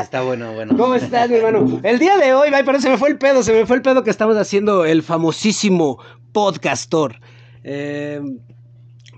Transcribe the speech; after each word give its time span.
está 0.00 0.22
bueno, 0.22 0.52
bueno. 0.52 0.76
¿Cómo 0.76 0.94
estás, 0.94 1.28
mi 1.28 1.36
hermano? 1.36 1.80
El 1.82 1.98
día 1.98 2.16
de 2.18 2.34
hoy, 2.34 2.50
ay, 2.52 2.62
pero 2.64 2.80
se 2.80 2.90
me 2.90 2.98
fue 2.98 3.08
el 3.08 3.18
pedo, 3.18 3.42
se 3.42 3.52
me 3.52 3.66
fue 3.66 3.76
el 3.76 3.82
pedo 3.82 4.02
que 4.04 4.10
estamos 4.10 4.36
haciendo 4.36 4.84
el 4.84 5.02
famosísimo 5.02 5.98
podcastor. 6.32 7.20
Eh, 7.64 8.20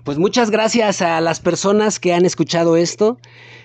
pues 0.03 0.17
muchas 0.17 0.51
gracias 0.51 1.01
a 1.01 1.21
las 1.21 1.39
personas 1.39 1.99
que 1.99 2.13
han 2.13 2.25
escuchado 2.25 2.75
esto. 2.75 3.17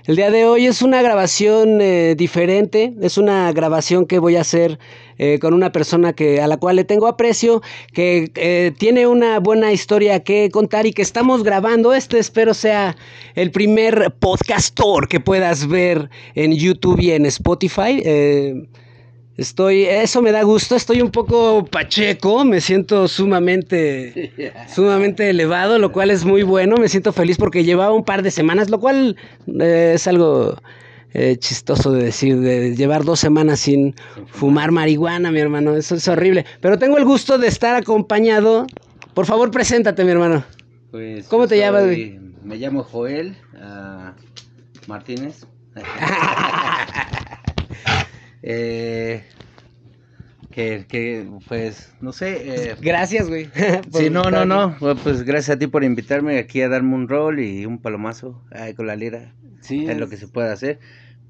El 0.07 0.17
día 0.17 0.31
de 0.31 0.45
hoy 0.45 0.67
es 0.67 0.83
una 0.83 1.03
grabación 1.03 1.81
eh, 1.81 2.15
diferente, 2.17 2.95
es 3.03 3.19
una 3.19 3.53
grabación 3.53 4.07
que 4.07 4.21
voy 4.21 4.37
a 4.37 4.43
hacer 4.43 4.79
eh, 5.19 5.39
con 5.41 5.53
una 5.53 5.73
persona 5.73 6.13
que, 6.13 6.41
a 6.41 6.47
la 6.47 6.57
cual 6.57 6.77
le 6.77 6.85
tengo 6.85 7.09
aprecio, 7.09 7.61
que 7.93 8.31
eh, 8.37 8.73
tiene 8.79 9.07
una 9.09 9.41
buena 9.41 9.73
historia 9.73 10.23
que 10.23 10.49
contar 10.51 10.87
y 10.87 10.93
que 10.93 11.03
estamos 11.03 11.43
grabando. 11.43 11.93
Este 11.93 12.19
espero 12.19 12.55
sea 12.55 12.97
el 13.35 13.51
primer 13.51 14.15
podcastor 14.19 15.09
que 15.09 15.19
puedas 15.19 15.67
ver 15.67 16.09
en 16.35 16.55
YouTube 16.55 17.01
y 17.01 17.11
en 17.11 17.27
Spotify. 17.27 18.03
Estoy, 19.39 19.85
eso 19.85 20.21
me 20.21 20.33
da 20.33 20.43
gusto, 20.43 20.75
estoy 20.75 21.01
un 21.01 21.13
poco 21.13 21.65
pacheco, 21.65 22.45
me 22.45 22.61
siento 22.61 23.07
sumamente, 23.07 24.33
sumamente 24.75 25.31
elevado, 25.31 25.79
lo 25.79 25.93
cual 25.93 26.11
es 26.11 26.25
muy 26.25 26.43
bueno, 26.43 26.77
me 26.77 26.89
siento 26.89 27.13
feliz 27.13 27.37
porque 27.37 27.63
llevaba 27.63 27.95
un 27.95 28.03
par 28.03 28.23
de 28.23 28.33
semanas, 28.33 28.69
lo 28.69 28.81
cual 28.81 29.17
eh, 29.61 29.93
es 29.95 30.09
algo 30.09 30.61
eh, 31.15 31.37
chistoso 31.39 31.93
de 31.93 32.03
decir, 32.03 32.41
de 32.41 32.75
llevar 32.75 33.05
dos 33.05 33.21
semanas 33.21 33.61
sin 33.61 33.95
fumar 34.27 34.73
marihuana, 34.73 35.31
mi 35.31 35.39
hermano, 35.39 35.77
eso 35.77 35.95
es 35.95 36.09
horrible. 36.09 36.45
Pero 36.61 36.77
tengo 36.77 36.99
el 36.99 37.05
gusto 37.05 37.39
de 37.39 37.47
estar 37.47 37.77
acompañado, 37.77 38.67
por 39.15 39.27
favor, 39.27 39.53
preséntate, 39.53 40.03
mi 40.03 40.11
hermano. 40.11 40.43
Pues, 40.91 41.29
¿Cómo 41.29 41.47
te 41.47 41.59
llamas, 41.59 41.85
Me 42.43 42.57
llamo 42.57 42.83
Joel 42.83 43.37
uh, 43.55 44.89
Martínez. 44.89 45.47
Eh, 48.43 49.25
que, 50.59 50.87
que, 50.89 51.25
pues, 51.47 51.93
no 52.01 52.13
sé. 52.13 52.71
Eh, 52.71 52.77
gracias, 52.81 53.29
güey. 53.29 53.49
sí, 53.95 54.11
no, 54.11 54.25
no, 54.25 54.45
no. 54.45 54.77
Pues 55.05 55.23
gracias 55.23 55.55
a 55.55 55.59
ti 55.61 55.69
por 55.69 55.85
invitarme 55.85 56.37
aquí 56.41 56.63
a 56.63 56.69
darme 56.69 56.97
un 56.97 57.07
rol 57.07 57.39
y 57.39 57.65
un 57.65 57.79
palomazo 57.79 58.43
con 58.75 58.89
la 58.89 58.97
lira. 58.97 59.37
Sí. 59.61 59.87
Es, 59.87 59.97
lo 59.97 60.09
que 60.09 60.17
se 60.17 60.27
puede 60.27 60.51
hacer. 60.51 60.81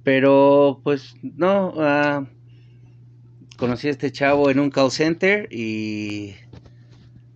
Pero, 0.02 0.80
pues, 0.82 1.14
no. 1.22 1.74
Uh, 1.76 2.26
conocí 3.58 3.88
a 3.88 3.90
este 3.90 4.10
chavo 4.12 4.48
en 4.48 4.60
un 4.60 4.70
call 4.70 4.90
center 4.90 5.46
y. 5.52 6.34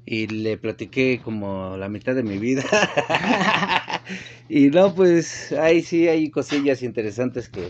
Y 0.06 0.28
le 0.28 0.56
platiqué 0.56 1.20
como 1.22 1.76
la 1.76 1.90
mitad 1.90 2.14
de 2.14 2.22
mi 2.22 2.38
vida. 2.38 2.64
y 4.48 4.68
no, 4.68 4.94
pues 4.94 5.52
ahí 5.52 5.82
sí 5.82 6.08
hay 6.08 6.30
cosillas 6.30 6.82
interesantes 6.82 7.50
que, 7.50 7.68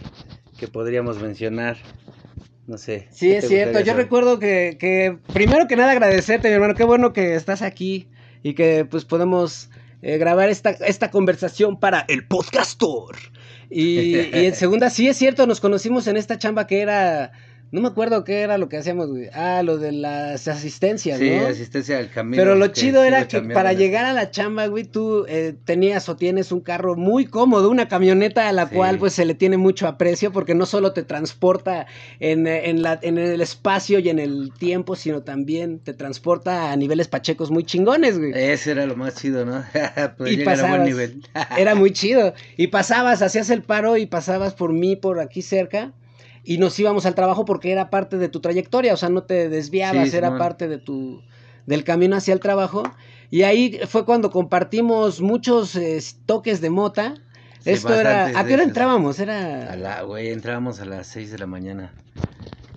que 0.59 0.69
podríamos 0.69 1.21
mencionar. 1.21 1.77
No 2.67 2.79
sé. 2.79 3.09
Sí, 3.11 3.33
es 3.33 3.49
cierto. 3.49 3.81
Yo 3.81 3.95
recuerdo 3.95 4.39
que, 4.39 4.77
que, 4.79 5.19
primero 5.33 5.67
que 5.67 5.77
nada 5.77 5.93
agradecerte, 5.93 6.49
mi 6.49 6.55
hermano. 6.55 6.75
Qué 6.75 6.85
bueno 6.85 7.13
que 7.13 7.35
estás 7.35 7.63
aquí 7.63 8.09
y 8.43 8.55
que 8.55 8.85
pues 8.85 9.05
podemos 9.05 9.69
eh, 10.01 10.19
grabar 10.19 10.49
esta, 10.49 10.71
esta 10.71 11.11
conversación 11.11 11.79
para 11.79 12.05
el 12.09 12.27
podcastor. 12.27 13.17
Y, 13.69 14.17
y 14.17 14.47
en 14.47 14.55
segunda, 14.55 14.91
sí 14.91 15.09
es 15.09 15.17
cierto, 15.17 15.47
nos 15.47 15.61
conocimos 15.61 16.07
en 16.07 16.17
esta 16.17 16.39
chamba 16.39 16.67
que 16.67 16.83
era 16.83 17.33
no 17.73 17.81
me 17.81 17.89
acuerdo 17.89 18.23
qué 18.23 18.43
era 18.43 18.59
lo 18.59 18.69
que 18.69 18.77
hacíamos, 18.77 19.09
güey. 19.09 19.31
Ah, 19.33 19.63
lo 19.65 19.79
de 19.79 19.93
las 19.93 20.47
asistencias, 20.47 21.19
¿no? 21.19 21.27
Sí, 21.27 21.33
asistencia 21.33 21.97
al 21.99 22.11
camino. 22.11 22.37
Pero 22.37 22.55
lo 22.55 22.67
chido 22.67 23.03
era 23.03 23.27
que 23.27 23.41
para 23.41 23.73
llegar 23.73 24.05
a 24.05 24.13
la 24.13 24.31
chamba, 24.31 24.67
güey, 24.67 24.85
tú 24.85 25.25
eh, 25.27 25.55
tenías 25.65 26.07
o 26.11 26.17
tienes 26.17 26.53
un 26.53 26.61
carro 26.61 26.97
muy 26.97 27.25
cómodo, 27.25 27.71
una 27.71 27.89
camioneta 27.89 28.47
a 28.47 28.53
la 28.53 28.69
cual 28.69 28.99
pues 28.99 29.15
se 29.15 29.25
le 29.25 29.35
tiene 29.35 29.57
mucho 29.57 29.89
aprecio 29.89 30.33
porque 30.33 30.55
no 30.55 30.67
solo 30.67 30.93
te 30.93 31.03
transporta 31.03 31.87
en, 32.21 32.47
en, 32.47 32.83
la, 32.83 32.99
en 33.01 33.17
el 33.17 33.41
espacio 33.41 34.01
y 34.01 34.11
en 34.11 34.19
el 34.19 34.53
tiempo, 34.53 34.95
sino 34.95 35.23
también 35.23 35.79
te 35.79 35.95
transporta 35.95 36.73
a 36.73 36.77
niveles 36.77 37.09
pachecos 37.09 37.51
muy 37.51 37.65
chingones, 37.65 38.19
güey. 38.19 38.33
Ese 38.35 38.73
era 38.73 38.85
lo 38.85 38.97
más 38.97 39.15
chido, 39.15 39.47
¿no? 39.47 39.65
y 40.27 40.45
pasabas, 40.45 40.73
a 40.73 40.77
buen 40.77 40.85
nivel. 40.85 41.23
era 41.57 41.75
muy 41.75 41.93
chido. 41.95 42.35
Y 42.59 42.67
pasabas, 42.67 43.23
hacías 43.23 43.49
el 43.49 43.63
paro 43.63 43.97
y 43.97 44.05
pasabas 44.05 44.53
por 44.53 44.75
mí, 44.75 44.95
por 44.95 45.21
aquí 45.21 45.41
cerca 45.41 45.95
y 46.45 46.59
nos 46.59 46.79
íbamos 46.79 47.07
al 47.07 47.15
trabajo 47.15 47.45
porque 47.45 47.71
era 47.71 47.91
parte 47.91 48.19
de 48.19 48.29
tu 48.29 48.41
trayectoria, 48.41 48.95
o 48.95 48.97
sea, 48.97 49.09
no 49.09 49.23
te 49.23 49.49
desviabas, 49.49 50.13
era 50.15 50.37
parte 50.39 50.69
de 50.69 50.79
tu 50.79 51.23
del 51.67 51.85
camino 51.85 52.17
hacia 52.17 52.35
el 52.35 52.41
trabajo. 52.41 52.83
Y 53.31 53.43
ahí 53.43 53.81
fue 53.89 54.05
cuando 54.05 54.31
compartimos 54.31 55.21
muchos 55.21 55.77
eh, 55.77 55.99
toques 56.27 56.61
de 56.61 56.71
mota. 56.71 57.15
Esto 57.65 57.95
era, 57.95 58.27
¿a 58.39 58.45
qué 58.45 58.55
hora 58.55 58.65
entrábamos? 58.65 59.21
Era 59.21 59.73
a 59.73 59.77
la, 59.77 60.03
güey, 60.03 60.31
entrábamos 60.31 60.81
a 60.81 60.85
las 60.85 61.07
6 61.07 61.31
de 61.31 61.39
la 61.39 61.47
mañana. 61.47 61.95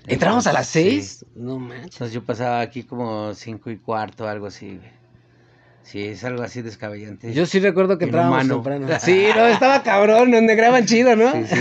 ¿Entrábamos 0.08 0.46
a 0.46 0.54
las 0.54 0.68
6? 0.68 1.26
No 1.36 1.58
manches. 1.58 1.94
Entonces 1.94 2.14
yo 2.14 2.24
pasaba 2.24 2.62
aquí 2.62 2.84
como 2.84 3.34
5 3.34 3.72
y 3.72 3.78
cuarto, 3.78 4.28
algo 4.28 4.46
así, 4.46 4.80
Sí, 5.86 6.04
es 6.04 6.24
algo 6.24 6.42
así 6.42 6.62
descabellante. 6.64 7.32
Yo 7.32 7.46
sí 7.46 7.60
recuerdo 7.60 7.98
que 7.98 8.06
entrábamos 8.06 8.48
temprano. 8.48 8.88
Sí, 9.00 9.28
no, 9.36 9.46
estaba 9.48 9.84
cabrón, 9.84 10.32
donde 10.32 10.56
graban 10.56 10.86
chido, 10.86 11.16
¿no? 11.16 11.32
Sí, 11.32 11.46
sí, 11.48 11.56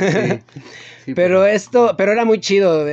sí. 1.04 1.12
pero 1.14 1.46
esto, 1.46 1.94
pero 1.96 2.12
era 2.12 2.24
muy 2.24 2.40
chido. 2.40 2.86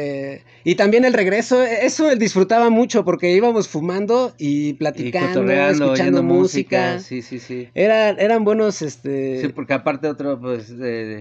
Y 0.63 0.75
también 0.75 1.05
el 1.05 1.13
regreso, 1.13 1.63
eso 1.63 2.11
él 2.11 2.19
disfrutaba 2.19 2.69
mucho 2.69 3.03
porque 3.03 3.31
íbamos 3.31 3.67
fumando 3.67 4.33
y 4.37 4.73
platicando, 4.73 5.49
escuchando 5.49 6.23
música. 6.23 6.99
Sí, 6.99 7.21
sí, 7.21 7.39
sí. 7.39 7.69
eran 7.73 8.43
buenos, 8.43 8.81
este... 8.81 9.41
Sí, 9.41 9.47
porque 9.49 9.73
aparte 9.73 10.07
otro, 10.07 10.39
pues 10.39 10.73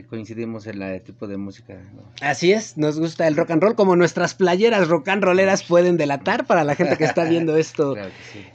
coincidimos 0.09 0.67
en 0.67 0.83
el 0.83 1.03
tipo 1.03 1.27
de 1.27 1.37
música. 1.37 1.79
Así 2.21 2.53
es, 2.53 2.77
nos 2.77 2.99
gusta 2.99 3.27
el 3.27 3.37
rock 3.37 3.53
and 3.53 3.63
roll, 3.63 3.75
como 3.75 3.97
nuestras 3.97 4.35
playeras 4.35 4.89
rock 4.89 5.09
and 5.09 5.23
rolleras 5.23 5.63
pueden 5.63 5.97
delatar 5.97 6.47
para 6.47 6.65
la 6.65 6.75
gente 6.75 6.97
que 6.97 7.05
está 7.05 7.25
viendo 7.25 7.57
esto 7.57 7.97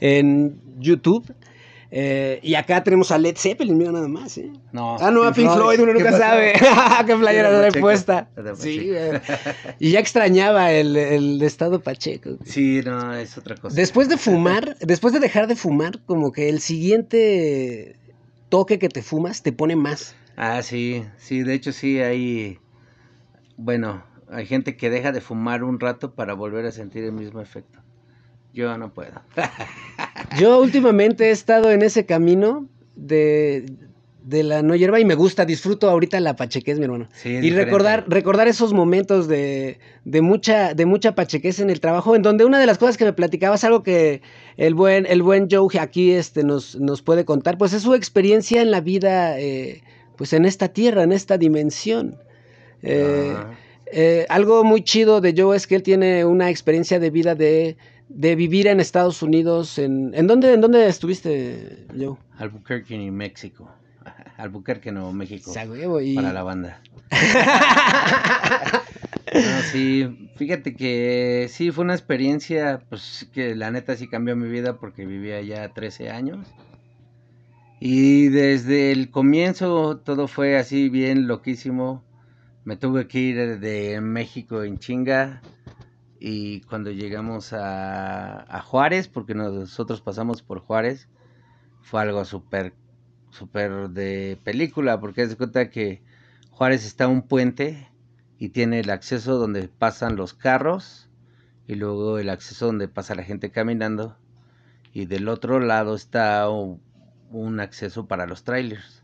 en 0.00 0.60
YouTube. 0.78 1.32
Eh, 1.98 2.40
y 2.42 2.56
acá 2.56 2.84
tenemos 2.84 3.10
a 3.10 3.16
Led 3.16 3.38
Zeppelin, 3.38 3.78
mira 3.78 3.90
nada 3.90 4.06
más, 4.06 4.36
¿eh? 4.36 4.52
No. 4.70 4.98
Ah, 5.00 5.10
no, 5.10 5.24
a 5.24 5.32
Pink 5.32 5.50
Floyd, 5.50 5.80
uno 5.80 5.94
nunca 5.94 6.12
sabe. 6.12 6.52
¿Qué 7.06 7.16
playera 7.16 7.58
de 7.58 7.80
puesta? 7.80 8.28
Sí, 8.58 8.90
y 9.78 9.92
ya 9.92 9.98
extrañaba 9.98 10.72
el, 10.72 10.94
el 10.94 11.40
estado 11.40 11.80
Pacheco. 11.80 12.36
Sí, 12.44 12.82
no, 12.84 13.14
es 13.14 13.38
otra 13.38 13.56
cosa. 13.56 13.74
Después 13.74 14.10
de 14.10 14.18
fumar, 14.18 14.76
después 14.80 15.14
de 15.14 15.20
dejar 15.20 15.46
de 15.46 15.56
fumar, 15.56 15.98
como 16.04 16.32
que 16.32 16.50
el 16.50 16.60
siguiente 16.60 17.96
toque 18.50 18.78
que 18.78 18.90
te 18.90 19.00
fumas 19.00 19.42
te 19.42 19.52
pone 19.52 19.74
más. 19.74 20.14
Ah, 20.36 20.60
sí, 20.60 21.02
sí, 21.16 21.44
de 21.44 21.54
hecho 21.54 21.72
sí, 21.72 22.00
hay, 22.00 22.58
bueno, 23.56 24.04
hay 24.30 24.44
gente 24.44 24.76
que 24.76 24.90
deja 24.90 25.12
de 25.12 25.22
fumar 25.22 25.64
un 25.64 25.80
rato 25.80 26.14
para 26.14 26.34
volver 26.34 26.66
a 26.66 26.72
sentir 26.72 27.04
el 27.04 27.12
mismo 27.12 27.40
efecto. 27.40 27.78
Yo 28.56 28.78
no 28.78 28.92
puedo. 28.92 29.12
Yo 30.40 30.58
últimamente 30.60 31.26
he 31.26 31.30
estado 31.30 31.70
en 31.70 31.82
ese 31.82 32.06
camino 32.06 32.66
de, 32.96 33.66
la 34.24 34.62
no 34.62 34.74
hierba 34.74 34.98
y 34.98 35.04
me 35.04 35.14
gusta, 35.14 35.44
disfruto 35.44 35.90
ahorita 35.90 36.18
la 36.20 36.36
pachequez, 36.36 36.78
mi 36.78 36.86
hermano. 36.86 37.06
y 37.22 37.50
recordar, 37.50 38.06
recordar 38.08 38.48
esos 38.48 38.72
momentos 38.72 39.28
de, 39.28 39.78
de, 40.06 40.22
mucha, 40.22 40.72
de 40.72 40.86
mucha 40.86 41.14
pachequez 41.14 41.60
en 41.60 41.68
el 41.68 41.80
trabajo, 41.80 42.16
en 42.16 42.22
donde 42.22 42.46
una 42.46 42.58
de 42.58 42.64
las 42.64 42.78
cosas 42.78 42.96
que 42.96 43.04
me 43.04 43.12
platicabas, 43.12 43.62
algo 43.62 43.82
que 43.82 44.22
el 44.56 44.74
buen, 44.74 45.04
el 45.04 45.22
buen 45.22 45.48
Joe 45.50 45.78
aquí 45.78 46.12
este, 46.12 46.42
nos, 46.42 46.76
nos 46.76 47.02
puede 47.02 47.26
contar, 47.26 47.58
pues 47.58 47.74
es 47.74 47.82
su 47.82 47.92
experiencia 47.94 48.62
en 48.62 48.70
la 48.70 48.80
vida, 48.80 49.38
eh, 49.38 49.82
pues 50.16 50.32
en 50.32 50.46
esta 50.46 50.68
tierra, 50.68 51.02
en 51.02 51.12
esta 51.12 51.36
dimensión. 51.36 52.16
Eh, 52.82 53.34
ah. 53.36 53.52
eh, 53.92 54.24
algo 54.30 54.64
muy 54.64 54.82
chido 54.82 55.20
de 55.20 55.34
Joe 55.36 55.54
es 55.54 55.66
que 55.66 55.74
él 55.74 55.82
tiene 55.82 56.24
una 56.24 56.48
experiencia 56.48 56.98
de 56.98 57.10
vida 57.10 57.34
de 57.34 57.76
de 58.08 58.36
vivir 58.36 58.66
en 58.66 58.80
Estados 58.80 59.22
Unidos. 59.22 59.78
¿En, 59.78 60.12
¿en, 60.14 60.26
dónde, 60.26 60.54
en 60.54 60.60
dónde 60.60 60.86
estuviste, 60.88 61.86
Joe? 61.98 62.16
Albuquerque, 62.38 62.96
México. 63.10 63.70
Albuquerque, 64.36 64.92
no, 64.92 65.12
México. 65.12 65.52
Para 66.14 66.32
la 66.32 66.42
banda. 66.42 66.80
sí, 69.72 70.30
fíjate 70.36 70.74
que 70.74 71.46
sí, 71.50 71.70
fue 71.70 71.84
una 71.84 71.94
experiencia, 71.94 72.82
pues 72.88 73.28
que 73.32 73.54
la 73.54 73.70
neta 73.70 73.96
sí 73.96 74.08
cambió 74.08 74.36
mi 74.36 74.48
vida 74.48 74.76
porque 74.78 75.06
vivía 75.06 75.40
ya 75.40 75.72
13 75.72 76.10
años. 76.10 76.46
Y 77.80 78.28
desde 78.28 78.92
el 78.92 79.10
comienzo 79.10 79.98
todo 79.98 80.28
fue 80.28 80.56
así 80.56 80.88
bien 80.88 81.26
loquísimo. 81.26 82.04
Me 82.64 82.76
tuve 82.76 83.06
que 83.06 83.18
ir 83.18 83.60
de 83.60 84.00
México 84.00 84.62
en 84.62 84.78
chinga 84.78 85.40
y 86.18 86.62
cuando 86.62 86.90
llegamos 86.90 87.52
a, 87.52 88.62
Juárez, 88.64 89.08
porque 89.08 89.34
nosotros 89.34 90.00
pasamos 90.00 90.42
por 90.42 90.60
Juárez, 90.60 91.08
fue 91.82 92.00
algo 92.00 92.24
súper, 92.24 92.74
súper 93.30 93.90
de 93.90 94.38
película, 94.42 95.00
porque 95.00 95.26
se 95.26 95.36
cuenta 95.36 95.70
que 95.70 96.02
Juárez 96.50 96.86
está 96.86 97.06
un 97.06 97.22
puente 97.22 97.88
y 98.38 98.50
tiene 98.50 98.80
el 98.80 98.90
acceso 98.90 99.38
donde 99.38 99.68
pasan 99.68 100.16
los 100.16 100.34
carros 100.34 101.08
y 101.66 101.74
luego 101.74 102.18
el 102.18 102.30
acceso 102.30 102.66
donde 102.66 102.88
pasa 102.88 103.14
la 103.14 103.24
gente 103.24 103.50
caminando 103.50 104.16
y 104.92 105.06
del 105.06 105.28
otro 105.28 105.60
lado 105.60 105.94
está 105.94 106.48
un, 106.48 107.60
acceso 107.60 108.06
para 108.06 108.26
los 108.26 108.44
trailers. 108.44 109.02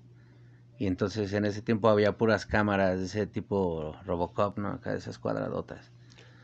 Y 0.79 0.87
entonces 0.87 1.33
en 1.35 1.45
ese 1.45 1.61
tiempo 1.61 1.89
había 1.91 2.17
puras 2.17 2.47
cámaras 2.47 2.99
de 2.99 3.05
ese 3.05 3.27
tipo 3.27 3.95
Robocop, 4.07 4.59
¿no? 4.59 4.69
Acá 4.69 4.93
de 4.93 4.99
esas 4.99 5.19
cuadradotas. 5.19 5.93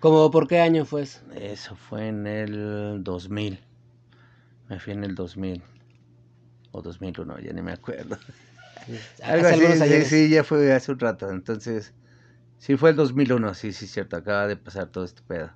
¿Cómo 0.01 0.31
por 0.31 0.47
qué 0.47 0.61
año 0.61 0.85
fue 0.85 1.03
eso? 1.03 1.21
Eso 1.35 1.75
fue 1.75 2.09
en 2.09 2.27
el 2.27 3.03
2000. 3.03 3.59
Me 4.69 4.79
fui 4.79 4.93
en 4.93 5.03
el 5.03 5.15
2000. 5.15 5.63
O 6.71 6.83
2001, 6.83 7.41
ya 7.41 7.53
ni 7.53 7.63
me 7.63 7.73
acuerdo. 7.73 8.17
Algo 9.25 9.49
así, 9.49 9.89
sí, 9.89 10.05
sí, 10.05 10.29
ya 10.29 10.45
fue 10.45 10.73
hace 10.73 10.93
un 10.93 11.01
rato. 11.01 11.31
Entonces, 11.31 11.95
sí 12.59 12.77
fue 12.77 12.91
el 12.91 12.97
2001, 12.97 13.55
sí, 13.55 13.73
sí, 13.73 13.87
cierto. 13.87 14.17
Acaba 14.17 14.47
de 14.47 14.57
pasar 14.57 14.89
todo 14.89 15.05
este 15.05 15.23
pedo. 15.23 15.51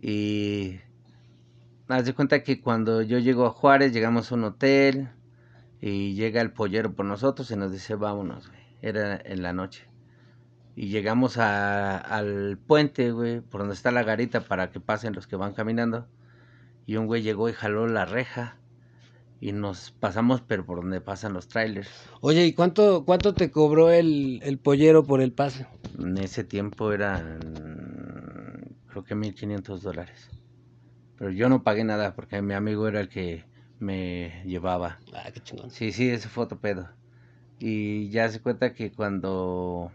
Y 0.00 0.80
haz 1.88 2.06
de 2.06 2.14
cuenta 2.14 2.42
que 2.42 2.60
cuando 2.62 3.02
yo 3.02 3.18
llego 3.18 3.44
a 3.44 3.50
Juárez, 3.50 3.92
llegamos 3.92 4.32
a 4.32 4.36
un 4.36 4.44
hotel 4.44 5.10
y 5.80 6.14
llega 6.14 6.40
el 6.40 6.52
pollero 6.52 6.94
por 6.94 7.04
nosotros 7.04 7.50
y 7.50 7.56
nos 7.56 7.72
dice, 7.72 7.94
vámonos, 7.94 8.48
güey. 8.48 8.60
Era 8.80 9.20
en 9.22 9.42
la 9.42 9.52
noche. 9.52 9.89
Y 10.80 10.88
llegamos 10.88 11.36
a- 11.36 11.98
al 11.98 12.56
puente, 12.56 13.12
güey, 13.12 13.42
por 13.42 13.60
donde 13.60 13.74
está 13.74 13.90
la 13.90 14.02
garita 14.02 14.40
para 14.40 14.70
que 14.70 14.80
pasen 14.80 15.12
los 15.12 15.26
que 15.26 15.36
van 15.36 15.52
caminando. 15.52 16.06
Y 16.86 16.96
un 16.96 17.04
güey 17.06 17.20
llegó 17.20 17.50
y 17.50 17.52
jaló 17.52 17.86
la 17.86 18.06
reja. 18.06 18.56
Y 19.42 19.52
nos 19.52 19.90
pasamos, 19.90 20.40
pero 20.40 20.64
por 20.64 20.80
donde 20.80 21.02
pasan 21.02 21.34
los 21.34 21.48
trailers. 21.48 21.90
Oye, 22.22 22.46
¿y 22.46 22.54
cuánto, 22.54 23.04
cuánto 23.04 23.34
te 23.34 23.50
cobró 23.50 23.90
el, 23.90 24.40
el 24.42 24.56
pollero 24.58 25.04
por 25.04 25.20
el 25.20 25.32
pase? 25.32 25.66
En 25.98 26.16
ese 26.16 26.44
tiempo 26.44 26.92
eran, 26.92 28.78
creo 28.88 29.04
que 29.04 29.14
1500 29.14 29.82
dólares. 29.82 30.30
Pero 31.18 31.30
yo 31.30 31.50
no 31.50 31.62
pagué 31.62 31.84
nada 31.84 32.14
porque 32.14 32.40
mi 32.40 32.54
amigo 32.54 32.88
era 32.88 33.02
el 33.02 33.10
que 33.10 33.44
me 33.80 34.42
llevaba. 34.46 34.98
Ah, 35.12 35.28
qué 35.30 35.40
chingón. 35.40 35.70
Sí, 35.70 35.92
sí, 35.92 36.08
ese 36.08 36.30
fue 36.30 36.44
otro 36.44 36.58
pedo. 36.58 36.88
Y 37.58 38.08
ya 38.08 38.30
se 38.30 38.40
cuenta 38.40 38.72
que 38.72 38.90
cuando 38.92 39.92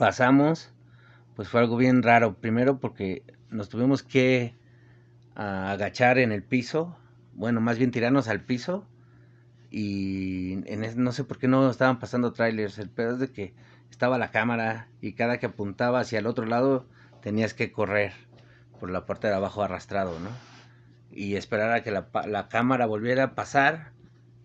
pasamos, 0.00 0.72
pues 1.36 1.48
fue 1.50 1.60
algo 1.60 1.76
bien 1.76 2.02
raro. 2.02 2.34
Primero 2.34 2.80
porque 2.80 3.22
nos 3.50 3.68
tuvimos 3.68 4.02
que 4.02 4.54
ah, 5.36 5.72
agachar 5.72 6.16
en 6.18 6.32
el 6.32 6.42
piso, 6.42 6.96
bueno, 7.34 7.60
más 7.60 7.76
bien 7.76 7.90
tirarnos 7.90 8.26
al 8.28 8.40
piso. 8.40 8.86
Y 9.70 10.54
en 10.66 11.04
no 11.04 11.12
sé 11.12 11.24
por 11.24 11.38
qué 11.38 11.48
no 11.48 11.68
estaban 11.68 11.98
pasando 11.98 12.32
trailers. 12.32 12.78
El 12.78 12.88
pedo 12.88 13.12
es 13.12 13.18
de 13.20 13.30
que 13.30 13.52
estaba 13.90 14.16
la 14.16 14.30
cámara 14.30 14.88
y 15.02 15.12
cada 15.12 15.38
que 15.38 15.46
apuntaba 15.46 16.00
hacia 16.00 16.18
el 16.18 16.26
otro 16.26 16.46
lado 16.46 16.86
tenías 17.20 17.52
que 17.52 17.70
correr 17.70 18.14
por 18.80 18.90
la 18.90 19.04
parte 19.04 19.28
de 19.28 19.34
abajo 19.34 19.62
arrastrado, 19.62 20.18
¿no? 20.18 20.30
Y 21.12 21.36
esperar 21.36 21.72
a 21.72 21.82
que 21.82 21.90
la, 21.90 22.08
la 22.26 22.48
cámara 22.48 22.86
volviera 22.86 23.24
a 23.24 23.34
pasar 23.34 23.92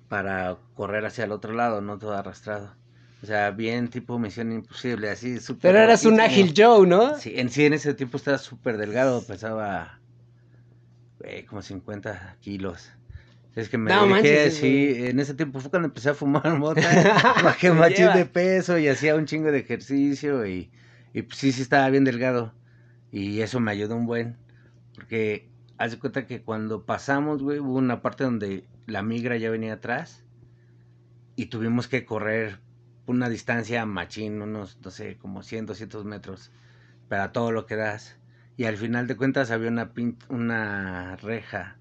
para 0.10 0.58
correr 0.76 1.06
hacia 1.06 1.24
el 1.24 1.32
otro 1.32 1.54
lado, 1.54 1.80
no 1.80 1.98
todo 1.98 2.14
arrastrado. 2.14 2.76
O 3.24 3.26
sea, 3.26 3.52
bien 3.52 3.90
tipo 3.90 4.20
misión 4.20 4.52
imposible, 4.52 5.10
así 5.10 5.40
súper. 5.40 5.72
Pero 5.72 5.84
eras 5.84 6.06
un 6.06 6.20
ágil 6.20 6.54
Joe, 6.56 6.86
¿no? 6.88 7.18
Sí, 7.18 7.34
en 7.36 7.50
sí, 7.50 7.66
en 7.66 7.74
ese 7.74 7.94
tiempo 7.94 8.18
estaba 8.18 8.38
súper 8.38 8.78
delgado, 8.78 9.26
pesaba 9.26 10.00
güey, 11.20 11.46
como 11.46 11.62
50 11.62 12.38
kilos. 12.42 12.92
Es 13.56 13.70
que 13.70 13.78
me 13.78 13.90
No 13.92 14.02
dejé 14.02 14.12
manches, 14.12 14.58
así, 14.58 14.94
en 14.98 15.20
ese 15.20 15.34
tiempo 15.34 15.60
fue 15.60 15.70
cuando 15.70 15.88
empecé 15.88 16.10
a 16.10 16.14
fumar 16.14 16.58
mota, 16.60 16.82
bajé 17.44 17.72
machín 17.72 18.14
de 18.14 18.26
peso 18.26 18.78
y 18.78 18.88
hacía 18.88 19.16
un 19.16 19.26
chingo 19.26 19.52
de 19.52 19.60
ejercicio 19.60 20.46
y, 20.46 20.70
y 21.14 21.22
pues 21.22 21.38
sí, 21.38 21.52
sí 21.52 21.62
estaba 21.62 21.90
bien 21.90 22.04
delgado. 22.04 22.54
Y 23.12 23.42
eso 23.42 23.60
me 23.62 23.72
ayudó 23.72 23.96
un 23.96 24.08
buen, 24.08 24.36
porque 24.94 25.50
haz 25.78 25.92
de 25.92 26.00
cuenta 26.00 26.28
que 26.28 26.42
cuando 26.42 26.86
pasamos, 26.86 27.42
güey, 27.42 27.60
hubo 27.60 27.78
una 27.78 28.02
parte 28.02 28.26
donde 28.26 28.66
la 28.88 29.04
migra 29.04 29.38
ya 29.38 29.50
venía 29.50 29.74
atrás 29.74 30.24
y 31.36 31.48
tuvimos 31.48 31.88
que 31.88 32.06
correr 32.06 32.60
una 33.08 33.30
distancia 33.30 33.86
machín, 33.86 34.42
unos, 34.42 34.80
no 34.84 34.92
sé, 34.92 35.18
como 35.18 35.44
100, 35.44 35.66
200 35.66 36.06
metros, 36.06 36.52
para 37.10 37.32
todo 37.34 37.52
lo 37.52 37.66
que 37.66 37.76
das. 37.76 38.18
Y 38.58 38.66
al 38.66 38.78
final 38.78 39.08
de 39.08 39.18
cuentas 39.18 39.52
había 39.52 39.70
una, 39.70 39.94
pin- 39.94 40.18
una 40.30 41.18
reja 41.18 41.78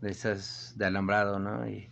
de 0.00 0.10
esas 0.10 0.74
de 0.76 0.86
alambrado, 0.86 1.38
¿no? 1.40 1.68
Y, 1.68 1.90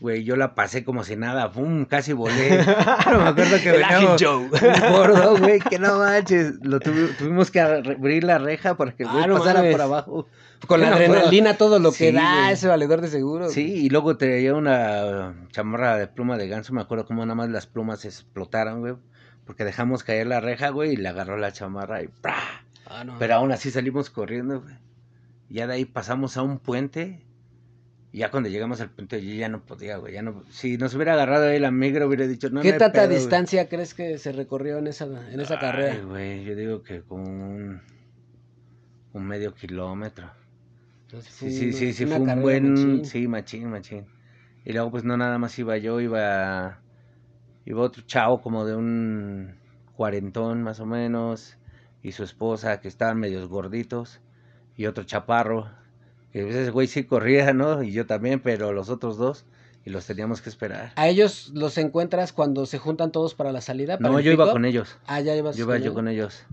güey, 0.00 0.24
yo 0.24 0.36
la 0.36 0.54
pasé 0.54 0.84
como 0.84 1.02
si 1.04 1.16
nada, 1.16 1.50
¡pum! 1.52 1.84
Casi 1.86 2.12
volé. 2.12 2.58
No 3.10 3.18
me 3.20 3.28
acuerdo 3.28 3.56
que 3.62 3.72
veníamos 3.72 4.22
Joe. 4.22 4.48
gordo, 4.90 5.38
güey, 5.38 5.60
que 5.60 5.78
no 5.78 5.98
manches. 5.98 6.54
Lo 6.62 6.78
tuvi- 6.80 7.14
tuvimos 7.18 7.50
que 7.50 7.60
abrir 7.60 8.24
la 8.24 8.38
reja 8.38 8.76
para 8.76 8.92
que 8.92 9.04
el 9.04 9.08
güey 9.10 9.24
Ah, 9.24 9.26
no 9.26 9.38
pasara 9.38 9.60
mames. 9.60 9.72
por 9.72 9.80
abajo. 9.82 10.26
Con 10.66 10.80
la 10.80 10.88
acuerdo. 10.88 11.12
adrenalina, 11.14 11.54
todo 11.58 11.78
lo 11.78 11.92
que 11.92 12.10
da 12.12 12.40
güey. 12.42 12.52
ese 12.54 12.68
valedor 12.68 13.00
de 13.02 13.08
seguro. 13.08 13.48
Sí, 13.50 13.62
y 13.84 13.88
luego 13.90 14.16
traía 14.16 14.54
una 14.54 15.34
chamarra 15.50 15.96
de 15.98 16.06
pluma 16.06 16.38
de 16.38 16.48
ganso. 16.48 16.72
Me 16.72 16.80
acuerdo 16.80 17.04
cómo 17.06 17.22
nada 17.24 17.34
más 17.34 17.50
las 17.50 17.66
plumas 17.66 18.04
explotaron, 18.04 18.80
güey. 18.80 18.94
Porque 19.44 19.64
dejamos 19.64 20.04
caer 20.04 20.26
la 20.26 20.40
reja, 20.40 20.70
güey, 20.70 20.92
y 20.92 20.96
le 20.96 21.08
agarró 21.08 21.36
la 21.36 21.52
chamarra 21.52 22.02
y 22.02 22.08
¡pra! 22.08 22.36
Ah, 22.86 23.04
no. 23.04 23.16
Pero 23.18 23.34
aún 23.34 23.52
así 23.52 23.70
salimos 23.70 24.08
corriendo, 24.08 24.62
güey. 24.62 24.74
Ya 25.50 25.66
de 25.66 25.74
ahí 25.74 25.84
pasamos 25.84 26.38
a 26.38 26.42
un 26.42 26.58
puente. 26.58 27.20
Y 28.14 28.18
ya 28.18 28.30
cuando 28.30 28.48
llegamos 28.48 28.80
al 28.80 28.90
puente, 28.90 29.20
yo 29.20 29.34
ya 29.34 29.48
no 29.48 29.66
podía, 29.66 29.96
güey. 29.96 30.14
Ya 30.14 30.22
no, 30.22 30.44
si 30.48 30.76
nos 30.78 30.94
hubiera 30.94 31.14
agarrado 31.14 31.46
ahí 31.48 31.58
la 31.58 31.72
migra, 31.72 32.06
hubiera 32.06 32.28
dicho, 32.28 32.48
no, 32.48 32.62
¿Qué 32.62 32.70
tanta 32.70 32.92
pedo, 32.92 33.08
güey". 33.08 33.18
distancia 33.18 33.68
crees 33.68 33.92
que 33.92 34.18
se 34.18 34.30
recorrió 34.30 34.78
en 34.78 34.86
esa, 34.86 35.06
en 35.32 35.40
esa 35.40 35.54
Ay, 35.54 35.60
carrera? 35.60 36.04
güey, 36.04 36.44
yo 36.44 36.54
digo 36.54 36.82
que 36.84 37.02
como 37.02 37.24
un, 37.24 37.80
un 39.14 39.26
medio 39.26 39.52
kilómetro. 39.52 40.30
Entonces, 41.06 41.32
Sí, 41.34 41.50
sí, 41.50 41.72
sí, 41.72 41.92
sí, 41.92 42.06
fue 42.06 42.20
un 42.20 42.40
buen, 42.40 42.76
machín. 42.76 43.04
sí, 43.04 43.26
machín, 43.28 43.70
machín. 43.70 44.06
Y 44.64 44.72
luego 44.72 44.92
pues 44.92 45.02
no 45.02 45.16
nada 45.16 45.36
más 45.38 45.58
iba 45.58 45.76
yo, 45.78 46.00
iba, 46.00 46.78
iba 47.64 47.80
otro 47.82 48.02
chavo 48.06 48.40
como 48.40 48.64
de 48.64 48.76
un 48.76 49.56
cuarentón 49.96 50.62
más 50.62 50.78
o 50.80 50.86
menos, 50.86 51.58
y 52.02 52.12
su 52.12 52.22
esposa 52.22 52.80
que 52.80 52.88
estaban 52.88 53.18
medios 53.18 53.48
gorditos, 53.48 54.20
y 54.76 54.86
otro 54.86 55.04
chaparro, 55.04 55.70
ese 56.34 56.70
güey 56.70 56.86
sí 56.86 57.04
corría, 57.04 57.52
¿no? 57.52 57.82
Y 57.82 57.92
yo 57.92 58.06
también, 58.06 58.40
pero 58.40 58.72
los 58.72 58.90
otros 58.90 59.16
dos, 59.16 59.44
y 59.84 59.90
los 59.90 60.06
teníamos 60.06 60.40
que 60.40 60.48
esperar. 60.48 60.92
¿A 60.96 61.08
ellos 61.08 61.50
los 61.54 61.78
encuentras 61.78 62.32
cuando 62.32 62.66
se 62.66 62.78
juntan 62.78 63.12
todos 63.12 63.34
para 63.34 63.52
la 63.52 63.60
salida? 63.60 63.98
para 63.98 64.10
No, 64.10 64.20
yo 64.20 64.32
iba 64.32 64.50
con 64.50 64.64
ellos. 64.64 64.96
Ah, 65.06 65.20
ya 65.20 65.36
ibas 65.36 65.56
Yo 65.56 65.64
iba 65.64 65.78
yo 65.78 65.94
con 65.94 66.08
ellos. 66.08 66.44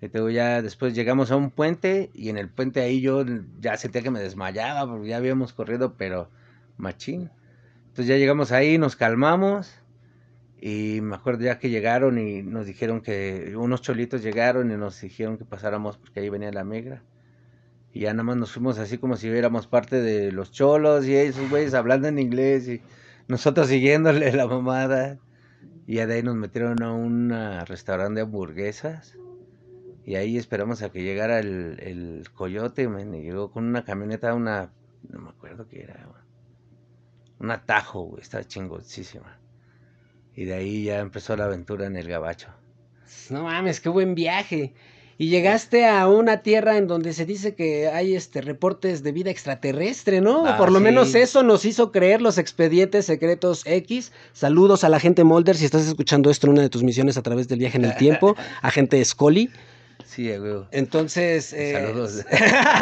Y 0.00 0.08
te 0.08 0.18
digo, 0.18 0.28
ya 0.28 0.60
después 0.60 0.94
llegamos 0.94 1.30
a 1.30 1.36
un 1.36 1.50
puente 1.50 2.10
y 2.12 2.28
en 2.28 2.36
el 2.36 2.50
puente 2.50 2.80
ahí 2.80 3.00
yo 3.00 3.24
ya 3.60 3.76
sentía 3.76 4.02
que 4.02 4.10
me 4.10 4.20
desmayaba 4.20 4.90
porque 4.90 5.08
ya 5.08 5.16
habíamos 5.16 5.52
corrido, 5.52 5.94
pero 5.96 6.28
machín. 6.76 7.30
Entonces 7.88 8.08
ya 8.08 8.16
llegamos 8.16 8.52
ahí, 8.52 8.76
nos 8.76 8.96
calmamos 8.96 9.72
y 10.60 11.00
me 11.00 11.14
acuerdo 11.14 11.44
ya 11.44 11.58
que 11.58 11.70
llegaron 11.70 12.18
y 12.18 12.42
nos 12.42 12.66
dijeron 12.66 13.00
que 13.00 13.54
unos 13.56 13.82
cholitos 13.82 14.22
llegaron 14.22 14.70
y 14.72 14.76
nos 14.76 15.00
dijeron 15.00 15.38
que 15.38 15.44
pasáramos 15.44 15.96
porque 15.96 16.20
ahí 16.20 16.28
venía 16.28 16.50
la 16.50 16.64
migra. 16.64 17.02
Y 17.94 18.00
ya 18.00 18.12
nada 18.12 18.24
más 18.24 18.36
nos 18.36 18.50
fuimos 18.50 18.78
así 18.78 18.98
como 18.98 19.16
si 19.16 19.28
éramos 19.28 19.68
parte 19.68 20.02
de 20.02 20.32
los 20.32 20.50
cholos 20.50 21.06
y 21.06 21.14
esos 21.14 21.48
güeyes 21.48 21.74
hablando 21.74 22.08
en 22.08 22.18
inglés 22.18 22.68
y 22.68 22.82
nosotros 23.28 23.68
siguiéndole 23.68 24.32
la 24.32 24.48
mamada. 24.48 25.20
Y 25.86 25.94
ya 25.96 26.06
de 26.06 26.14
ahí 26.14 26.22
nos 26.22 26.34
metieron 26.34 26.82
a 26.82 26.92
un 26.92 27.30
restaurante 27.66 28.16
de 28.16 28.22
hamburguesas. 28.22 29.16
Y 30.04 30.16
ahí 30.16 30.36
esperamos 30.36 30.82
a 30.82 30.90
que 30.90 31.02
llegara 31.02 31.38
el, 31.38 31.78
el 31.80 32.24
coyote, 32.34 32.88
man, 32.88 33.14
y 33.14 33.22
llegó 33.22 33.50
con 33.50 33.64
una 33.64 33.84
camioneta, 33.84 34.34
una, 34.34 34.72
no 35.08 35.20
me 35.20 35.30
acuerdo 35.30 35.66
qué 35.68 35.82
era, 35.84 36.04
güey. 36.04 36.22
un 37.38 37.50
atajo, 37.52 38.02
güey, 38.02 38.22
estaba 38.22 38.44
chingosísima. 38.44 39.38
Y 40.34 40.44
de 40.46 40.54
ahí 40.54 40.84
ya 40.84 40.98
empezó 40.98 41.36
la 41.36 41.44
aventura 41.44 41.86
en 41.86 41.96
el 41.96 42.08
gabacho. 42.08 42.48
No 43.30 43.44
mames, 43.44 43.80
qué 43.80 43.88
buen 43.88 44.14
viaje. 44.14 44.74
Y 45.16 45.28
llegaste 45.28 45.86
a 45.86 46.08
una 46.08 46.42
tierra 46.42 46.76
en 46.76 46.88
donde 46.88 47.12
se 47.12 47.24
dice 47.24 47.54
que 47.54 47.88
hay 47.88 48.16
este 48.16 48.40
reportes 48.40 49.02
de 49.02 49.12
vida 49.12 49.30
extraterrestre, 49.30 50.20
¿no? 50.20 50.44
Ah, 50.46 50.56
Por 50.56 50.72
lo 50.72 50.78
sí. 50.78 50.84
menos 50.84 51.14
eso 51.14 51.42
nos 51.42 51.64
hizo 51.64 51.92
creer 51.92 52.20
los 52.20 52.36
expedientes 52.36 53.06
secretos 53.06 53.62
X. 53.64 54.10
Saludos 54.32 54.82
a 54.82 54.88
la 54.88 54.98
gente 54.98 55.22
Molder 55.22 55.56
si 55.56 55.64
estás 55.64 55.86
escuchando 55.86 56.30
esto 56.30 56.46
en 56.48 56.54
una 56.54 56.62
de 56.62 56.68
tus 56.68 56.82
misiones 56.82 57.16
a 57.16 57.22
través 57.22 57.46
del 57.46 57.60
viaje 57.60 57.78
en 57.78 57.84
el 57.84 57.96
tiempo, 57.96 58.34
agente 58.62 59.04
Scully. 59.04 59.50
Sí, 60.04 60.36
güey. 60.36 60.64
Entonces, 60.72 61.52
eh, 61.52 61.72
Saludos. 61.72 62.24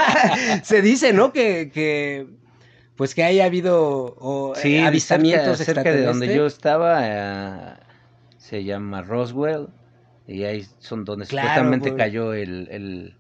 se 0.63 0.83
dice, 0.83 1.13
¿no? 1.13 1.33
Que, 1.33 1.71
que 1.73 2.27
pues 2.97 3.15
que 3.15 3.25
haya 3.25 3.45
habido 3.45 4.17
o, 4.19 4.55
eh, 4.57 4.59
Sí, 4.61 4.79
avistamientos 4.79 5.59
cerca, 5.59 5.83
cerca 5.83 5.93
de 5.93 6.05
donde 6.05 6.35
yo 6.35 6.47
estaba, 6.47 7.01
eh, 7.03 7.75
se 8.39 8.65
llama 8.65 9.03
Roswell, 9.03 9.69
y 10.27 10.45
ahí 10.45 10.67
son 10.79 11.05
donde 11.05 11.27
Claro, 11.27 11.49
supuestamente 11.49 11.95
cayó 11.97 12.33
el, 12.35 12.69
el, 12.71 13.15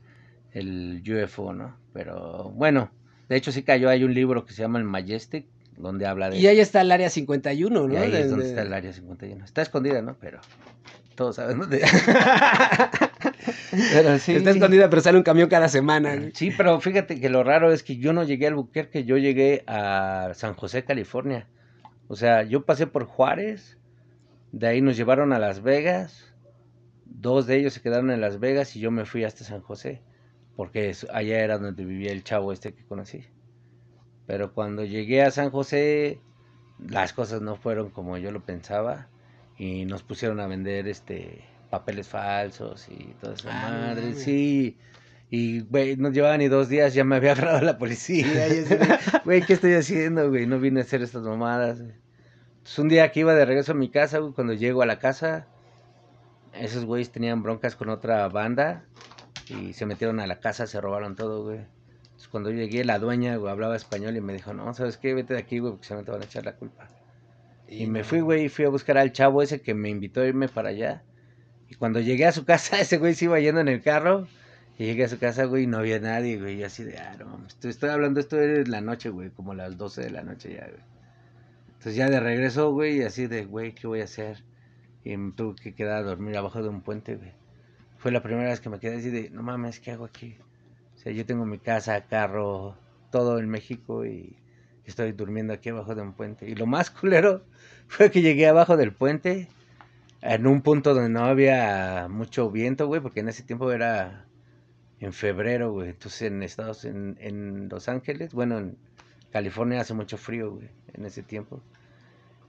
el 0.53 1.25
UFO, 1.25 1.53
¿no? 1.53 1.77
Pero 1.93 2.51
bueno, 2.55 2.91
de 3.29 3.37
hecho 3.37 3.53
sí 3.53 3.63
cayó, 3.63 3.89
hay 3.89 4.05
un 4.05 4.15
libro 4.15 4.45
que 4.45 4.53
se 4.53 4.63
llama 4.63 4.79
El 4.79 4.85
Majestic, 4.85 5.47
donde 5.77 6.07
habla 6.07 6.31
de 6.31 6.39
Y 6.39 6.47
ahí 6.47 6.61
está 6.61 6.81
el 6.83 6.93
área 6.93 7.11
51, 7.11 7.89
¿no? 7.89 7.93
y 7.93 7.97
ahí 7.97 8.11
De- 8.11 8.21
es 8.23 8.31
donde 8.31 8.45
de- 8.45 8.51
está 8.51 8.63
el 8.63 8.73
área 8.73 8.93
51. 8.93 9.45
Está 9.45 9.63
escondida, 9.63 10.01
¿no? 10.03 10.17
Pero 10.21 10.41
todos 11.15 11.37
saben 11.37 11.59
dónde. 11.59 11.83
pero 13.93 14.19
sí. 14.19 14.35
Está 14.35 14.51
escondida, 14.51 14.89
pero 14.91 15.03
sale 15.03 15.19
un 15.19 15.25
camión 15.25 15.49
cada 15.49 15.69
semana. 15.69 16.15
güey. 16.17 16.33
Sí, 16.35 16.51
pero 16.57 16.81
fíjate 16.81 17.21
que 17.21 17.29
lo 17.29 17.43
raro 17.45 17.73
es 17.73 17.83
que 17.83 17.97
yo 17.97 18.13
no 18.13 18.23
llegué 18.25 18.47
al 18.47 18.53
Albuquerque, 18.55 19.05
yo 19.05 19.17
llegué 19.17 19.65
a 19.67 20.31
San 20.35 20.55
José, 20.55 20.85
California. 20.85 21.47
O 22.09 22.17
sea, 22.17 22.43
yo 22.43 22.65
pasé 22.65 22.87
por 22.87 23.05
Juárez, 23.05 23.79
De 24.53 24.67
ahí 24.67 24.81
nos 24.83 24.97
llevaron 24.97 25.33
a 25.33 25.39
Las 25.39 25.63
Vegas. 25.63 26.32
Dos 27.23 27.47
de 27.47 27.57
ellos 27.57 27.73
se 27.73 27.81
quedaron 27.81 28.11
en 28.11 28.21
Las 28.21 28.41
Vegas 28.41 28.75
y 28.77 28.81
yo 28.81 28.91
me 28.91 29.05
fui 29.07 29.23
hasta 29.25 29.45
San 29.45 29.63
José. 29.63 30.03
Porque 30.57 30.93
allá 31.13 31.39
era 31.39 31.57
donde 31.57 31.85
vivía 31.85 32.13
el 32.13 32.25
chavo 32.25 32.53
este 32.53 32.75
que 32.75 32.85
conocí. 32.85 33.25
Pero 34.27 34.53
cuando 34.53 34.85
llegué 34.85 35.23
a 35.23 35.31
San 35.31 35.51
José, 35.51 36.21
las 36.79 37.13
cosas 37.13 37.41
no 37.41 37.57
fueron 37.57 37.91
como 37.91 38.19
yo 38.19 38.33
lo 38.33 38.45
pensaba. 38.45 39.09
Y 39.57 39.85
nos 39.85 40.03
pusieron 40.03 40.41
a 40.41 40.47
vender 40.49 40.89
este 40.89 41.45
papeles 41.71 42.09
falsos 42.09 42.87
y 42.91 43.15
toda 43.21 43.35
esa 43.35 43.49
Ah, 43.51 43.71
madre. 43.71 44.15
Sí. 44.15 44.77
Y, 45.31 45.61
güey, 45.61 45.97
no 45.97 46.11
llevaba 46.11 46.37
ni 46.37 46.49
dos 46.49 46.69
días, 46.69 46.93
ya 46.93 47.05
me 47.05 47.17
había 47.17 47.33
agarrado 47.33 47.63
la 47.65 47.79
policía. 47.79 48.27
Y 48.27 48.61
así 48.61 48.61
de, 48.75 48.99
güey, 49.25 49.41
¿qué 49.43 49.55
estoy 49.55 49.75
haciendo, 49.75 50.29
güey? 50.29 50.47
No 50.47 50.59
vine 50.59 50.81
a 50.81 50.83
hacer 50.83 51.01
estas 51.03 51.23
mamadas. 51.23 51.79
Entonces, 51.79 52.79
un 52.79 52.89
día 52.89 53.11
que 53.13 53.21
iba 53.21 53.35
de 53.35 53.45
regreso 53.47 53.73
a 53.73 53.77
mi 53.77 53.89
casa, 53.91 54.19
güey, 54.19 54.33
cuando 54.35 54.53
llego 54.53 54.83
a 54.83 54.87
la 54.87 54.99
casa, 54.99 55.47
esos 56.55 56.85
güeyes 56.85 57.11
tenían 57.11 57.43
broncas 57.43 57.77
con 57.77 57.89
otra 57.89 58.29
banda 58.29 58.85
y 59.49 59.73
se 59.73 59.87
metieron 59.87 60.21
a 60.21 60.27
la 60.27 60.41
casa, 60.41 60.67
se 60.67 60.81
robaron 60.81 61.17
todo, 61.17 61.45
güey. 61.45 61.59
Entonces, 62.03 62.29
cuando 62.29 62.51
yo 62.51 62.57
llegué, 62.57 62.85
la 62.85 62.99
dueña, 62.99 63.37
güey, 63.37 63.53
hablaba 63.53 63.77
español 63.77 64.17
y 64.17 64.21
me 64.21 64.33
dijo, 64.33 64.53
no, 64.55 64.73
¿sabes 64.75 64.97
qué? 64.97 65.15
Vete 65.15 65.35
de 65.35 65.41
aquí, 65.41 65.59
güey, 65.59 65.73
porque 65.73 65.87
se 65.87 65.95
me 65.95 66.03
te 66.05 66.11
van 66.11 66.23
a 66.23 66.25
echar 66.25 66.45
la 66.45 66.57
culpa. 66.57 66.89
Y 67.69 67.87
me 67.87 68.05
fui, 68.05 68.21
güey, 68.21 68.45
y 68.45 68.49
fui 68.49 68.67
a 68.67 68.69
buscar 68.69 68.99
al 68.99 69.13
chavo 69.13 69.43
ese 69.43 69.63
que 69.63 69.73
me 69.73 69.89
invitó 69.89 70.21
a 70.21 70.27
irme 70.27 70.49
para 70.49 70.69
allá. 70.69 71.03
Y 71.69 71.75
cuando 71.75 72.01
llegué 72.01 72.27
a 72.27 72.33
su 72.33 72.45
casa, 72.45 72.79
ese 72.81 72.99
güey 72.99 73.15
se 73.15 73.25
iba 73.25 73.41
yendo 73.41 73.61
en 73.61 73.69
el 73.69 73.83
carro. 73.83 74.29
Y 74.79 74.85
llegué 74.85 75.05
a 75.05 75.09
su 75.09 75.19
casa, 75.19 75.45
güey, 75.45 75.65
y 75.65 75.67
no 75.67 75.79
había 75.79 75.99
nadie, 75.99 76.39
güey. 76.39 76.57
Y 76.57 76.65
así 76.65 76.85
de, 76.85 76.99
ah, 76.99 77.17
no, 77.19 77.27
mames, 77.27 77.55
estoy, 77.55 77.71
estoy 77.71 77.91
hablando 77.91 78.21
esto 78.21 78.37
de 78.37 78.67
la 78.67 78.81
noche, 78.81 79.09
güey, 79.09 79.31
como 79.31 79.55
las 79.55 79.77
12 79.77 80.03
de 80.03 80.11
la 80.11 80.23
noche 80.23 80.55
ya, 80.55 80.67
güey. 80.67 80.83
Entonces 81.69 81.97
ya 81.97 82.09
de 82.09 82.21
regreso, 82.21 82.73
güey, 82.73 82.99
y 82.99 83.03
así 83.03 83.27
de, 83.27 83.45
güey, 83.45 83.75
¿qué 83.75 83.87
voy 83.87 84.03
a 84.03 84.05
hacer? 84.05 84.45
Y 85.05 85.17
me 85.17 85.33
tuve 85.33 85.57
que 85.57 85.75
quedar 85.75 85.99
a 85.99 86.03
dormir 86.03 86.37
abajo 86.37 86.63
de 86.63 86.69
un 86.69 86.83
puente, 86.83 87.17
güey. 87.17 87.33
Fue 87.99 88.13
la 88.13 88.23
primera 88.23 88.49
vez 88.49 88.61
que 88.61 88.69
me 88.69 88.79
quedé 88.79 88.97
así 88.97 89.11
de, 89.11 89.31
no 89.31 89.43
mames, 89.43 89.81
¿qué 89.81 89.93
hago 89.93 90.05
aquí? 90.05 90.37
O 90.95 90.99
sea, 90.99 91.13
yo 91.13 91.27
tengo 91.27 91.45
mi 91.47 91.59
casa, 91.59 92.01
carro, 92.07 92.77
todo 93.11 93.39
en 93.39 93.49
México 93.49 94.05
y 94.05 94.37
estoy 94.85 95.13
durmiendo 95.13 95.53
aquí 95.53 95.69
abajo 95.69 95.95
de 95.95 96.03
un 96.03 96.13
puente. 96.13 96.49
Y 96.49 96.55
lo 96.55 96.67
más 96.67 96.91
culero 97.01 97.45
fue 97.89 98.11
que 98.11 98.23
llegué 98.23 98.47
abajo 98.49 98.77
del 98.77 98.93
puente 98.93 99.49
en 100.21 100.47
un 100.47 100.63
punto 100.63 100.95
donde 100.95 101.11
no 101.11 101.25
había 101.25 102.07
mucho 102.09 102.51
viento, 102.51 102.87
güey, 102.87 103.01
porque 103.01 103.21
en 103.21 103.29
ese 103.29 103.43
tiempo 103.43 103.71
era 103.73 104.27
en 105.01 105.13
febrero, 105.13 105.73
güey. 105.73 105.91
Entonces 105.91 106.23
en 106.23 106.43
Estados 106.43 106.85
en, 106.85 107.17
en 107.21 107.69
Los 107.69 107.89
Ángeles, 107.89 108.33
bueno, 108.33 108.59
en 108.59 108.77
California 109.31 109.81
hace 109.81 109.95
mucho 109.95 110.17
frío, 110.19 110.53
güey, 110.53 110.69
en 110.93 111.05
ese 111.05 111.23
tiempo. 111.23 111.63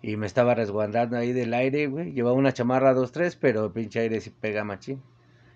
Y 0.04 0.18
me 0.18 0.28
estaba 0.28 0.54
resguardando 0.54 1.16
ahí 1.16 1.32
del 1.32 1.54
aire, 1.54 1.88
güey. 1.88 2.12
Llevaba 2.12 2.36
una 2.36 2.52
chamarra 2.52 2.94
2-3, 2.94 3.38
pero 3.40 3.66
el 3.66 3.72
pinche 3.72 4.02
aire 4.02 4.20
sí 4.20 4.32
pega 4.32 4.66
machín. 4.66 5.02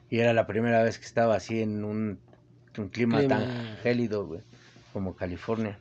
Y 0.10 0.20
era 0.20 0.34
la 0.34 0.48
primera 0.48 0.82
vez 0.84 0.98
que 0.98 1.06
estaba 1.06 1.36
así 1.36 1.62
en 1.62 1.84
un, 1.84 2.18
un 2.78 2.88
clima, 2.88 3.20
Clima. 3.20 3.40
tan 3.40 3.78
gélido, 3.84 4.26
güey, 4.26 4.40
como 4.94 5.18
California. 5.18 5.78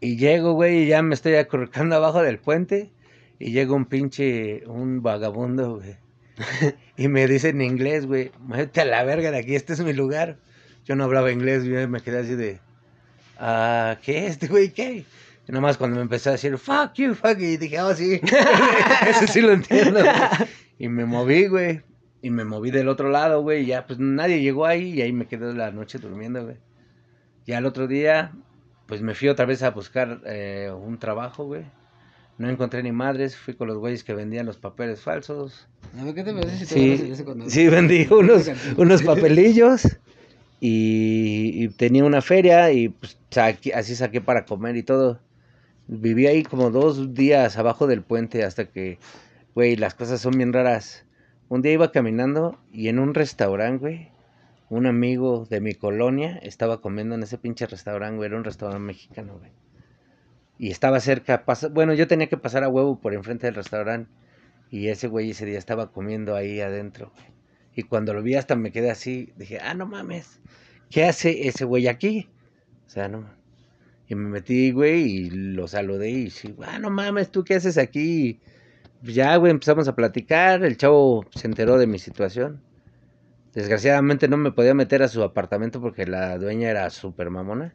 Y 0.00 0.18
llego, 0.18 0.52
güey, 0.52 0.82
y 0.82 0.86
ya 0.88 1.00
me 1.00 1.14
estoy 1.14 1.36
acurrucando 1.36 1.96
abajo 1.96 2.22
del 2.22 2.38
puente. 2.38 2.92
Y 3.38 3.52
llega 3.52 3.72
un 3.72 3.86
pinche, 3.86 4.66
un 4.66 5.02
vagabundo, 5.02 5.76
güey. 5.76 5.96
y 6.98 7.08
me 7.08 7.26
dice 7.26 7.48
en 7.48 7.62
inglés, 7.62 8.04
güey, 8.04 8.32
muévete 8.38 8.82
a 8.82 8.84
la 8.84 9.02
verga 9.02 9.30
de 9.30 9.38
aquí, 9.38 9.54
este 9.54 9.72
es 9.72 9.80
mi 9.80 9.94
lugar. 9.94 10.36
Yo 10.84 10.94
no 10.94 11.04
hablaba 11.04 11.32
inglés, 11.32 11.66
güey, 11.66 11.86
me 11.86 12.02
quedé 12.02 12.18
así 12.18 12.34
de, 12.34 12.60
ah, 13.38 13.96
¿qué? 14.02 14.26
¿Este 14.26 14.46
güey 14.46 14.74
qué? 14.74 15.06
Y 15.48 15.52
nomás 15.52 15.76
cuando 15.76 15.96
me 15.96 16.02
empezó 16.02 16.28
a 16.28 16.32
decir, 16.32 16.56
fuck 16.56 16.92
you, 16.94 17.14
fuck 17.14 17.36
you, 17.38 17.44
y 17.46 17.56
dije, 17.56 17.80
oh, 17.80 17.94
sí, 17.94 18.20
eso 19.08 19.26
sí 19.26 19.40
lo 19.40 19.52
entiendo. 19.52 20.00
güey. 20.00 20.12
Y 20.78 20.88
me 20.88 21.04
moví, 21.04 21.46
güey, 21.46 21.80
y 22.22 22.30
me 22.30 22.44
moví 22.44 22.70
del 22.70 22.88
otro 22.88 23.08
lado, 23.10 23.42
güey, 23.42 23.62
y 23.64 23.66
ya, 23.66 23.86
pues 23.86 23.98
nadie 23.98 24.40
llegó 24.40 24.66
ahí, 24.66 24.92
y 24.94 25.02
ahí 25.02 25.12
me 25.12 25.26
quedé 25.26 25.52
la 25.54 25.70
noche 25.72 25.98
durmiendo, 25.98 26.44
güey. 26.44 26.56
Ya 27.46 27.58
el 27.58 27.66
otro 27.66 27.88
día, 27.88 28.32
pues 28.86 29.02
me 29.02 29.14
fui 29.16 29.28
otra 29.28 29.44
vez 29.46 29.62
a 29.64 29.70
buscar 29.70 30.20
eh, 30.26 30.70
un 30.72 30.98
trabajo, 30.98 31.44
güey. 31.44 31.64
No 32.38 32.48
encontré 32.48 32.82
ni 32.82 32.92
madres, 32.92 33.36
fui 33.36 33.54
con 33.54 33.66
los 33.68 33.78
güeyes 33.78 34.04
que 34.04 34.14
vendían 34.14 34.46
los 34.46 34.56
papeles 34.56 35.00
falsos. 35.00 35.66
A 36.00 36.04
ver, 36.04 36.14
¿qué 36.14 36.22
te 36.22 36.32
parece 36.32 36.64
si 36.66 36.74
te 36.74 37.16
Sí, 37.16 37.22
cuando- 37.24 37.50
sí, 37.50 37.68
vendí 37.68 38.06
unos, 38.10 38.48
unos 38.76 39.02
papelillos 39.02 39.86
y, 40.60 41.64
y 41.64 41.68
tenía 41.68 42.04
una 42.04 42.22
feria 42.22 42.70
y 42.72 42.88
pues 42.88 43.18
saqué- 43.30 43.74
así 43.74 43.94
saqué 43.94 44.20
para 44.20 44.44
comer 44.44 44.76
y 44.76 44.82
todo. 44.82 45.20
Viví 45.88 46.26
ahí 46.26 46.42
como 46.42 46.70
dos 46.70 47.14
días 47.14 47.58
abajo 47.58 47.86
del 47.86 48.02
puente 48.02 48.44
hasta 48.44 48.66
que, 48.66 48.98
güey, 49.54 49.76
las 49.76 49.94
cosas 49.94 50.20
son 50.20 50.36
bien 50.36 50.52
raras. 50.52 51.04
Un 51.48 51.60
día 51.62 51.72
iba 51.72 51.92
caminando 51.92 52.58
y 52.72 52.88
en 52.88 52.98
un 52.98 53.14
restaurante, 53.14 53.78
güey, 53.78 54.08
un 54.70 54.86
amigo 54.86 55.44
de 55.50 55.60
mi 55.60 55.74
colonia 55.74 56.38
estaba 56.42 56.80
comiendo 56.80 57.14
en 57.14 57.22
ese 57.24 57.36
pinche 57.36 57.66
restaurante, 57.66 58.16
güey, 58.16 58.28
era 58.28 58.38
un 58.38 58.44
restaurante 58.44 58.82
mexicano, 58.82 59.38
güey. 59.38 59.50
Y 60.58 60.70
estaba 60.70 61.00
cerca, 61.00 61.44
bueno, 61.72 61.92
yo 61.92 62.06
tenía 62.06 62.28
que 62.28 62.36
pasar 62.36 62.62
a 62.64 62.68
huevo 62.68 63.00
por 63.00 63.14
enfrente 63.14 63.46
del 63.46 63.56
restaurante. 63.56 64.10
Y 64.70 64.88
ese 64.88 65.08
güey 65.08 65.30
ese 65.30 65.44
día 65.44 65.58
estaba 65.58 65.92
comiendo 65.92 66.34
ahí 66.36 66.60
adentro. 66.60 67.12
Y 67.74 67.82
cuando 67.82 68.14
lo 68.14 68.22
vi 68.22 68.36
hasta 68.36 68.54
me 68.54 68.72
quedé 68.72 68.90
así, 68.90 69.32
dije, 69.36 69.58
ah, 69.60 69.74
no 69.74 69.86
mames, 69.86 70.40
¿qué 70.88 71.04
hace 71.04 71.48
ese 71.48 71.64
güey 71.64 71.88
aquí? 71.88 72.30
O 72.86 72.88
sea, 72.88 73.08
no. 73.08 73.41
Y 74.12 74.14
me 74.14 74.28
metí, 74.28 74.72
güey, 74.72 75.04
y 75.04 75.30
lo 75.30 75.66
saludé 75.66 76.10
y 76.10 76.28
sí, 76.28 76.54
ah, 76.66 76.78
no 76.78 76.90
mames, 76.90 77.30
¿tú 77.30 77.44
qué 77.44 77.54
haces 77.54 77.78
aquí? 77.78 78.40
Pues 79.00 79.14
ya, 79.14 79.34
güey, 79.36 79.50
empezamos 79.50 79.88
a 79.88 79.96
platicar, 79.96 80.62
el 80.66 80.76
chavo 80.76 81.24
se 81.34 81.46
enteró 81.46 81.78
de 81.78 81.86
mi 81.86 81.98
situación. 81.98 82.60
Desgraciadamente 83.54 84.28
no 84.28 84.36
me 84.36 84.52
podía 84.52 84.74
meter 84.74 85.02
a 85.02 85.08
su 85.08 85.22
apartamento 85.22 85.80
porque 85.80 86.04
la 86.06 86.36
dueña 86.36 86.68
era 86.68 86.90
súper 86.90 87.30
mamona. 87.30 87.74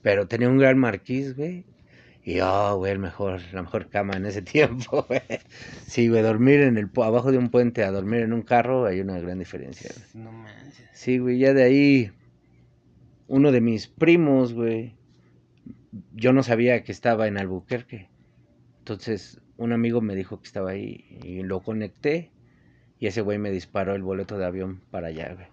Pero 0.00 0.28
tenía 0.28 0.48
un 0.48 0.58
gran 0.58 0.78
marquís, 0.78 1.34
güey. 1.34 1.64
Y, 2.22 2.38
oh, 2.38 2.76
güey, 2.76 2.92
el 2.92 3.00
mejor, 3.00 3.40
la 3.52 3.62
mejor 3.62 3.88
cama 3.88 4.14
en 4.14 4.26
ese 4.26 4.42
tiempo, 4.42 5.04
güey. 5.08 5.22
Sí, 5.88 6.06
güey, 6.08 6.22
dormir 6.22 6.60
en 6.60 6.78
el, 6.78 6.88
abajo 7.02 7.32
de 7.32 7.38
un 7.38 7.48
puente 7.50 7.82
a 7.82 7.90
dormir 7.90 8.20
en 8.20 8.32
un 8.32 8.42
carro 8.42 8.86
hay 8.86 9.00
una 9.00 9.18
gran 9.18 9.40
diferencia, 9.40 9.90
güey. 9.92 10.24
No 10.24 10.30
manches. 10.30 10.88
Sí, 10.92 11.18
güey, 11.18 11.38
ya 11.38 11.52
de 11.52 11.64
ahí, 11.64 12.12
uno 13.26 13.50
de 13.50 13.60
mis 13.60 13.88
primos, 13.88 14.54
güey, 14.54 14.94
yo 16.12 16.32
no 16.32 16.42
sabía 16.42 16.82
que 16.82 16.92
estaba 16.92 17.26
en 17.26 17.38
Albuquerque. 17.38 18.08
Entonces, 18.78 19.40
un 19.56 19.72
amigo 19.72 20.00
me 20.00 20.14
dijo 20.14 20.40
que 20.40 20.46
estaba 20.46 20.70
ahí 20.70 21.18
y 21.22 21.42
lo 21.42 21.60
conecté 21.60 22.30
y 22.98 23.06
ese 23.06 23.20
güey 23.20 23.38
me 23.38 23.50
disparó 23.50 23.94
el 23.94 24.02
boleto 24.02 24.38
de 24.38 24.46
avión 24.46 24.80
para 24.90 25.08
allá, 25.08 25.34
güey. 25.34 25.46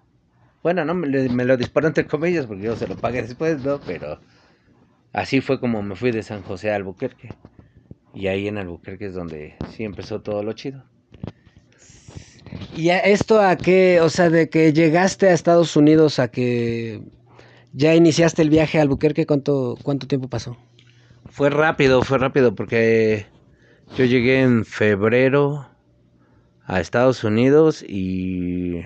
Bueno, 0.64 0.86
no, 0.86 0.94
me, 0.94 1.08
lo 1.08 1.58
disparó 1.58 1.88
entre 1.88 2.06
comillas 2.06 2.46
porque 2.46 2.64
yo 2.64 2.76
se 2.76 2.88
lo 2.88 2.96
pagué 2.96 3.24
después, 3.24 3.64
¿no? 3.64 3.80
Pero 3.82 4.20
así 5.12 5.42
fue 5.42 5.60
como 5.60 5.82
me 5.82 5.96
fui 5.96 6.12
de 6.12 6.24
San 6.24 6.44
José 6.44 6.72
a 6.72 6.76
Albuquerque. 6.76 7.30
Y 8.14 8.28
ahí 8.28 8.48
en 8.48 8.58
Albuquerque 8.58 9.08
es 9.08 9.14
donde 9.14 9.56
sí 9.72 9.84
empezó 9.84 10.22
todo 10.22 10.44
lo 10.44 10.54
chido. 10.54 10.84
¿Y 12.76 12.90
esto 12.90 13.42
a 13.42 13.56
qué? 13.56 14.02
O 14.02 14.10
sea, 14.10 14.30
de 14.30 14.50
que 14.50 14.74
llegaste 14.74 15.30
a 15.30 15.34
Estados 15.34 15.76
Unidos 15.76 16.20
a 16.20 16.30
que 16.30 17.02
ya 17.74 17.96
iniciaste 17.96 18.42
el 18.42 18.50
viaje 18.50 18.80
a 18.80 18.82
Albuquerque, 18.82 19.26
¿cuánto, 19.26 19.78
cuánto 19.84 20.08
tiempo 20.08 20.28
pasó? 20.28 20.58
Fue 21.30 21.50
rápido, 21.50 22.02
fue 22.02 22.18
rápido 22.18 22.56
porque 22.56 23.26
yo 23.96 24.06
llegué 24.06 24.42
en 24.42 24.66
febrero 24.66 25.68
a 26.66 26.80
Estados 26.80 27.24
Unidos 27.24 27.84
y 27.84 28.82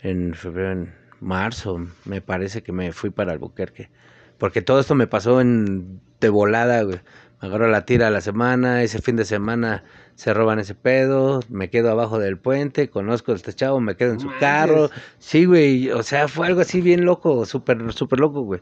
en 0.00 0.34
febrero, 0.34 0.72
en 0.72 0.94
marzo, 1.20 1.86
me 2.04 2.20
parece 2.20 2.62
que 2.62 2.72
me 2.72 2.92
fui 2.92 3.10
para 3.10 3.32
Albuquerque. 3.32 3.90
Porque 4.38 4.62
todo 4.62 4.80
esto 4.80 4.94
me 4.94 5.06
pasó 5.06 5.40
en 5.40 6.00
de 6.20 6.28
volada. 6.28 6.84
Me 6.84 7.00
agarró 7.40 7.68
la 7.68 7.84
tira 7.84 8.08
a 8.08 8.10
la 8.10 8.20
semana, 8.20 8.82
ese 8.82 9.00
fin 9.00 9.16
de 9.16 9.24
semana 9.24 9.84
se 10.18 10.34
roban 10.34 10.58
ese 10.58 10.74
pedo, 10.74 11.38
me 11.48 11.70
quedo 11.70 11.92
abajo 11.92 12.18
del 12.18 12.38
puente, 12.38 12.90
conozco 12.90 13.30
a 13.30 13.36
este 13.36 13.52
chavo, 13.52 13.80
me 13.80 13.94
quedo 13.94 14.14
en 14.14 14.18
su 14.18 14.28
carro. 14.40 14.90
Sí, 15.20 15.44
güey, 15.44 15.92
o 15.92 16.02
sea, 16.02 16.26
fue 16.26 16.48
algo 16.48 16.60
así 16.60 16.80
bien 16.80 17.04
loco, 17.04 17.46
súper, 17.46 17.92
súper 17.92 18.18
loco, 18.18 18.42
güey. 18.42 18.60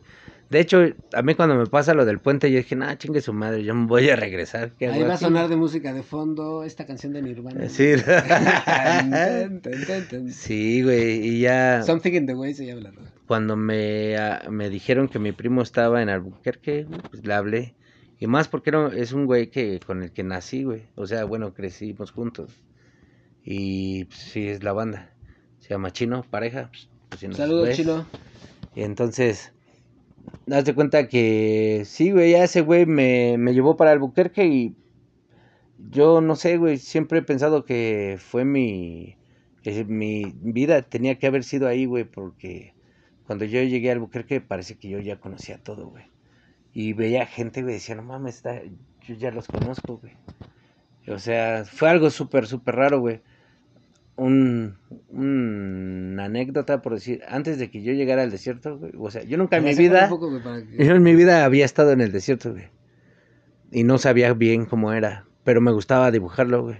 De 0.50 0.60
hecho, 0.60 0.84
a 1.14 1.22
mí 1.22 1.34
cuando 1.34 1.54
me 1.56 1.64
pasa 1.64 1.94
lo 1.94 2.04
del 2.04 2.18
puente, 2.18 2.50
yo 2.50 2.58
dije, 2.58 2.76
nah, 2.76 2.94
chingue 2.96 3.22
su 3.22 3.32
madre, 3.32 3.64
yo 3.64 3.74
me 3.74 3.86
voy 3.86 4.10
a 4.10 4.16
regresar. 4.16 4.72
¿qué 4.78 4.88
Ahí 4.88 5.02
va 5.02 5.12
a 5.12 5.14
aquí?". 5.14 5.24
sonar 5.24 5.48
de 5.48 5.56
música 5.56 5.94
de 5.94 6.02
fondo 6.02 6.62
esta 6.62 6.84
canción 6.84 7.14
de 7.14 7.22
Nirvana. 7.22 7.70
Sí. 7.70 7.94
Sí, 10.32 10.82
güey, 10.82 11.26
y 11.26 11.40
ya 11.40 11.82
Something 11.84 12.12
in 12.12 12.26
the 12.26 12.34
way 12.34 12.52
se 12.52 12.66
llama 12.66 12.82
la 12.82 12.92
cuando 13.26 13.56
me, 13.56 14.14
ah, 14.18 14.42
me 14.50 14.68
dijeron 14.68 15.08
que 15.08 15.18
mi 15.18 15.32
primo 15.32 15.62
estaba 15.62 16.02
en 16.02 16.10
Albuquerque, 16.10 16.86
pues 17.10 17.24
le 17.24 17.32
hablé. 17.32 17.74
Y 18.18 18.26
más 18.26 18.48
porque 18.48 18.70
era, 18.70 18.88
es 18.88 19.12
un 19.12 19.26
güey 19.26 19.50
que 19.50 19.80
con 19.80 20.02
el 20.02 20.12
que 20.12 20.22
nací, 20.22 20.64
güey. 20.64 20.84
O 20.94 21.06
sea, 21.06 21.24
bueno, 21.24 21.52
crecimos 21.52 22.10
juntos. 22.10 22.50
Y 23.44 24.06
pues, 24.06 24.18
sí, 24.18 24.48
es 24.48 24.62
la 24.62 24.72
banda. 24.72 25.10
Se 25.60 25.70
llama 25.70 25.92
Chino, 25.92 26.24
pareja. 26.30 26.70
pues, 26.70 26.88
pues, 27.08 27.20
si 27.20 27.32
Saludos, 27.32 27.70
chino. 27.76 28.06
Y 28.74 28.82
entonces, 28.82 29.52
de 30.46 30.74
cuenta 30.74 31.08
que 31.08 31.82
sí, 31.84 32.10
güey, 32.10 32.32
ya 32.32 32.44
ese 32.44 32.62
güey 32.62 32.86
me, 32.86 33.36
me 33.38 33.54
llevó 33.54 33.76
para 33.76 33.92
Albuquerque 33.92 34.46
y 34.46 34.76
yo 35.90 36.20
no 36.20 36.36
sé, 36.36 36.56
güey, 36.56 36.78
siempre 36.78 37.18
he 37.18 37.22
pensado 37.22 37.64
que 37.64 38.18
fue 38.18 38.44
mi, 38.44 39.16
que 39.62 39.84
mi 39.84 40.34
vida 40.42 40.82
tenía 40.82 41.18
que 41.18 41.26
haber 41.26 41.44
sido 41.44 41.68
ahí, 41.68 41.84
güey, 41.84 42.04
porque 42.04 42.74
cuando 43.26 43.44
yo 43.44 43.62
llegué 43.62 43.90
al 43.90 43.96
Albuquerque 43.96 44.40
parece 44.40 44.76
que 44.76 44.88
yo 44.88 44.98
ya 45.00 45.20
conocía 45.20 45.58
todo, 45.58 45.88
güey. 45.88 46.04
Y 46.78 46.92
veía 46.92 47.24
gente, 47.24 47.62
güey, 47.62 47.76
decía, 47.76 47.94
no 47.94 48.02
mames, 48.02 48.36
está, 48.36 48.60
yo 48.62 49.14
ya 49.14 49.30
los 49.30 49.46
conozco, 49.46 49.96
güey. 49.96 50.12
O 51.08 51.18
sea, 51.18 51.64
fue 51.64 51.88
algo 51.88 52.10
súper, 52.10 52.46
súper 52.46 52.76
raro, 52.76 53.00
güey. 53.00 53.22
Un, 54.16 54.76
una 55.08 56.26
anécdota, 56.26 56.82
por 56.82 56.92
decir, 56.92 57.22
antes 57.28 57.58
de 57.58 57.70
que 57.70 57.82
yo 57.82 57.94
llegara 57.94 58.24
al 58.24 58.30
desierto, 58.30 58.76
güey. 58.76 58.92
O 58.98 59.10
sea, 59.10 59.22
yo 59.22 59.38
nunca 59.38 59.56
en 59.56 59.64
mi 59.64 59.74
vida, 59.74 60.10
yo 60.78 60.94
en 60.94 61.02
mi 61.02 61.14
vida 61.14 61.46
había 61.46 61.64
estado 61.64 61.92
en 61.92 62.02
el 62.02 62.12
desierto, 62.12 62.52
güey. 62.52 62.68
Y 63.72 63.84
no 63.84 63.96
sabía 63.96 64.34
bien 64.34 64.66
cómo 64.66 64.92
era, 64.92 65.24
pero 65.44 65.62
me 65.62 65.72
gustaba 65.72 66.10
dibujarlo, 66.10 66.62
güey. 66.62 66.76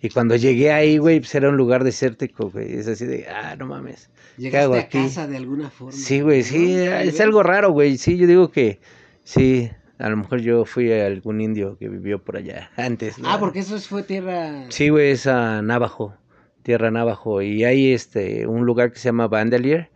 Y 0.00 0.08
cuando 0.08 0.36
llegué 0.36 0.72
ahí, 0.72 0.96
güey, 0.96 1.20
pues 1.20 1.34
era 1.34 1.50
un 1.50 1.58
lugar 1.58 1.84
desértico, 1.84 2.48
güey. 2.48 2.72
Es 2.72 2.88
así 2.88 3.04
de, 3.04 3.26
ah, 3.28 3.54
no 3.56 3.66
mames. 3.66 4.08
¿Qué 4.38 4.56
hago 4.56 4.76
aquí? 4.76 4.96
a 4.96 5.02
casa 5.02 5.26
de 5.26 5.36
alguna 5.36 5.68
forma. 5.68 5.92
Sí, 5.92 6.22
güey, 6.22 6.42
sí, 6.42 6.74
es 6.74 7.20
algo 7.20 7.42
raro, 7.42 7.72
güey. 7.72 7.98
Sí, 7.98 8.16
yo 8.16 8.26
digo 8.26 8.50
que 8.50 8.80
sí, 9.26 9.70
a 9.98 10.08
lo 10.08 10.16
mejor 10.16 10.40
yo 10.40 10.64
fui 10.64 10.92
a 10.92 11.06
algún 11.06 11.40
indio 11.40 11.76
que 11.78 11.88
vivió 11.88 12.22
por 12.22 12.36
allá 12.36 12.70
antes. 12.76 13.16
Ah, 13.24 13.36
porque 13.38 13.58
eso 13.58 13.78
fue 13.80 14.02
tierra. 14.02 14.66
Sí, 14.70 14.88
güey, 14.88 15.10
es 15.10 15.26
a 15.26 15.62
Navajo, 15.62 16.14
tierra 16.62 16.90
Navajo. 16.90 17.42
Y 17.42 17.64
hay 17.64 17.92
este, 17.92 18.46
un 18.46 18.64
lugar 18.64 18.92
que 18.92 18.98
se 18.98 19.08
llama 19.08 19.28
Bandelier, 19.28 19.90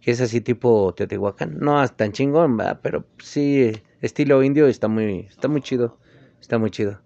que 0.00 0.10
es 0.10 0.20
así 0.20 0.40
tipo 0.40 0.94
Teotihuacán. 0.94 1.58
No 1.58 1.82
es 1.82 1.92
tan 1.96 2.12
chingón, 2.12 2.56
¿verdad? 2.56 2.80
pero 2.82 3.06
sí, 3.18 3.72
estilo 4.00 4.42
indio 4.42 4.66
está 4.66 4.88
muy, 4.88 5.26
está 5.28 5.48
muy 5.48 5.60
chido. 5.60 5.98
Está 6.40 6.58
muy 6.58 6.70
chido. 6.70 7.00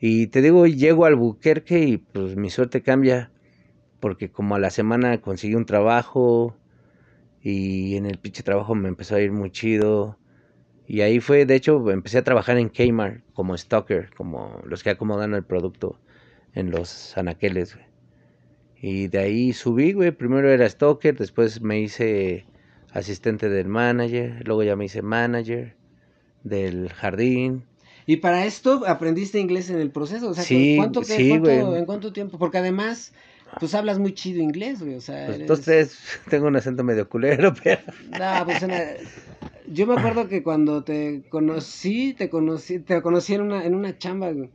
Y 0.00 0.28
te 0.28 0.42
digo, 0.42 0.66
llego 0.66 1.06
al 1.06 1.16
Buquerque 1.16 1.80
y 1.80 1.98
pues 1.98 2.36
mi 2.36 2.50
suerte 2.50 2.82
cambia. 2.82 3.30
Porque 4.00 4.30
como 4.30 4.54
a 4.54 4.58
la 4.60 4.70
semana 4.70 5.20
conseguí 5.20 5.54
un 5.54 5.66
trabajo 5.66 6.56
y 7.40 7.96
en 7.96 8.06
el 8.06 8.18
pinche 8.18 8.42
trabajo 8.42 8.74
me 8.74 8.88
empezó 8.88 9.16
a 9.16 9.20
ir 9.20 9.32
muy 9.32 9.50
chido. 9.50 10.18
Y 10.88 11.02
ahí 11.02 11.20
fue, 11.20 11.44
de 11.44 11.54
hecho, 11.54 11.90
empecé 11.90 12.16
a 12.16 12.24
trabajar 12.24 12.56
en 12.56 12.70
Kmart 12.70 13.20
como 13.34 13.56
stalker, 13.56 14.08
como 14.16 14.62
los 14.64 14.82
que 14.82 14.88
acomodan 14.88 15.34
el 15.34 15.44
producto 15.44 16.00
en 16.54 16.70
los 16.70 17.16
anaqueles, 17.18 17.74
güey. 17.74 17.86
Y 18.80 19.08
de 19.08 19.18
ahí 19.18 19.52
subí, 19.52 19.92
güey. 19.92 20.12
Primero 20.12 20.50
era 20.50 20.66
stalker, 20.66 21.14
después 21.14 21.60
me 21.60 21.78
hice 21.78 22.46
asistente 22.92 23.50
del 23.50 23.68
manager, 23.68 24.42
luego 24.46 24.62
ya 24.62 24.76
me 24.76 24.86
hice 24.86 25.02
manager 25.02 25.76
del 26.42 26.88
jardín. 26.90 27.64
Y 28.06 28.16
para 28.16 28.46
esto 28.46 28.84
aprendiste 28.86 29.38
inglés 29.38 29.68
en 29.68 29.80
el 29.80 29.90
proceso, 29.90 30.30
o 30.30 30.34
sea, 30.34 30.44
¿cuánto, 30.78 31.02
¿en 31.06 31.84
cuánto 31.84 32.14
tiempo? 32.14 32.38
Porque 32.38 32.56
además, 32.56 33.12
pues 33.60 33.74
hablas 33.74 33.98
muy 33.98 34.14
chido 34.14 34.40
inglés, 34.40 34.80
güey, 34.80 34.94
o 34.94 35.02
sea... 35.02 35.26
Pues, 35.26 35.40
entonces, 35.40 35.98
tengo 36.30 36.46
un 36.46 36.56
acento 36.56 36.82
medio 36.82 37.06
culero, 37.06 37.52
pero... 37.62 37.82
No, 38.18 38.46
pues 38.46 38.62
yo 39.70 39.86
me 39.86 39.94
acuerdo 39.94 40.28
que 40.28 40.42
cuando 40.42 40.84
te 40.84 41.22
conocí, 41.28 42.14
te 42.14 42.28
conocí, 42.28 42.78
te 42.80 43.00
conocí 43.02 43.34
en 43.34 43.42
una, 43.42 43.64
en 43.64 43.74
una 43.74 43.98
chamba, 43.98 44.32
güey. 44.32 44.50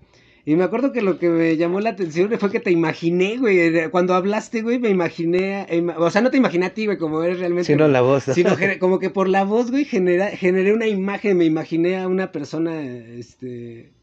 Y 0.46 0.56
me 0.58 0.66
acuerdo 0.66 0.92
que 0.92 1.02
lo 1.02 1.20
que 1.20 1.30
me 1.30 1.56
llamó 1.56 1.80
la 1.80 1.92
atención 1.92 2.30
fue 2.38 2.52
que 2.52 2.60
te 2.60 2.70
imaginé, 2.70 3.38
güey. 3.38 3.90
Cuando 3.92 4.14
hablaste, 4.14 4.62
güey, 4.62 4.78
me 4.78 4.90
imaginé. 4.90 5.66
O 5.98 6.10
sea, 6.10 6.22
no 6.22 6.32
te 6.32 6.38
imaginé 6.38 6.66
a 6.66 6.74
ti, 6.74 6.86
güey, 6.86 6.98
como 6.98 7.24
eres 7.24 7.40
realmente. 7.40 7.72
Sino 7.72 7.88
la 7.88 8.02
voz. 8.02 8.26
Sino 8.26 8.52
como 8.80 9.00
que 9.00 9.10
por 9.10 9.30
la 9.30 9.46
voz, 9.46 9.72
güey, 9.72 9.86
genera, 9.86 10.28
generé 10.32 10.74
una 10.74 10.88
imagen. 10.88 11.38
Me 11.38 11.46
imaginé 11.46 11.98
a 11.98 12.10
una 12.10 12.34
persona, 12.34 12.84
este. 12.84 13.94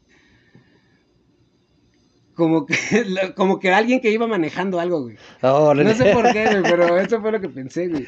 Como 2.33 2.65
que, 2.65 2.75
como 3.35 3.59
que 3.59 3.69
alguien 3.71 4.01
que 4.01 4.09
iba 4.09 4.25
manejando 4.25 4.79
algo, 4.79 5.03
güey. 5.03 5.17
no 5.43 5.93
sé 5.93 6.11
por 6.11 6.31
qué, 6.33 6.45
güey, 6.45 6.63
pero 6.63 6.97
eso 6.99 7.21
fue 7.21 7.31
lo 7.31 7.39
que 7.39 7.49
pensé, 7.49 7.87
güey. 7.87 8.07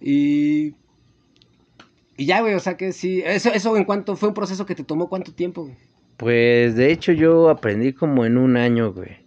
Y. 0.00 0.74
Y 2.18 2.26
ya, 2.26 2.40
güey, 2.40 2.54
o 2.54 2.60
sea 2.60 2.76
que 2.76 2.92
sí. 2.92 3.22
Eso, 3.24 3.50
eso 3.54 3.76
en 3.76 3.84
cuanto. 3.84 4.16
Fue 4.16 4.28
un 4.28 4.34
proceso 4.34 4.66
que 4.66 4.74
te 4.74 4.84
tomó 4.84 5.08
cuánto 5.08 5.32
tiempo, 5.32 5.62
güey. 5.62 5.76
Pues 6.16 6.74
de 6.74 6.90
hecho 6.90 7.12
yo 7.12 7.48
aprendí 7.48 7.92
como 7.92 8.26
en 8.26 8.36
un 8.36 8.56
año, 8.56 8.92
güey. 8.92 9.18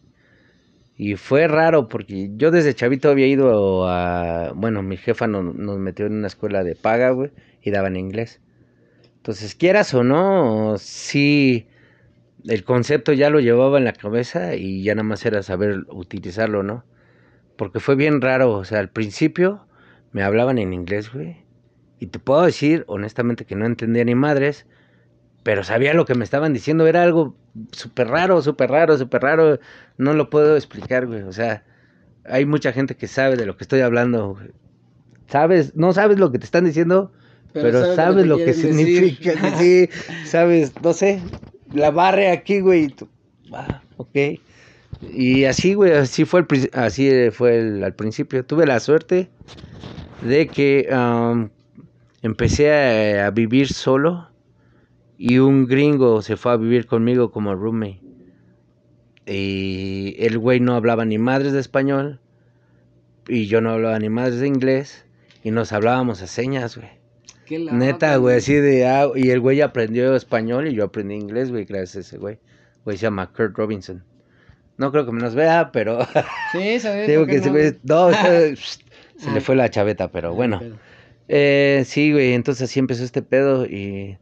Y 0.97 1.15
fue 1.15 1.47
raro 1.47 1.87
porque 1.87 2.31
yo 2.35 2.51
desde 2.51 2.75
chavito 2.75 3.09
había 3.09 3.27
ido 3.27 3.87
a... 3.87 4.51
Bueno, 4.53 4.83
mi 4.83 4.97
jefa 4.97 5.25
nos 5.25 5.79
metió 5.79 6.05
en 6.05 6.13
una 6.13 6.27
escuela 6.27 6.63
de 6.65 6.75
paga, 6.75 7.11
güey, 7.11 7.31
y 7.63 7.71
daban 7.71 7.95
inglés. 7.95 8.41
Entonces, 9.15 9.55
quieras 9.55 9.93
o 9.93 10.03
no, 10.03 10.75
sí, 10.77 11.67
el 12.45 12.63
concepto 12.65 13.13
ya 13.13 13.29
lo 13.29 13.39
llevaba 13.39 13.77
en 13.77 13.85
la 13.85 13.93
cabeza 13.93 14.55
y 14.55 14.83
ya 14.83 14.95
nada 14.95 15.07
más 15.07 15.25
era 15.25 15.43
saber 15.43 15.85
utilizarlo, 15.89 16.61
¿no? 16.61 16.83
Porque 17.55 17.79
fue 17.79 17.95
bien 17.95 18.21
raro, 18.21 18.51
o 18.51 18.65
sea, 18.65 18.79
al 18.79 18.89
principio 18.89 19.65
me 20.11 20.23
hablaban 20.23 20.57
en 20.57 20.73
inglés, 20.73 21.11
güey. 21.13 21.37
Y 22.01 22.07
te 22.07 22.17
puedo 22.17 22.41
decir, 22.41 22.83
honestamente, 22.87 23.45
que 23.45 23.55
no 23.55 23.67
entendía 23.67 24.03
ni 24.03 24.15
madres, 24.15 24.65
pero 25.43 25.63
sabía 25.63 25.93
lo 25.93 26.05
que 26.05 26.15
me 26.15 26.23
estaban 26.23 26.51
diciendo, 26.51 26.87
era 26.87 27.03
algo 27.03 27.35
súper 27.71 28.07
raro, 28.07 28.41
súper 28.41 28.71
raro, 28.71 28.97
súper 28.97 29.21
raro, 29.21 29.59
no 29.99 30.13
lo 30.15 30.31
puedo 30.31 30.57
explicar, 30.57 31.05
güey, 31.05 31.21
o 31.21 31.31
sea, 31.31 31.63
hay 32.25 32.45
mucha 32.45 32.73
gente 32.73 32.95
que 32.95 33.07
sabe 33.07 33.35
de 33.35 33.45
lo 33.45 33.55
que 33.55 33.63
estoy 33.63 33.81
hablando, 33.81 34.35
sabes, 35.27 35.75
no 35.75 35.93
sabes 35.93 36.17
lo 36.17 36.31
que 36.31 36.39
te 36.39 36.45
están 36.45 36.65
diciendo, 36.65 37.11
pero, 37.53 37.95
sabes, 37.95 38.25
lo 38.25 38.37
que, 38.37 38.55
significa, 38.55 39.33
sí, 39.59 39.87
sabes, 40.25 40.73
no 40.81 40.93
sé, 40.93 41.21
la 41.71 41.91
barre 41.91 42.31
aquí, 42.31 42.61
güey, 42.61 42.95
ah, 43.53 43.83
ok, 43.97 44.39
y 45.13 45.45
así, 45.45 45.75
güey, 45.75 45.93
así 45.93 46.25
fue, 46.25 46.39
el, 46.49 46.69
así 46.73 47.29
fue 47.29 47.83
al 47.83 47.93
principio, 47.93 48.43
tuve 48.43 48.65
la 48.65 48.79
suerte 48.79 49.29
de 50.23 50.47
que 50.47 50.87
empecé 52.21 53.19
a 53.19 53.31
vivir 53.31 53.67
solo, 53.67 54.31
y 55.23 55.37
un 55.37 55.67
gringo 55.67 56.23
se 56.23 56.35
fue 56.35 56.51
a 56.51 56.57
vivir 56.57 56.87
conmigo 56.87 57.31
como 57.31 57.53
roommate. 57.53 58.01
Y 59.27 60.15
el 60.17 60.39
güey 60.39 60.59
no 60.59 60.73
hablaba 60.73 61.05
ni 61.05 61.19
madres 61.19 61.53
de 61.53 61.59
español. 61.59 62.19
Y 63.27 63.45
yo 63.45 63.61
no 63.61 63.69
hablaba 63.69 63.99
ni 63.99 64.09
madres 64.09 64.39
de 64.39 64.47
inglés. 64.47 65.05
Y 65.43 65.51
nos 65.51 65.73
hablábamos 65.73 66.23
a 66.23 66.27
señas, 66.27 66.75
güey. 66.75 66.89
Neta, 67.71 68.15
güey, 68.15 68.37
así 68.37 68.55
de... 68.55 68.87
Ah, 68.87 69.09
y 69.13 69.29
el 69.29 69.39
güey 69.41 69.61
aprendió 69.61 70.15
español 70.15 70.67
y 70.67 70.73
yo 70.73 70.85
aprendí 70.85 71.13
inglés, 71.13 71.51
güey, 71.51 71.65
gracias 71.65 71.97
a 71.97 71.99
ese 71.99 72.17
güey. 72.17 72.39
Güey 72.83 72.97
se 72.97 73.03
llama 73.03 73.31
Kurt 73.31 73.55
Robinson. 73.55 74.03
No 74.77 74.91
creo 74.91 75.05
que 75.05 75.11
me 75.11 75.21
nos 75.21 75.35
vea, 75.35 75.69
pero... 75.71 75.99
Sí, 76.51 76.79
¿sabes? 76.79 77.07
Digo 77.07 77.27
que 77.27 77.37
no? 77.37 77.43
se, 77.43 77.79
no, 77.83 78.09
se 79.17 79.31
le 79.31 79.39
fue 79.39 79.55
la 79.55 79.69
chaveta, 79.69 80.11
pero 80.11 80.33
bueno. 80.33 80.61
Eh, 81.27 81.83
sí, 81.85 82.11
güey, 82.11 82.33
entonces 82.33 82.69
así 82.69 82.79
empezó 82.79 83.03
este 83.03 83.21
pedo 83.21 83.65
y 83.65 84.17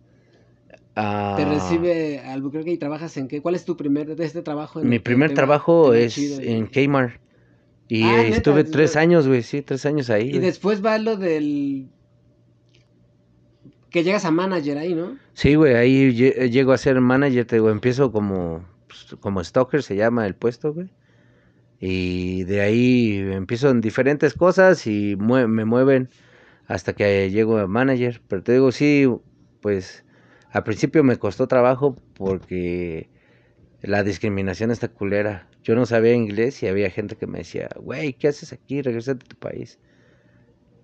te 0.99 1.01
ah. 1.05 1.37
recibe 1.49 2.19
Albuquerque 2.19 2.71
y 2.71 2.77
trabajas 2.77 3.15
en 3.15 3.27
qué? 3.29 3.41
¿Cuál 3.41 3.55
es 3.55 3.63
tu 3.63 3.77
primer 3.77 4.15
de 4.15 4.25
este 4.25 4.41
trabajo? 4.41 4.81
Mi 4.81 4.99
primer 4.99 5.33
trabajo 5.33 5.93
es 5.93 6.17
en 6.17 6.67
Kmart. 6.67 7.21
Y 7.87 8.03
ah, 8.03 8.27
estuve 8.27 8.63
tres 8.65 8.95
años, 8.95 9.27
güey, 9.27 9.41
sí, 9.41 9.61
tres 9.61 9.85
años 9.85 10.09
ahí. 10.09 10.29
Y 10.29 10.39
después 10.39 10.85
va 10.85 10.97
lo 10.97 11.15
del... 11.15 11.87
Que 13.89 14.03
llegas 14.03 14.25
a 14.25 14.31
manager 14.31 14.77
ahí, 14.77 14.93
¿no? 14.93 15.17
Sí, 15.33 15.55
güey, 15.55 15.73
ahí 15.73 16.13
llego 16.13 16.73
a 16.73 16.77
ser 16.77 16.99
manager, 16.99 17.45
te 17.45 17.55
digo, 17.55 17.71
empiezo 17.71 18.11
como, 18.11 18.63
pues, 18.87 19.15
como 19.19 19.43
stalker, 19.43 19.81
se 19.81 19.95
llama 19.95 20.27
el 20.27 20.35
puesto, 20.35 20.73
güey. 20.73 20.89
Y 21.79 22.43
de 22.43 22.61
ahí 22.61 23.17
empiezo 23.31 23.69
en 23.69 23.79
diferentes 23.81 24.33
cosas 24.33 24.85
y 24.85 25.15
me 25.15 25.47
mueven 25.47 26.09
hasta 26.69 26.93
que 26.93 27.29
llego 27.31 27.57
a 27.57 27.67
manager. 27.67 28.21
Pero 28.27 28.43
te 28.43 28.53
digo, 28.53 28.71
sí, 28.71 29.11
pues 29.59 30.05
al 30.51 30.63
principio 30.63 31.03
me 31.03 31.17
costó 31.17 31.47
trabajo 31.47 31.97
porque 32.13 33.09
la 33.81 34.03
discriminación 34.03 34.71
está 34.71 34.87
culera. 34.87 35.49
Yo 35.63 35.75
no 35.75 35.85
sabía 35.85 36.13
inglés 36.13 36.61
y 36.63 36.67
había 36.67 36.89
gente 36.91 37.17
que 37.17 37.27
me 37.27 37.39
decía, 37.39 37.69
güey, 37.75 38.13
¿qué 38.13 38.29
haces 38.29 38.53
aquí? 38.53 38.81
Regresa 38.81 39.13
a 39.13 39.15
tu 39.15 39.35
país. 39.35 39.79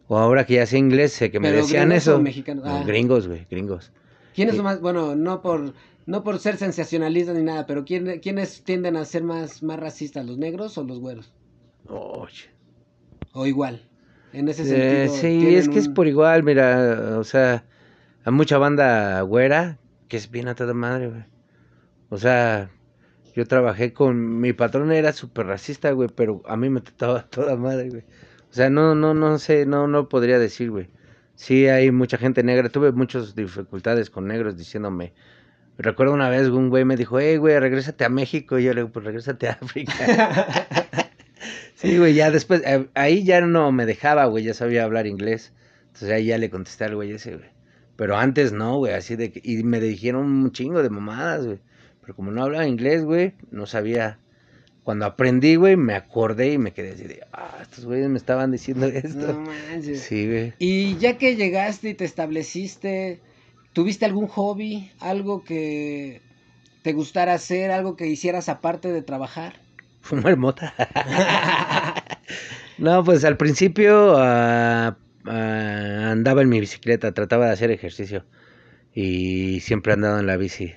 O 0.08 0.17
ahora 0.17 0.45
que 0.45 0.56
ya 0.56 0.65
sé 0.65 0.80
inglés, 0.80 1.13
sé 1.13 1.32
que 1.32 1.39
me 1.39 1.52
decían 1.52 1.91
eso. 1.91 2.21
Ah. 2.63 2.84
Gringos, 2.86 3.28
güey, 3.28 3.48
gringos. 3.50 3.91
¿Quiénes 4.34 4.56
son 4.56 4.65
más, 4.65 4.82
bueno, 4.82 5.15
no 5.15 5.41
por, 5.41 5.74
no 6.08 6.24
por 6.24 6.39
ser 6.39 6.58
sensacionalistas 6.58 7.36
ni 7.36 7.43
nada, 7.43 7.65
pero 7.67 7.86
¿quién, 7.86 8.19
¿quiénes 8.19 8.63
tienden 8.63 8.98
a 8.98 9.06
ser 9.06 9.24
más, 9.24 9.63
más 9.63 9.80
racistas, 9.80 10.26
los 10.26 10.38
negros 10.38 10.78
o 10.78 10.84
los 10.84 11.00
güeros? 11.00 11.32
Oye. 11.88 12.50
O 13.34 13.45
igual, 13.45 13.88
en 14.39 14.48
ese 14.50 14.63
eh, 14.63 15.10
sentido. 15.10 15.15
sí, 15.15 15.56
es 15.56 15.69
que 15.69 15.80
es 15.80 15.88
por 15.88 16.08
igual, 16.08 16.43
mira, 16.43 17.17
o 17.17 17.24
sea, 17.24 17.65
hay 18.24 18.34
mucha 18.34 18.58
banda 18.58 19.21
güera 19.21 19.78
que 20.08 20.17
es 20.17 20.30
bien 20.30 20.48
a 20.48 20.56
toda 20.56 20.74
madre, 20.74 21.08
güey. 21.08 21.24
O 22.10 22.17
sea, 22.17 22.69
yo 23.36 23.45
trabajé 23.45 23.93
con. 23.93 24.39
Mi 24.39 24.54
patrón 24.54 24.91
era 24.91 25.13
súper 25.13 25.48
racista, 25.48 25.91
güey, 25.91 26.10
pero 26.13 26.41
a 26.45 26.56
mí 26.58 26.69
me 26.69 26.82
trataba 26.82 27.24
toda 27.30 27.56
madre, 27.56 27.89
güey. 27.89 28.04
O 28.50 28.54
sea, 28.54 28.69
no, 28.69 28.95
no, 28.95 29.13
no 29.13 29.38
sé, 29.39 29.65
no, 29.65 29.88
no 29.88 30.10
podría 30.10 30.39
decir, 30.39 30.71
güey. 30.71 30.89
Sí, 31.36 31.67
hay 31.67 31.91
mucha 31.91 32.17
gente 32.17 32.43
negra. 32.43 32.69
Tuve 32.69 32.91
muchas 32.91 33.36
dificultades 33.36 34.10
con 34.10 34.28
negros 34.28 34.58
diciéndome, 34.58 35.13
Recuerdo 35.78 36.13
una 36.13 36.30
vez 36.30 36.48
un 36.48 36.69
güey 36.69 36.86
me 36.86 36.95
dijo, 36.95 37.19
hey, 37.19 37.38
güey, 37.38 37.60
regrésate 37.60 38.06
a 38.06 38.10
México. 38.10 38.58
Y 38.58 38.63
yo 38.63 38.74
le 38.74 38.82
digo, 38.82 38.93
pues 38.93 39.06
regrésate 39.06 39.50
a 39.50 39.54
África. 39.62 39.93
sí, 41.76 41.98
güey, 41.98 42.14
ya 42.14 42.32
después, 42.32 42.62
eh, 42.66 42.88
ahí 42.96 43.24
ya 43.24 43.42
no 43.42 43.72
me 43.72 43.86
dejaba, 43.86 44.26
güey, 44.26 44.44
ya 44.44 44.54
sabía 44.54 44.84
hablar 44.84 45.08
inglés. 45.08 45.54
Entonces 45.88 46.12
ahí 46.12 46.26
ya 46.26 46.38
le 46.38 46.50
contesté 46.50 46.86
al 46.86 46.96
güey 46.96 47.12
ese, 47.12 47.36
güey. 47.36 47.50
Pero 47.96 48.18
antes 48.18 48.52
no, 48.52 48.78
güey, 48.78 48.94
así 48.94 49.16
de 49.16 49.32
que, 49.32 49.42
y 49.44 49.64
me 49.64 49.80
dijeron 49.80 50.26
un 50.26 50.52
chingo 50.52 50.84
de 50.84 50.90
mamadas, 50.90 51.46
güey. 51.46 51.60
Pero 52.02 52.16
como 52.16 52.32
no 52.32 52.44
hablaba 52.44 52.68
inglés, 52.68 53.04
güey, 53.04 53.34
no 53.52 53.66
sabía. 53.66 54.20
Cuando 54.84 55.06
aprendí, 55.06 55.56
güey, 55.56 55.78
me 55.78 55.96
acordé 55.96 56.54
y 56.54 56.58
me 56.60 56.72
quedé 56.72 56.92
así 56.92 57.06
de, 57.06 57.22
ah, 57.34 57.58
estos 57.62 57.86
güeyes 57.86 58.08
me 58.10 58.18
estaban 58.18 58.52
diciendo 58.52 58.86
esto. 58.94 59.34
No 59.34 59.42
manches. 59.42 60.02
Sí, 60.02 60.28
güey. 60.28 60.54
Y 60.60 60.98
ya 60.98 61.18
que 61.18 61.36
llegaste 61.36 61.90
y 61.90 61.94
te 61.96 62.06
estableciste, 62.06 63.22
¿tuviste 63.74 64.06
algún 64.06 64.28
hobby? 64.28 64.92
¿Algo 65.00 65.44
que 65.44 66.22
te 66.84 66.94
gustara 66.94 67.34
hacer? 67.34 67.72
¿Algo 67.72 67.96
que 67.96 68.06
hicieras 68.06 68.50
aparte 68.50 68.92
de 68.92 69.02
trabajar? 69.02 69.64
Fumar 70.06 70.38
mota. 70.38 70.72
no, 72.78 73.04
pues 73.04 73.26
al 73.26 73.38
principio 73.38 74.13
ah, 74.18 74.96
ah, 75.26 76.12
andaba 76.12 76.44
en 76.44 76.50
mi 76.50 76.60
bicicleta, 76.60 77.12
trataba 77.12 77.48
de 77.48 77.54
hacer 77.54 77.72
ejercicio. 77.72 78.24
Y 78.94 79.62
siempre 79.62 79.91
he 79.91 79.96
andado 79.96 80.20
en 80.20 80.28
la 80.28 80.38
bici. 80.38 80.76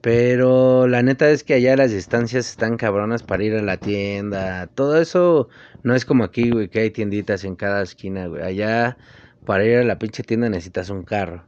Pero 0.00 0.88
la 0.88 1.02
neta 1.02 1.28
es 1.28 1.44
que 1.44 1.52
allá 1.52 1.76
las 1.76 1.90
distancias 1.90 2.48
están 2.48 2.78
cabronas 2.78 3.22
para 3.22 3.44
ir 3.44 3.54
a 3.56 3.60
la 3.60 3.76
tienda. 3.76 4.68
Todo 4.68 5.02
eso 5.02 5.50
no 5.82 5.94
es 5.94 6.06
como 6.06 6.24
aquí, 6.24 6.48
güey, 6.48 6.70
que 6.70 6.80
hay 6.80 6.90
tienditas 6.90 7.44
en 7.44 7.56
cada 7.56 7.82
esquina, 7.82 8.26
güey. 8.26 8.42
Allá 8.42 8.96
para 9.44 9.66
ir 9.66 9.76
a 9.76 9.84
la 9.84 9.98
pinche 9.98 10.22
tienda 10.22 10.48
necesitas 10.48 10.88
un 10.88 11.02
carro. 11.02 11.44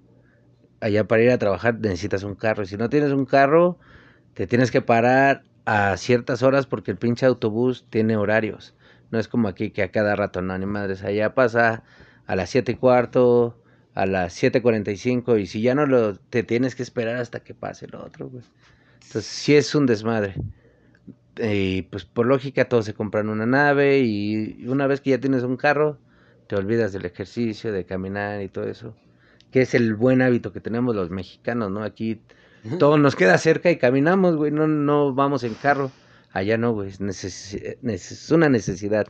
Allá 0.81 1.09
para 1.09 1.23
ir 1.23 1.31
a 1.31 1.39
trabajar 1.39 1.79
necesitas 1.81 2.23
un 2.23 2.35
carro. 2.35 2.67
Si 2.67 2.77
no 2.77 2.91
tienes 2.91 3.13
un 3.13 3.25
carro, 3.25 3.79
te 4.35 4.47
tienes 4.47 4.71
que 4.71 4.83
parar 4.83 5.48
a 5.69 5.95
ciertas 5.99 6.43
horas 6.43 6.67
porque 6.67 6.91
el 6.91 6.97
pinche 6.97 7.27
autobús 7.27 7.85
tiene 7.91 8.17
horarios. 8.17 8.75
No 9.11 9.19
es 9.19 9.29
como 9.29 9.49
aquí 9.49 9.71
que 9.71 9.83
a 9.83 9.91
cada 9.91 10.17
rato, 10.17 10.41
no, 10.41 10.57
ni 10.57 10.65
madres. 10.65 11.05
Allá 11.05 11.35
pasa 11.35 11.83
a 12.27 12.37
las 12.37 12.49
siete 12.49 12.73
y 12.73 12.75
cuarto, 12.77 13.63
a 13.93 14.07
las 14.07 14.43
7.45 14.43 15.39
y 15.39 15.47
si 15.47 15.61
ya 15.61 15.75
no 15.75 15.85
lo 15.85 16.15
te 16.17 16.43
tienes 16.43 16.75
que 16.75 16.83
esperar 16.83 17.17
hasta 17.17 17.41
que 17.41 17.53
pase 17.53 17.85
el 17.85 17.97
otro, 17.97 18.31
güey. 18.31 18.45
Entonces 18.95 19.27
sí 19.27 19.57
es 19.57 19.75
un 19.75 19.85
desmadre. 19.85 20.37
Y 21.37 21.83
pues 21.83 22.07
por 22.07 22.25
lógica 22.25 22.67
todos 22.67 22.87
se 22.87 22.95
compran 22.95 23.29
una 23.29 23.45
nave 23.45 23.99
y 23.99 24.67
una 24.69 24.87
vez 24.87 25.03
que 25.03 25.11
ya 25.11 25.21
tienes 25.21 25.43
un 25.43 25.59
carro, 25.59 25.99
te 26.47 26.57
olvidas 26.57 26.95
del 26.95 27.05
ejercicio, 27.05 27.73
de 27.73 27.85
caminar 27.85 28.41
y 28.41 28.49
todo 28.49 28.65
eso. 28.65 28.97
Que 29.51 29.61
es 29.61 29.75
el 29.75 29.95
buen 29.95 30.23
hábito 30.23 30.51
que 30.51 30.61
tenemos 30.61 30.97
los 30.97 31.11
mexicanos, 31.11 31.71
¿no? 31.71 31.83
Aquí 31.83 32.23
todo 32.79 32.99
nos 32.99 33.17
queda 33.17 33.39
cerca 33.39 33.71
y 33.71 33.79
caminamos, 33.79 34.37
güey, 34.37 34.51
no, 34.51 34.67
no 34.67 35.15
vamos 35.15 35.45
en 35.45 35.55
carro. 35.55 35.91
Allá 36.33 36.59
no, 36.59 36.73
güey, 36.73 36.91
es, 36.91 37.01
neces 37.01 37.55
es 37.83 38.31
una 38.31 38.49
necesidad 38.49 39.07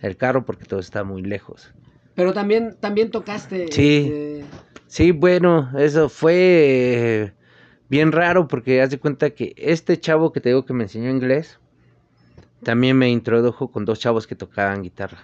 el 0.00 0.16
carro 0.16 0.44
porque 0.44 0.64
todo 0.64 0.80
está 0.80 1.04
muy 1.04 1.22
lejos. 1.22 1.72
Pero 2.14 2.32
también, 2.32 2.76
también 2.80 3.10
tocaste. 3.10 3.68
Sí. 3.70 4.06
este, 4.06 4.44
Sí, 4.94 5.10
bueno, 5.10 5.72
eso 5.76 6.08
fue 6.08 6.34
eh, 6.36 7.32
bien 7.88 8.12
raro 8.12 8.46
porque 8.46 8.80
haz 8.80 8.90
de 8.90 9.00
cuenta 9.00 9.30
que 9.30 9.52
este 9.56 9.98
chavo 9.98 10.32
que 10.32 10.40
te 10.40 10.50
digo 10.50 10.64
que 10.64 10.72
me 10.72 10.84
enseñó 10.84 11.10
inglés, 11.10 11.58
también 12.62 12.96
me 12.96 13.10
introdujo 13.10 13.72
con 13.72 13.84
dos 13.84 13.98
chavos 13.98 14.28
que 14.28 14.36
tocaban 14.36 14.84
guitarra. 14.84 15.18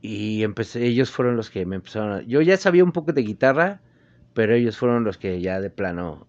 Y 0.00 0.42
empecé, 0.42 0.84
ellos 0.84 1.12
fueron 1.12 1.36
los 1.36 1.50
que 1.50 1.64
me 1.64 1.76
empezaron 1.76 2.12
a... 2.12 2.22
Yo 2.22 2.40
ya 2.40 2.56
sabía 2.56 2.82
un 2.82 2.90
poco 2.90 3.12
de 3.12 3.22
guitarra, 3.22 3.80
pero 4.34 4.54
ellos 4.54 4.76
fueron 4.76 5.04
los 5.04 5.18
que 5.18 5.40
ya 5.40 5.60
de 5.60 5.70
plano 5.70 6.26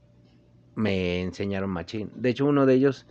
me 0.75 1.21
enseñaron 1.21 1.69
machín. 1.69 2.11
De 2.15 2.29
hecho, 2.29 2.45
uno 2.45 2.65
de 2.65 2.75
ellos 2.75 3.05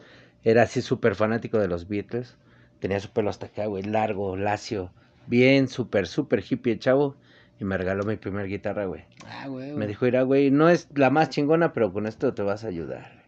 era 0.45 0.63
así 0.63 0.83
súper 0.83 1.15
fanático 1.15 1.59
de 1.59 1.69
los 1.69 1.89
Beatles. 1.89 2.37
Tenía 2.81 3.01
su 3.01 3.11
pelo 3.11 3.31
hasta 3.31 3.47
acá, 3.47 3.67
güey, 3.67 3.85
largo, 3.85 4.37
lacio. 4.37 4.91
Bien, 5.27 5.69
súper, 5.69 6.07
súper 6.07 6.43
hippie 6.49 6.79
chavo. 6.79 7.17
Y 7.61 7.65
me 7.65 7.79
regaló 7.79 8.05
mi 8.05 8.17
primer 8.17 8.49
guitarra, 8.49 8.87
güey. 8.87 9.05
Ah, 9.27 9.47
güey. 9.47 9.73
Me 9.73 9.87
dijo, 9.87 10.05
mira, 10.05 10.23
güey, 10.23 10.51
no 10.51 10.69
es 10.69 10.89
la 10.95 11.11
más 11.11 11.31
chingona, 11.31 11.73
pero 11.73 11.93
con 11.93 12.07
esto 12.07 12.35
te 12.35 12.43
vas 12.43 12.65
a 12.65 12.69
ayudar. 12.69 13.23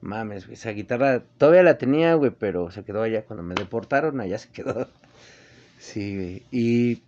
Mames, 0.00 0.46
güey, 0.46 0.54
esa 0.54 0.70
guitarra 0.70 1.22
todavía 1.38 1.62
la 1.62 1.78
tenía, 1.78 2.14
güey, 2.14 2.32
pero 2.36 2.70
se 2.72 2.82
quedó 2.82 3.02
allá. 3.02 3.24
Cuando 3.24 3.44
me 3.44 3.54
deportaron, 3.54 4.20
allá 4.20 4.38
se 4.38 4.50
quedó. 4.50 4.88
Sí, 5.78 6.16
güey. 6.16 6.42
Y 6.50 7.02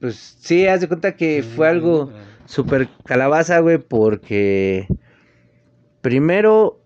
pues 0.00 0.36
sí, 0.40 0.66
haz 0.66 0.80
de 0.80 0.88
cuenta 0.88 1.14
que 1.14 1.42
fue 1.42 1.68
algo 1.68 2.10
súper 2.46 2.88
calabaza, 3.04 3.60
güey, 3.60 3.78
porque 3.78 4.88
primero 6.04 6.82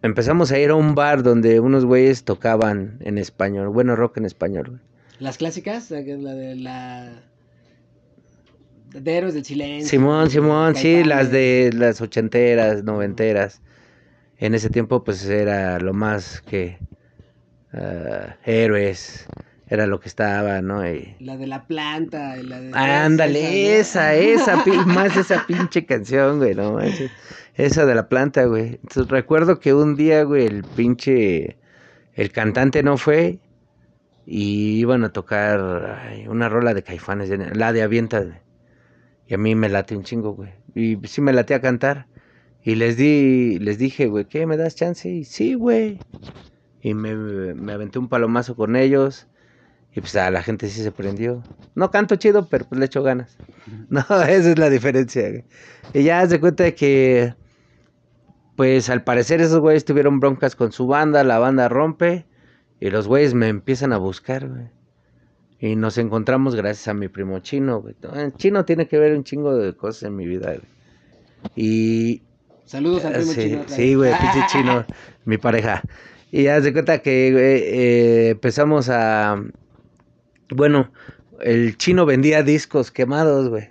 empezamos 0.00 0.52
a 0.52 0.58
ir 0.60 0.70
a 0.70 0.76
un 0.76 0.94
bar 0.94 1.24
donde 1.24 1.58
unos 1.58 1.84
güeyes 1.84 2.22
tocaban 2.24 2.98
en 3.00 3.18
español, 3.18 3.68
bueno, 3.70 3.96
rock 3.96 4.18
en 4.18 4.26
español, 4.26 4.68
güey. 4.68 4.80
Las 5.18 5.38
clásicas, 5.38 5.90
la 5.90 6.02
de 6.02 6.54
la. 6.54 7.22
De 8.92 9.16
Héroes 9.16 9.34
del 9.34 9.44
Silencio. 9.44 9.88
Simón, 9.88 10.30
Simón, 10.30 10.76
sí, 10.76 11.02
las 11.02 11.32
de 11.32 11.72
las 11.74 12.00
ochenteras, 12.00 12.84
noventeras. 12.84 13.60
En 14.38 14.54
ese 14.54 14.70
tiempo, 14.70 15.02
pues 15.02 15.24
era 15.24 15.80
lo 15.80 15.92
más 15.92 16.40
que 16.42 16.78
ah, 17.72 18.36
héroes, 18.44 19.26
era 19.66 19.86
lo 19.86 19.98
que 19.98 20.08
estaba, 20.08 20.62
¿no? 20.62 20.88
Y- 20.88 21.16
La 21.18 21.36
de 21.36 21.48
la 21.48 21.66
planta. 21.66 22.36
y 22.38 22.44
La 22.44 22.60
de 22.60 22.70
Ándale, 22.72 23.80
esa, 23.80 24.14
esa, 24.14 24.62
más 24.86 25.16
esa 25.16 25.44
pinche 25.44 25.84
canción, 25.84 26.38
güey, 26.38 26.54
no 26.54 26.74
manches. 26.74 27.10
Esa 27.54 27.86
de 27.86 27.94
la 27.94 28.08
planta, 28.08 28.44
güey. 28.46 28.80
Entonces 28.82 29.08
recuerdo 29.08 29.60
que 29.60 29.74
un 29.74 29.94
día, 29.96 30.24
güey, 30.24 30.46
el 30.46 30.64
pinche, 30.64 31.56
el 32.14 32.32
cantante 32.32 32.82
no 32.82 32.96
fue 32.96 33.38
y 34.26 34.78
iban 34.80 35.04
a 35.04 35.12
tocar 35.12 35.98
una 36.28 36.48
rola 36.48 36.74
de 36.74 36.82
caifanes, 36.82 37.30
la 37.56 37.72
de 37.72 37.82
Avienta. 37.82 38.42
Y 39.26 39.34
a 39.34 39.38
mí 39.38 39.54
me 39.54 39.68
late 39.68 39.96
un 39.96 40.02
chingo, 40.02 40.34
güey. 40.34 40.50
Y 40.74 40.98
sí 41.06 41.20
me 41.20 41.32
late 41.32 41.54
a 41.54 41.60
cantar. 41.60 42.06
Y 42.62 42.74
les 42.76 42.96
di, 42.96 43.58
les 43.58 43.78
dije, 43.78 44.06
güey, 44.06 44.24
¿qué? 44.24 44.46
¿Me 44.46 44.56
das 44.56 44.74
chance? 44.74 45.08
Y 45.08 45.24
sí, 45.24 45.54
güey. 45.54 45.98
Y 46.80 46.94
me, 46.94 47.14
me 47.54 47.72
aventé 47.72 47.98
un 47.98 48.08
palomazo 48.08 48.56
con 48.56 48.74
ellos. 48.74 49.28
Y 49.94 50.00
pues 50.00 50.16
a 50.16 50.30
la 50.30 50.42
gente 50.42 50.68
sí 50.68 50.82
se 50.82 50.90
prendió. 50.90 51.42
No 51.74 51.90
canto 51.90 52.16
chido, 52.16 52.48
pero 52.48 52.66
pues 52.66 52.78
le 52.78 52.86
echo 52.86 53.02
ganas. 53.02 53.36
No, 53.88 54.00
esa 54.00 54.50
es 54.50 54.58
la 54.58 54.68
diferencia. 54.68 55.44
Y 55.92 56.02
ya 56.02 56.26
se 56.26 56.40
cuenta 56.40 56.72
que, 56.72 57.34
pues 58.56 58.88
al 58.90 59.02
parecer 59.04 59.40
esos 59.40 59.60
güeyes 59.60 59.84
tuvieron 59.84 60.20
broncas 60.20 60.56
con 60.56 60.72
su 60.72 60.86
banda, 60.86 61.24
la 61.24 61.38
banda 61.38 61.68
rompe. 61.68 62.26
Y 62.80 62.90
los 62.90 63.06
güeyes 63.08 63.34
me 63.34 63.48
empiezan 63.48 63.92
a 63.92 63.98
buscar, 63.98 64.48
güey. 64.48 64.68
Y 65.60 65.76
nos 65.76 65.96
encontramos 65.96 66.54
gracias 66.54 66.88
a 66.88 66.94
mi 66.94 67.08
primo 67.08 67.38
chino, 67.38 67.80
güey. 67.80 67.94
El 68.14 68.34
chino 68.34 68.64
tiene 68.64 68.86
que 68.88 68.98
ver 68.98 69.16
un 69.16 69.24
chingo 69.24 69.56
de 69.56 69.74
cosas 69.74 70.02
en 70.04 70.16
mi 70.16 70.26
vida, 70.26 70.48
güey. 70.48 70.60
Y 71.56 72.22
Saludos 72.64 73.04
al 73.04 73.12
primo 73.14 73.32
sí, 73.32 73.40
chino. 73.40 73.64
sí, 73.68 73.94
güey, 73.94 74.12
pinche 74.18 74.46
chino, 74.50 74.84
mi 75.24 75.38
pareja. 75.38 75.82
Y 76.32 76.48
haz 76.48 76.64
de 76.64 76.72
cuenta 76.72 76.98
que 76.98 77.30
güey, 77.32 77.62
eh, 77.62 78.28
empezamos 78.30 78.88
a... 78.90 79.42
Bueno, 80.50 80.90
el 81.40 81.76
chino 81.78 82.04
vendía 82.06 82.42
discos 82.42 82.90
quemados, 82.90 83.48
güey. 83.48 83.70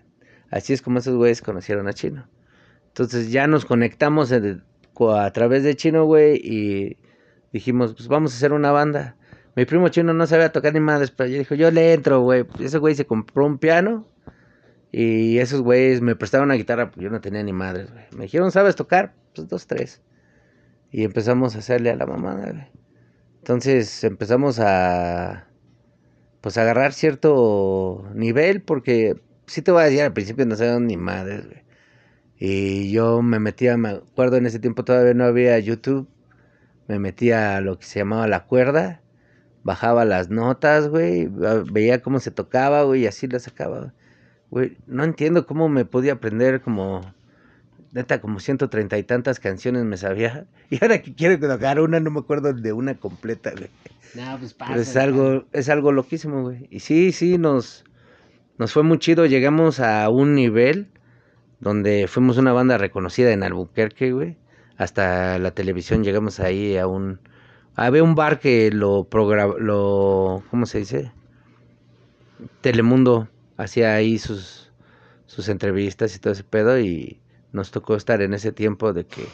Así 0.49 0.73
es 0.73 0.81
como 0.81 0.99
esos 0.99 1.15
güeyes 1.15 1.41
conocieron 1.41 1.87
a 1.87 1.93
Chino. 1.93 2.27
Entonces 2.87 3.31
ya 3.31 3.47
nos 3.47 3.65
conectamos 3.65 4.31
en- 4.31 4.63
a 4.99 5.31
través 5.31 5.63
de 5.63 5.75
Chino, 5.75 6.05
güey, 6.05 6.39
y 6.43 6.97
dijimos, 7.51 7.93
pues 7.93 8.07
vamos 8.07 8.33
a 8.33 8.37
hacer 8.37 8.53
una 8.53 8.71
banda. 8.71 9.15
Mi 9.55 9.65
primo 9.65 9.89
Chino 9.89 10.13
no 10.13 10.25
sabía 10.25 10.51
tocar 10.51 10.73
ni 10.73 10.79
madres, 10.79 11.11
pero 11.11 11.29
yo 11.29 11.37
dijo, 11.37 11.55
yo 11.55 11.69
le 11.71 11.93
entro, 11.93 12.21
güey. 12.21 12.45
Ese 12.59 12.79
güey 12.79 12.95
se 12.95 13.05
compró 13.05 13.45
un 13.45 13.59
piano 13.59 14.07
y 14.91 15.39
esos 15.39 15.61
güeyes 15.61 16.01
me 16.01 16.15
prestaron 16.15 16.45
una 16.45 16.55
guitarra, 16.55 16.91
pues 16.91 17.03
yo 17.03 17.09
no 17.09 17.21
tenía 17.21 17.43
ni 17.43 17.53
madres, 17.53 17.91
güey. 17.91 18.05
Me 18.15 18.23
dijeron, 18.23 18.51
¿sabes 18.51 18.75
tocar? 18.75 19.13
Pues 19.35 19.47
dos, 19.47 19.67
tres. 19.67 20.01
Y 20.91 21.03
empezamos 21.03 21.55
a 21.55 21.59
hacerle 21.59 21.91
a 21.91 21.95
la 21.95 22.05
mamada, 22.05 22.51
güey. 22.51 22.67
Entonces 23.39 24.03
empezamos 24.03 24.59
a, 24.59 25.47
pues 26.41 26.57
agarrar 26.57 26.93
cierto 26.93 28.07
nivel, 28.13 28.61
porque 28.61 29.15
sí 29.45 29.61
te 29.61 29.71
voy 29.71 29.81
a 29.81 29.85
decir, 29.85 30.01
al 30.01 30.13
principio 30.13 30.45
no 30.45 30.55
sabíamos 30.55 30.83
ni 30.83 30.97
madres, 30.97 31.45
güey. 31.45 31.62
Y 32.39 32.91
yo 32.91 33.21
me 33.21 33.39
metía, 33.39 33.77
me 33.77 33.89
acuerdo 33.89 34.37
en 34.37 34.45
ese 34.45 34.59
tiempo 34.59 34.83
todavía 34.83 35.13
no 35.13 35.23
había 35.23 35.57
YouTube, 35.59 36.07
me 36.87 36.99
metía 36.99 37.57
a 37.57 37.61
lo 37.61 37.79
que 37.79 37.85
se 37.85 37.99
llamaba 37.99 38.27
la 38.27 38.45
cuerda, 38.45 39.01
bajaba 39.63 40.05
las 40.05 40.29
notas, 40.29 40.89
güey, 40.89 41.29
veía 41.71 42.01
cómo 42.01 42.19
se 42.19 42.31
tocaba, 42.31 42.83
güey, 42.83 43.03
y 43.03 43.07
así 43.07 43.27
las 43.27 43.43
sacaba. 43.43 43.93
Güey, 44.49 44.77
no 44.87 45.03
entiendo 45.03 45.47
cómo 45.47 45.69
me 45.69 45.85
podía 45.85 46.13
aprender 46.13 46.61
como, 46.61 47.01
neta, 47.91 48.19
como 48.19 48.39
ciento 48.39 48.69
treinta 48.69 48.97
y 48.97 49.03
tantas 49.03 49.39
canciones 49.39 49.85
me 49.85 49.97
sabía. 49.97 50.45
Y 50.69 50.79
ahora 50.81 51.01
que 51.03 51.13
quiero 51.13 51.39
tocar 51.39 51.79
una, 51.79 51.99
no 51.99 52.09
me 52.09 52.19
acuerdo 52.19 52.51
de 52.51 52.73
una 52.73 52.95
completa, 52.95 53.51
güey. 53.51 53.69
No, 54.15 54.39
pues 54.39 54.55
pasa. 54.55 54.75
Es 54.75 54.95
algo, 54.95 55.45
es 55.51 55.69
algo 55.69 55.91
loquísimo, 55.91 56.41
güey. 56.41 56.67
Y 56.71 56.79
sí, 56.79 57.11
sí, 57.11 57.37
nos, 57.37 57.83
nos 58.57 58.73
fue 58.73 58.81
muy 58.81 58.97
chido. 58.97 59.27
Llegamos 59.27 59.79
a 59.79 60.09
un 60.09 60.33
nivel 60.33 60.87
donde 61.63 62.07
fuimos 62.07 62.37
una 62.37 62.53
banda 62.53 62.77
reconocida 62.77 63.31
en 63.31 63.43
Albuquerque, 63.43 64.11
güey. 64.11 64.37
hasta 64.77 65.39
la 65.39 65.51
televisión, 65.51 66.03
llegamos 66.03 66.39
ahí 66.39 66.77
a 66.77 66.87
un... 66.87 67.19
Había 67.75 68.03
un 68.03 68.15
bar 68.15 68.39
que 68.39 68.69
lo 68.71 69.05
programa, 69.05 69.55
lo, 69.57 70.43
¿cómo 70.51 70.65
se 70.67 70.79
dice? 70.79 71.11
Telemundo 72.61 73.27
hacía 73.57 73.95
ahí 73.95 74.17
sus, 74.19 74.71
sus 75.25 75.49
entrevistas 75.49 76.15
y 76.15 76.19
todo 76.19 76.33
ese 76.33 76.43
pedo 76.43 76.79
y 76.79 77.19
nos 77.51 77.71
tocó 77.71 77.95
estar 77.95 78.21
en 78.21 78.33
ese 78.33 78.51
tiempo 78.51 78.93
de 78.93 79.05
que 79.05 79.25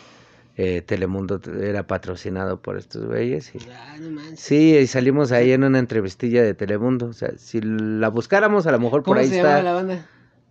eh, 0.57 0.81
Telemundo 0.81 1.39
era 1.61 1.87
patrocinado 1.87 2.61
por 2.61 2.77
estos 2.77 3.05
güeyes. 3.05 3.53
Y, 3.55 3.59
Ah, 3.71 3.97
no 3.99 4.21
sí, 4.35 4.75
y 4.77 4.87
salimos 4.87 5.31
ahí 5.31 5.51
en 5.51 5.63
una 5.63 5.79
entrevistilla 5.79 6.43
de 6.43 6.53
Telemundo. 6.53 7.07
O 7.07 7.13
sea, 7.13 7.31
si 7.37 7.61
la 7.61 8.09
buscáramos, 8.09 8.67
a 8.67 8.71
lo 8.71 8.79
mejor 8.79 9.03
por 9.03 9.15
¿Cómo 9.15 9.19
ahí 9.19 9.29
se 9.29 9.37
llamaba 9.37 9.57
está. 9.59 9.63
la 9.63 9.73
banda? 9.73 10.05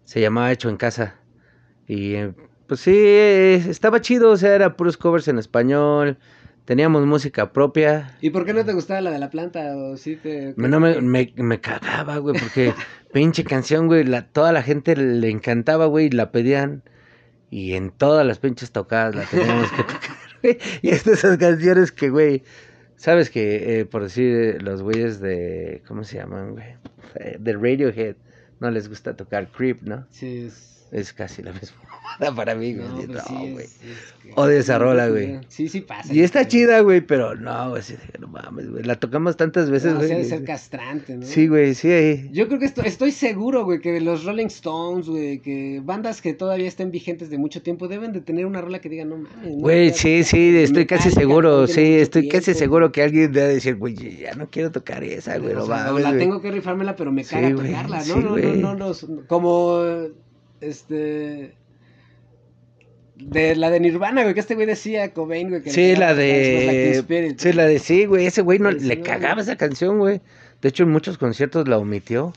Se 0.04 0.20
llamaba 0.20 0.50
Hecho 0.52 0.68
en 0.70 0.76
Casa. 0.78 1.16
Y 1.88 2.14
eh, 2.14 2.32
pues 2.66 2.80
sí, 2.80 2.92
estaba 2.94 4.00
chido, 4.00 4.30
o 4.30 4.36
sea, 4.36 4.54
era 4.54 4.76
puros 4.76 4.96
covers 4.96 5.26
en 5.28 5.38
español. 5.38 6.18
Teníamos 6.66 7.06
música 7.06 7.50
propia. 7.54 8.14
¿Y 8.20 8.28
por 8.28 8.44
qué 8.44 8.52
no 8.52 8.62
te 8.64 8.74
gustaba 8.74 9.00
la 9.00 9.10
de 9.10 9.18
la 9.18 9.30
planta? 9.30 9.74
¿O 9.74 9.96
sí 9.96 10.16
te... 10.16 10.52
Me- 10.56 10.68
No 10.68 10.78
me, 10.80 11.00
me, 11.00 11.32
me 11.36 11.60
cagaba, 11.62 12.18
güey, 12.18 12.38
porque 12.38 12.74
pinche 13.12 13.42
canción, 13.42 13.86
güey, 13.86 14.04
la, 14.04 14.26
toda 14.26 14.52
la 14.52 14.62
gente 14.62 14.94
le 14.94 15.30
encantaba, 15.30 15.86
güey, 15.86 16.06
y 16.06 16.10
la 16.10 16.30
pedían. 16.30 16.82
Y 17.50 17.72
en 17.72 17.90
todas 17.90 18.26
las 18.26 18.38
pinches 18.38 18.70
tocadas 18.70 19.14
la 19.14 19.24
teníamos 19.24 19.70
que 19.72 19.82
tocar, 19.82 20.00
güey. 20.42 20.58
Y 20.82 20.90
es 20.90 21.04
de 21.04 21.12
esas 21.14 21.38
canciones 21.38 21.90
que, 21.90 22.10
güey, 22.10 22.42
sabes 22.96 23.30
que, 23.30 23.80
eh, 23.80 23.84
por 23.86 24.02
decir, 24.02 24.34
eh, 24.36 24.58
los 24.60 24.82
güeyes 24.82 25.20
de, 25.20 25.82
¿cómo 25.88 26.04
se 26.04 26.18
llaman, 26.18 26.50
güey? 26.52 26.66
Eh, 27.14 27.38
De 27.40 27.54
Radiohead, 27.54 28.16
no 28.60 28.70
les 28.70 28.90
gusta 28.90 29.16
tocar 29.16 29.48
Creep, 29.50 29.80
¿no? 29.84 30.06
Sí, 30.10 30.44
es... 30.48 30.77
Es 30.90 31.12
casi 31.12 31.42
la 31.42 31.52
misma 31.52 31.76
para 32.34 32.54
mí, 32.54 32.74
güey. 32.74 32.88
No, 32.88 32.96
No, 33.02 33.06
pues 33.06 33.22
sí, 33.28 33.34
es- 33.44 33.52
güey. 33.52 33.64
es 33.66 34.14
que- 34.22 34.32
Odio 34.34 34.58
esa 34.58 34.78
rola, 34.78 35.08
güey. 35.08 35.38
Sí, 35.48 35.68
sí 35.68 35.80
pasa. 35.82 36.12
Y 36.12 36.20
está 36.22 36.42
Sí. 36.42 36.48
chida, 36.48 36.80
güey, 36.80 37.00
pero 37.02 37.34
no, 37.36 37.70
güey, 37.70 37.82
sí, 37.82 37.94
no 38.18 38.26
mames, 38.28 38.70
güey. 38.70 38.82
La 38.84 38.96
tocamos 38.96 39.36
tantas 39.36 39.70
veces, 39.70 39.94
No, 39.94 40.00
sí 40.00 40.06
güey. 40.06 40.16
ha 40.16 40.18
de 40.18 40.24
ser 40.24 40.44
castrante, 40.44 41.16
¿no? 41.16 41.24
Sí, 41.26 41.46
güey, 41.48 41.74
sí, 41.74 41.90
ahí. 41.90 42.28
Yo 42.32 42.48
creo 42.48 42.58
que 42.58 42.64
estoy, 42.66 42.86
estoy 42.86 43.12
seguro, 43.12 43.64
güey, 43.64 43.80
que 43.80 44.00
los 44.00 44.24
Rolling 44.24 44.46
Stones, 44.46 45.08
güey, 45.08 45.40
que 45.40 45.80
bandas 45.84 46.20
que 46.22 46.32
todavía 46.34 46.66
estén 46.66 46.90
vigentes 46.90 47.30
de 47.30 47.38
mucho 47.38 47.62
tiempo 47.62 47.86
deben 47.88 48.12
de 48.12 48.20
tener 48.20 48.46
una 48.46 48.60
rola 48.62 48.80
que 48.80 48.88
diga, 48.88 49.04
no 49.04 49.18
mames. 49.18 49.54
Güey, 49.56 49.90
sí, 49.92 50.24
sí, 50.24 50.56
estoy 50.56 50.86
casi 50.86 51.10
seguro, 51.10 51.66
sí, 51.66 51.94
estoy 51.94 52.28
casi 52.28 52.54
seguro 52.54 52.90
que 52.92 53.02
alguien 53.02 53.30
debe 53.32 53.54
decir, 53.54 53.76
güey, 53.76 53.94
ya 53.94 54.34
no 54.34 54.48
quiero 54.50 54.72
tocar 54.72 55.04
esa, 55.04 55.38
güey, 55.38 55.52
O 55.52 55.58
no 55.58 55.66
sea, 55.66 55.76
mames, 55.84 56.02
la 56.02 56.08
güey. 56.10 56.20
tengo 56.20 56.40
que 56.40 56.50
rifármela, 56.50 56.96
pero 56.96 57.12
me 57.12 57.22
Sí, 57.24 57.34
caga 57.34 57.50
güey, 57.50 57.68
tocarla, 57.68 57.98
¿no? 57.98 58.04
sí, 58.04 58.12
no, 58.14 58.36
no, 58.36 58.74
no, 58.74 58.92
no, 58.92 59.26
como, 59.26 59.82
este, 60.60 61.54
de 63.16 63.56
la 63.56 63.70
de 63.70 63.80
Nirvana, 63.80 64.22
güey, 64.22 64.34
que 64.34 64.40
este 64.40 64.54
güey 64.54 64.66
decía, 64.66 65.12
Cobain, 65.12 65.48
güey, 65.50 65.62
que 65.62 65.70
Sí, 65.70 65.96
la 65.96 66.12
Like 66.12 66.22
Teen 66.22 66.68
de... 66.70 66.98
Spirit. 66.98 67.38
Sí, 67.40 67.52
la 67.52 67.66
de 67.66 67.78
sí, 67.78 68.04
güey, 68.06 68.26
ese 68.26 68.42
güey 68.42 68.58
no, 68.58 68.70
Sí, 68.72 68.80
le 68.80 68.96
no, 68.96 69.02
cagaba 69.04 69.34
güey. 69.34 69.42
esa 69.44 69.56
canción, 69.56 69.98
güey. 69.98 70.20
De 70.62 70.68
hecho, 70.68 70.84
en 70.84 70.90
muchos 70.90 71.18
conciertos 71.18 71.66
la 71.68 71.78
omitió. 71.78 72.32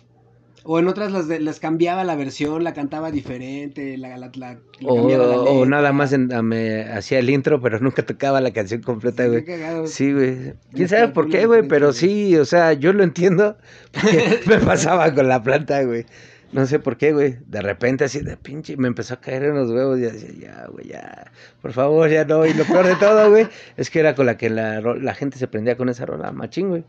O 0.63 0.77
en 0.77 0.87
otras 0.87 1.11
las 1.11 1.27
de- 1.27 1.39
les 1.39 1.59
cambiaba 1.59 2.03
la 2.03 2.15
versión, 2.15 2.63
la 2.63 2.73
cantaba 2.75 3.09
diferente, 3.09 3.97
la, 3.97 4.15
la, 4.17 4.29
la- 4.35 4.59
O, 4.83 4.93
o 4.93 5.65
nada 5.65 5.91
más 5.91 6.13
en- 6.13 6.31
a- 6.33 6.43
me 6.43 6.83
hacía 6.83 7.17
el 7.19 7.29
intro, 7.31 7.59
pero 7.61 7.79
nunca 7.81 8.03
tocaba 8.05 8.41
la 8.41 8.51
canción 8.51 8.81
completa, 8.81 9.25
güey. 9.27 9.43
Sí, 9.87 10.13
güey. 10.13 10.53
¿Quién 10.73 10.87
sabe 10.87 11.07
por 11.09 11.29
qué, 11.29 11.45
güey? 11.47 11.67
Pero 11.67 11.93
sí, 11.93 12.35
o 12.37 12.45
sea, 12.45 12.73
yo 12.73 12.93
lo 12.93 13.03
entiendo. 13.03 13.57
porque 13.91 14.39
me 14.47 14.57
pasaba 14.59 15.13
con 15.15 15.27
la 15.27 15.41
planta, 15.43 15.83
güey. 15.83 16.05
No 16.53 16.65
sé 16.65 16.79
por 16.79 16.97
qué, 16.97 17.13
güey. 17.13 17.37
De 17.47 17.61
repente 17.61 18.03
así 18.03 18.19
de 18.19 18.35
pinche, 18.35 18.75
me 18.75 18.87
empezó 18.87 19.13
a 19.13 19.21
caer 19.21 19.43
en 19.43 19.55
los 19.55 19.69
huevos 19.71 19.97
y 19.99 20.01
decía, 20.01 20.29
ya, 20.37 20.67
güey, 20.67 20.87
ya. 20.89 21.31
Por 21.61 21.71
favor, 21.71 22.09
ya 22.09 22.25
no. 22.25 22.45
Y 22.45 22.53
lo 22.53 22.65
peor 22.65 22.85
de 22.87 22.95
todo, 22.95 23.29
güey, 23.29 23.47
es 23.77 23.89
que 23.89 23.99
era 23.99 24.15
con 24.15 24.25
la 24.25 24.37
que 24.37 24.49
la, 24.49 25.13
gente 25.15 25.37
se 25.37 25.47
prendía 25.47 25.77
con 25.77 25.87
esa 25.89 26.05
rola, 26.05 26.31
machín, 26.31 26.69
güey. 26.69 26.83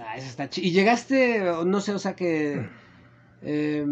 Ah, 0.00 0.16
eso 0.16 0.26
está 0.28 0.48
chido. 0.48 0.66
Y 0.66 0.70
llegaste, 0.70 1.42
no 1.66 1.80
sé, 1.80 1.92
o 1.92 1.98
sea 1.98 2.14
que. 2.16 2.66
eh, 3.42 3.84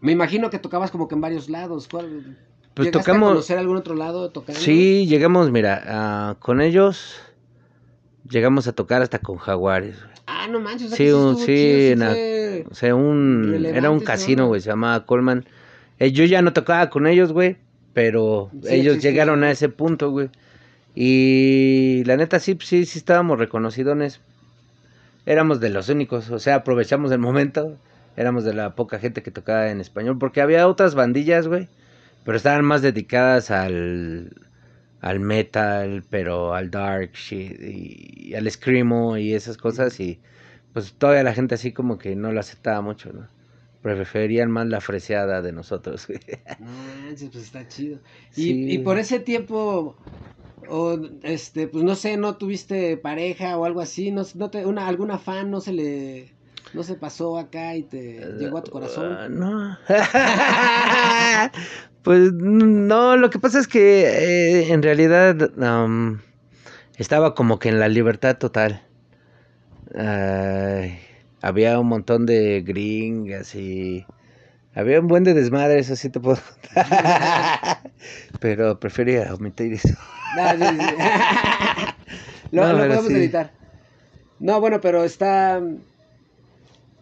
me 0.00 0.12
imagino 0.12 0.50
que 0.50 0.58
tocabas 0.58 0.90
como 0.90 1.08
que 1.08 1.14
en 1.14 1.20
varios 1.22 1.48
lados. 1.48 1.88
¿Cuál? 1.90 2.36
Pues 2.74 2.86
¿Llegaste 2.88 3.10
tocamos- 3.10 3.28
a 3.30 3.32
conocer 3.32 3.58
algún 3.58 3.76
otro 3.78 3.94
lado 3.94 4.30
tocando? 4.30 4.60
Sí, 4.60 5.06
llegamos, 5.06 5.50
mira, 5.50 5.82
ah, 5.86 6.36
con 6.40 6.60
ellos 6.60 7.20
llegamos 8.28 8.66
a 8.68 8.72
tocar 8.72 9.00
hasta 9.02 9.18
con 9.20 9.38
Jaguares. 9.38 9.96
güey. 10.02 10.14
Ah, 10.26 10.46
no 10.48 10.60
manches. 10.60 10.86
o 10.86 10.88
sea 10.90 10.96
Sí, 10.98 11.04
que 11.04 11.14
un- 11.14 11.36
sí, 11.38 11.46
chido, 11.46 11.92
en 11.92 12.02
O 12.70 12.74
sea, 12.74 12.94
un 12.94 13.44
Relevante 13.44 13.78
era 13.78 13.90
un 13.90 14.00
casino, 14.00 14.46
güey, 14.48 14.60
se 14.60 14.70
llamaba 14.70 15.04
Coleman. 15.06 15.44
Eh, 15.98 16.12
yo 16.12 16.24
ya 16.24 16.42
no 16.42 16.52
tocaba 16.52 16.90
con 16.90 17.06
ellos, 17.06 17.32
güey, 17.32 17.56
pero 17.92 18.50
Sí, 18.62 18.74
ellos 18.74 19.02
llegaron 19.02 19.44
a 19.44 19.50
ese 19.50 19.68
punto, 19.68 20.10
güey. 20.10 20.30
Y 20.94 22.02
la 22.04 22.16
neta 22.16 22.40
sí, 22.40 22.58
sí, 22.62 22.86
sí 22.86 22.98
estábamos 22.98 23.38
reconocidones. 23.38 24.20
Éramos 25.26 25.60
de 25.60 25.70
los 25.70 25.88
únicos, 25.88 26.30
o 26.30 26.38
sea, 26.38 26.56
aprovechamos 26.56 27.10
el 27.12 27.18
momento. 27.18 27.76
Éramos 28.16 28.44
de 28.44 28.54
la 28.54 28.74
poca 28.74 28.98
gente 28.98 29.22
que 29.22 29.30
tocaba 29.30 29.70
en 29.70 29.80
español, 29.80 30.18
porque 30.18 30.40
había 30.40 30.66
otras 30.68 30.94
bandillas, 30.94 31.48
güey, 31.48 31.68
pero 32.24 32.36
estaban 32.36 32.64
más 32.64 32.82
dedicadas 32.82 33.50
al 33.50 34.32
al 35.00 35.20
metal, 35.20 36.04
pero 36.10 36.54
al 36.54 36.70
dark 36.70 37.12
shit 37.14 37.60
y, 37.60 38.30
y 38.30 38.34
al 38.34 38.50
screamo 38.50 39.16
y 39.18 39.34
esas 39.34 39.56
cosas 39.56 40.00
y 40.00 40.18
pues 40.76 40.92
todavía 40.92 41.22
la 41.22 41.32
gente 41.32 41.54
así 41.54 41.72
como 41.72 41.96
que 41.96 42.14
no 42.16 42.32
lo 42.32 42.38
aceptaba 42.40 42.82
mucho, 42.82 43.10
¿no? 43.10 43.26
Preferían 43.80 44.50
más 44.50 44.66
la 44.66 44.82
freseada 44.82 45.40
de 45.40 45.50
nosotros. 45.52 46.06
manches, 46.58 47.30
pues 47.30 47.44
está 47.44 47.66
chido. 47.66 47.98
Y, 48.36 48.42
Sí. 48.42 48.72
y 48.72 48.78
por 48.80 48.98
ese 48.98 49.18
tiempo, 49.18 49.96
o 50.68 50.98
este, 51.22 51.66
pues 51.66 51.82
no 51.82 51.94
sé, 51.94 52.18
no 52.18 52.36
tuviste 52.36 52.98
pareja 52.98 53.56
o 53.56 53.64
algo 53.64 53.80
así, 53.80 54.10
no, 54.10 54.22
no 54.34 54.50
te, 54.50 54.66
una, 54.66 54.86
alguna 54.86 55.16
fan 55.16 55.50
no 55.50 55.62
se 55.62 55.72
le, 55.72 56.34
no 56.74 56.82
se 56.82 56.96
pasó 56.96 57.38
acá 57.38 57.74
y 57.74 57.84
te 57.84 58.20
llegó 58.38 58.58
a 58.58 58.62
tu 58.62 58.68
Ah, 58.68 58.72
corazón. 58.72 59.38
no. 59.38 59.78
pues 62.02 62.32
no, 62.34 63.16
lo 63.16 63.30
que 63.30 63.38
pasa 63.38 63.58
es 63.60 63.66
que 63.66 64.02
eh, 64.60 64.72
en 64.74 64.82
realidad 64.82 65.52
estaba 66.98 67.34
como 67.34 67.58
que 67.58 67.70
en 67.70 67.80
la 67.80 67.88
libertad 67.88 68.36
total. 68.36 68.82
Ay, 69.94 70.98
había 71.40 71.78
un 71.78 71.88
montón 71.88 72.26
de 72.26 72.62
gringas 72.62 73.54
y 73.54 74.06
había 74.74 75.00
un 75.00 75.08
buen 75.08 75.24
de 75.24 75.34
desmadre, 75.34 75.78
eso 75.80 75.96
sí 75.96 76.10
te 76.10 76.20
puedo 76.20 76.38
contar. 76.38 76.86
Pero 78.40 78.78
prefería 78.80 79.34
omitir 79.34 79.74
eso. 79.74 79.96
Sí, 80.58 80.78
sí. 80.80 80.96
lo, 82.50 82.66
No, 82.66 82.72
lo 82.72 82.76
pero 82.76 82.86
podemos 82.86 83.12
sí. 83.12 83.14
editar. 83.14 83.52
No, 84.38 84.60
bueno, 84.60 84.80
pero 84.80 85.04
está. 85.04 85.62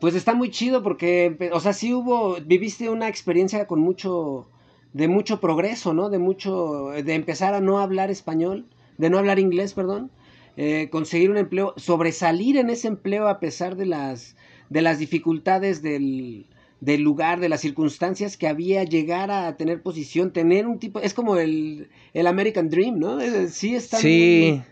Pues 0.01 0.15
está 0.15 0.35
muy 0.35 0.51
chido 0.51 0.83
porque, 0.83 1.51
o 1.53 1.61
sea, 1.61 1.73
sí 1.73 1.95
hubo, 1.95 2.37
viviste 2.41 2.91
una 2.91 3.09
experiencia 3.09 3.67
con 3.67 3.81
mucho, 3.81 4.51
de 4.93 5.09
mucho 5.09 5.41
progreso, 5.41 5.95
¿no? 5.95 6.11
De 6.11 6.19
mucho, 6.19 6.91
de 6.91 7.15
empezar 7.15 7.55
a 7.55 7.61
no 7.61 7.79
hablar 7.79 8.11
español, 8.11 8.67
de 8.99 9.09
no 9.11 9.19
hablar 9.19 9.39
inglés, 9.39 9.73
perdón, 9.73 10.11
eh, 10.57 10.89
conseguir 10.91 11.31
un 11.31 11.39
empleo, 11.39 11.75
sobresalir 11.77 12.57
en 12.57 12.71
ese 12.71 12.89
empleo 12.89 13.29
a 13.29 13.41
pesar 13.41 13.77
de 13.77 13.87
las, 13.87 14.37
de 14.71 14.83
las 14.83 14.99
dificultades 14.99 15.83
del, 15.83 16.47
del 16.81 17.03
lugar, 17.03 17.41
de 17.41 17.49
las 17.49 17.61
circunstancias 17.61 18.37
que 18.37 18.47
había, 18.47 18.85
llegar 18.85 19.31
a 19.31 19.57
tener 19.57 19.83
posición, 19.83 20.33
tener 20.33 20.67
un 20.67 20.79
tipo, 20.79 21.01
es 21.01 21.15
como 21.15 21.37
el, 21.37 21.89
el 22.13 22.27
American 22.27 22.69
Dream, 22.69 22.99
¿no? 22.99 23.19
Sí 23.49 23.75
está 23.75 23.99
Sí, 23.99 24.63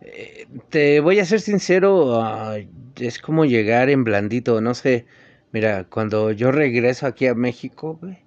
eh, 0.00 0.46
te 0.68 1.00
voy 1.00 1.18
a 1.20 1.24
ser 1.24 1.40
sincero, 1.40 2.20
ah, 2.20 2.56
es 2.96 3.18
como 3.18 3.44
llegar 3.44 3.88
en 3.90 4.04
blandito, 4.04 4.60
no 4.60 4.74
sé. 4.74 5.06
Mira, 5.52 5.84
cuando 5.84 6.32
yo 6.32 6.50
regreso 6.50 7.06
aquí 7.06 7.26
a 7.26 7.34
México, 7.34 7.98
güey, 8.00 8.18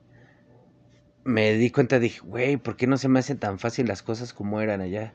me 1.24 1.54
di 1.54 1.72
cuenta, 1.72 2.00
dije, 2.00 2.22
güey, 2.24 2.58
¿por 2.58 2.78
qué 2.78 2.88
no 2.88 2.98
se 2.98 3.10
me 3.10 3.20
hacen 3.20 3.38
tan 3.38 3.60
fácil 3.60 3.88
las 3.88 4.04
cosas 4.04 4.34
como 4.34 4.62
eran 4.62 4.80
allá? 4.82 5.13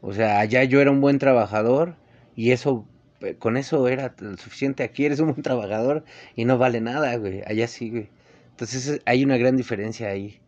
O 0.00 0.12
sea, 0.12 0.40
allá 0.40 0.64
yo 0.64 0.80
era 0.80 0.90
un 0.90 1.00
buen 1.00 1.18
trabajador 1.18 1.96
y 2.36 2.52
eso, 2.52 2.86
eh, 3.20 3.34
con 3.36 3.56
eso 3.56 3.88
era 3.88 4.14
suficiente. 4.38 4.84
Aquí 4.84 5.04
eres 5.04 5.20
un 5.20 5.30
buen 5.32 5.42
trabajador 5.42 6.04
y 6.36 6.44
no 6.44 6.58
vale 6.58 6.80
nada, 6.80 7.16
güey. 7.16 7.42
Allá 7.46 7.66
sí, 7.66 7.90
güey. 7.90 8.10
Entonces 8.50 8.88
eh, 8.88 9.02
hay 9.06 9.24
una 9.24 9.36
gran 9.36 9.56
diferencia 9.56 10.08
ahí. 10.08 10.40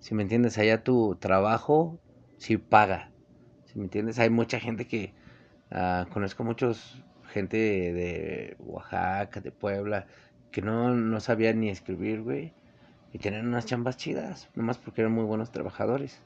Si 0.00 0.14
me 0.14 0.22
entiendes, 0.22 0.58
allá 0.58 0.82
tu 0.84 1.16
trabajo 1.16 1.98
sí 2.38 2.56
paga. 2.58 3.10
Si 3.66 3.78
me 3.78 3.84
entiendes, 3.84 4.18
hay 4.18 4.30
mucha 4.30 4.60
gente 4.60 4.86
que 4.86 5.14
ah, 5.70 6.06
conozco 6.12 6.44
muchos 6.44 7.02
gente 7.34 7.56
de 7.56 8.56
Oaxaca, 8.60 9.40
de 9.40 9.50
Puebla, 9.50 10.06
que 10.52 10.62
no, 10.62 10.94
no 10.94 11.20
sabían 11.20 11.60
ni 11.60 11.70
escribir, 11.70 12.22
güey. 12.22 12.52
Y 13.12 13.18
tenían 13.18 13.46
unas 13.48 13.66
chambas 13.66 13.96
chidas, 13.96 14.48
nomás 14.54 14.78
porque 14.78 15.00
eran 15.02 15.12
muy 15.12 15.24
buenos 15.24 15.50
trabajadores. 15.50 16.20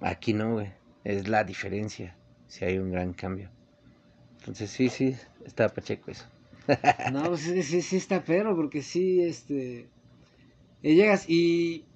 Aquí 0.00 0.32
no, 0.34 0.52
güey. 0.54 0.81
Es 1.04 1.28
la 1.28 1.44
diferencia. 1.44 2.16
Si 2.48 2.64
hay 2.64 2.78
un 2.78 2.90
gran 2.90 3.12
cambio. 3.12 3.50
Entonces 4.40 4.70
sí, 4.70 4.88
sí, 4.90 5.16
está 5.44 5.68
pacheco 5.68 6.10
eso. 6.10 6.26
No, 7.04 7.28
pues 7.28 7.40
sí, 7.42 7.62
sí, 7.62 7.82
sí 7.82 7.96
está 7.96 8.24
perro, 8.24 8.54
porque 8.56 8.82
sí, 8.82 9.22
este. 9.22 9.90
eh, 10.82 10.94
llegas 10.94 11.28
y. 11.28 11.86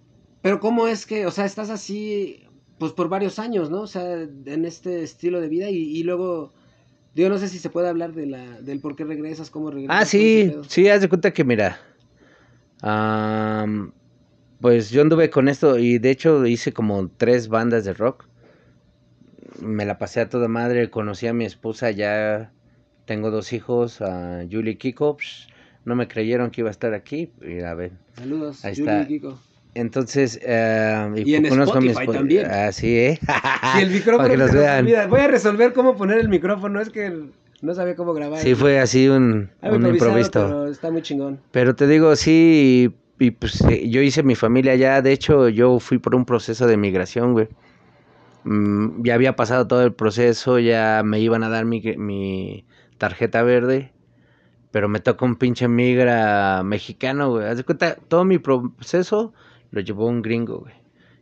Pero, 0.43 0.61
¿cómo 0.61 0.89
es 0.89 1.07
que, 1.07 1.27
o 1.27 1.31
sea, 1.31 1.45
estás 1.47 1.71
así. 1.71 2.45
pues 2.79 2.93
por 2.93 3.09
varios 3.09 3.39
años, 3.39 3.71
¿no? 3.71 3.83
O 3.83 3.87
sea, 3.87 4.23
en 4.23 4.65
este 4.65 5.03
estilo 5.03 5.41
de 5.41 5.49
vida 5.49 5.71
y, 5.71 5.77
y 5.79 6.03
luego, 6.05 6.55
digo, 7.15 7.29
no 7.31 7.39
sé 7.39 7.49
si 7.49 7.59
se 7.59 7.71
puede 7.71 7.89
hablar 7.89 8.15
de 8.15 8.27
la, 8.27 8.61
del 8.63 8.81
por 8.81 8.97
qué 8.97 9.05
regresas, 9.05 9.51
cómo 9.51 9.71
regresas. 9.71 10.03
Ah, 10.03 10.05
sí, 10.05 10.53
sí, 10.69 10.89
haz 10.89 11.01
de 11.01 11.09
cuenta 11.09 11.33
que 11.33 11.45
mira, 11.45 11.79
pues 14.61 14.91
yo 14.91 15.03
anduve 15.03 15.31
con 15.31 15.49
esto 15.49 15.79
y 15.79 15.99
de 15.99 16.11
hecho 16.11 16.47
hice 16.47 16.73
como 16.73 17.09
tres 17.09 17.49
bandas 17.49 17.85
de 17.85 17.95
rock. 17.95 18.27
Me 19.61 19.85
la 19.85 19.99
pasé 19.99 20.21
a 20.21 20.29
toda 20.29 20.49
madre, 20.49 20.91
conocí 20.91 21.27
a 21.27 21.33
mi 21.33 21.45
esposa, 21.45 21.91
ya 21.91 22.53
tengo 23.07 23.31
dos 23.31 23.53
hijos, 23.53 24.01
a 24.03 24.45
Julie 24.51 24.73
y 24.73 24.77
Kiko. 24.77 25.17
psh, 25.17 25.49
no 25.85 25.95
me 25.95 26.09
creyeron 26.09 26.51
que 26.51 26.61
iba 26.63 26.69
a 26.69 26.73
estar 26.73 26.95
aquí, 26.95 27.31
y 27.41 27.61
a 27.63 27.75
ver. 27.75 27.93
Saludos, 28.17 28.65
Ahí 28.65 28.75
Yuli 28.75 28.91
está. 28.91 29.03
y 29.03 29.07
Kiko. 29.07 29.39
Entonces, 29.75 30.41
eh, 30.43 31.23
Y 31.25 31.35
en 31.35 31.47
conozco 31.49 31.77
a 31.79 31.81
mi 31.81 31.89
Spotify 31.89 32.05
esposa- 32.05 32.19
también. 32.19 32.47
Ah, 32.51 32.73
sí, 32.73 32.97
¿eh? 32.99 33.21
Si 33.75 33.83
el 33.83 33.91
micrófono 33.91 34.17
Para 34.19 34.31
que 34.31 34.37
los 34.39 34.53
vean. 34.53 35.11
Voy 35.11 35.21
a 35.21 35.29
resolver 35.29 35.73
cómo 35.75 35.97
poner 35.97 36.19
el 36.19 36.29
micrófono, 36.29 36.81
es 36.81 36.89
que 36.91 37.13
no 37.63 37.75
sabía 37.75 37.95
cómo 37.95 38.15
grabar. 38.15 38.41
Sí, 38.41 38.55
fue 38.55 38.79
así 38.81 39.09
un, 39.09 39.51
un 39.63 39.87
improviso. 39.87 40.31
Pero 40.33 40.69
está 40.69 40.91
muy 40.91 41.03
chingón. 41.03 41.41
Pero 41.51 41.75
te 41.75 41.87
digo, 41.87 42.17
sí, 42.17 42.91
y, 43.19 43.25
y, 43.27 43.31
pues 43.33 43.61
eh, 43.63 43.89
yo 43.89 44.01
hice 44.01 44.23
mi 44.23 44.35
familia 44.35 44.75
ya, 44.77 45.03
de 45.03 45.13
hecho 45.13 45.49
yo 45.51 45.79
fui 45.79 45.99
por 45.99 46.15
un 46.15 46.25
proceso 46.25 46.67
de 46.67 46.77
migración, 46.77 47.33
güey. 47.33 47.49
Mm, 48.47 49.03
ya 49.05 49.15
había 49.15 49.37
pasado 49.37 49.67
todo 49.67 49.83
el 49.85 49.93
proceso, 49.95 50.59
ya 50.61 51.03
me 51.05 51.21
iban 51.21 51.43
a 51.45 51.49
dar 51.51 51.65
mi, 51.65 51.81
mi 51.99 52.67
tarjeta 52.99 53.43
verde, 53.43 53.93
pero 54.71 54.89
me 54.89 55.01
tocó 55.01 55.25
un 55.27 55.37
pinche 55.37 55.69
migra 55.69 56.63
mexicano, 56.65 57.31
güey. 57.31 57.47
Haz 57.49 57.59
de 57.59 57.65
cuenta, 57.65 57.97
todo 58.09 58.25
mi 58.25 58.39
proceso 58.39 59.35
lo 59.71 59.81
llevó 59.81 60.07
un 60.07 60.23
gringo, 60.23 60.61
güey. 60.61 60.75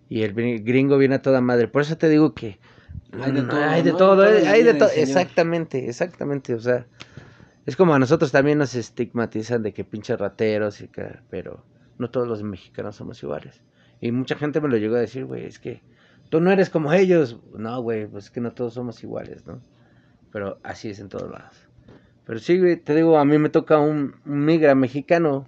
Y 0.08 0.22
el 0.22 0.34
gri- 0.34 0.62
gringo 0.64 0.98
viene 0.98 1.16
a 1.16 1.22
toda 1.22 1.40
madre. 1.40 1.68
Por 1.68 1.82
eso 1.82 1.96
te 1.98 2.08
digo 2.08 2.34
que 2.34 2.58
Hay 3.22 3.32
de 3.32 3.42
mm, 3.42 3.50
todo, 3.50 3.68
hay 3.70 3.82
de 3.82 3.92
¿no? 3.92 3.98
todo, 3.98 4.24
Hay 4.24 4.34
eh, 4.44 4.46
hay 4.48 4.62
de 4.64 4.74
todo, 4.74 4.90
exactamente, 4.90 5.88
exactamente, 5.88 6.54
o 6.54 6.60
sea, 6.60 6.86
es 7.66 7.76
como 7.76 7.94
a 7.94 7.98
nosotros 7.98 8.32
también 8.32 8.58
nos 8.58 8.74
estigmatizan 8.74 9.62
de 9.62 9.72
que 9.72 9.84
pinches 9.84 10.18
rateros, 10.18 10.80
y 10.80 10.88
que, 10.88 11.20
pero 11.30 11.64
no 11.98 12.10
todos 12.10 12.28
los 12.28 12.42
mexicanos 12.42 12.96
somos 12.96 13.22
iguales. 13.22 13.62
Y 14.00 14.12
mucha 14.12 14.36
gente 14.36 14.60
me 14.60 14.68
lo 14.68 14.76
llegó 14.76 14.96
a 14.96 15.00
decir, 15.00 15.24
güey, 15.24 15.46
es 15.46 15.58
que 15.58 15.82
tú 16.34 16.40
no 16.40 16.50
eres 16.50 16.68
como 16.68 16.92
ellos. 16.92 17.38
No, 17.56 17.80
güey, 17.80 18.08
pues 18.08 18.24
es 18.24 18.30
que 18.32 18.40
no 18.40 18.50
todos 18.52 18.74
somos 18.74 19.00
iguales, 19.04 19.46
¿no? 19.46 19.60
Pero 20.32 20.58
así 20.64 20.90
es 20.90 20.98
en 20.98 21.08
todos 21.08 21.30
lados. 21.30 21.68
Pero 22.26 22.40
sí, 22.40 22.58
güey, 22.58 22.76
te 22.76 22.92
digo, 22.92 23.20
a 23.20 23.24
mí 23.24 23.38
me 23.38 23.50
toca 23.50 23.78
un, 23.78 24.16
un 24.26 24.44
migra 24.44 24.74
mexicano. 24.74 25.46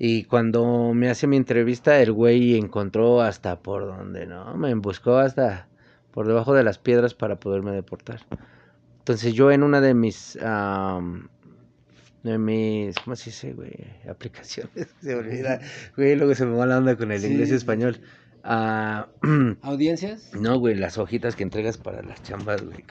Y 0.00 0.24
cuando 0.24 0.92
me 0.94 1.10
hace 1.10 1.28
mi 1.28 1.36
entrevista, 1.36 2.00
el 2.00 2.10
güey 2.10 2.56
encontró 2.56 3.22
hasta 3.22 3.60
por 3.60 3.86
donde, 3.86 4.26
¿no? 4.26 4.56
Me 4.56 4.74
buscó 4.74 5.18
hasta 5.18 5.68
por 6.10 6.26
debajo 6.26 6.52
de 6.52 6.64
las 6.64 6.78
piedras 6.78 7.14
para 7.14 7.38
poderme 7.38 7.70
deportar. 7.70 8.22
Entonces 8.98 9.32
yo 9.32 9.52
en 9.52 9.62
una 9.62 9.80
de 9.80 9.94
mis... 9.94 10.36
de 12.24 12.38
mis... 12.38 12.96
¿Cómo 12.96 13.14
se 13.14 13.30
dice, 13.30 13.52
güey? 13.52 13.76
Aplicaciones. 14.10 14.88
Se 15.00 15.14
olvida. 15.14 15.60
Güey, 15.96 16.16
luego 16.16 16.34
se 16.34 16.46
me 16.46 16.56
va 16.56 16.66
la 16.66 16.78
onda 16.78 16.96
con 16.96 17.12
el 17.12 17.20
Sí, 17.20 17.28
inglés 17.28 17.52
y 17.52 17.54
español. 17.54 18.00
Ah, 18.48 19.08
¿Audiencias? 19.62 20.32
no, 20.32 20.60
güey, 20.60 20.76
las 20.76 20.98
hojitas 20.98 21.34
que 21.34 21.42
entregas 21.42 21.78
para 21.78 22.00
las 22.02 22.22
chambas, 22.22 22.62
güey. 22.64 22.84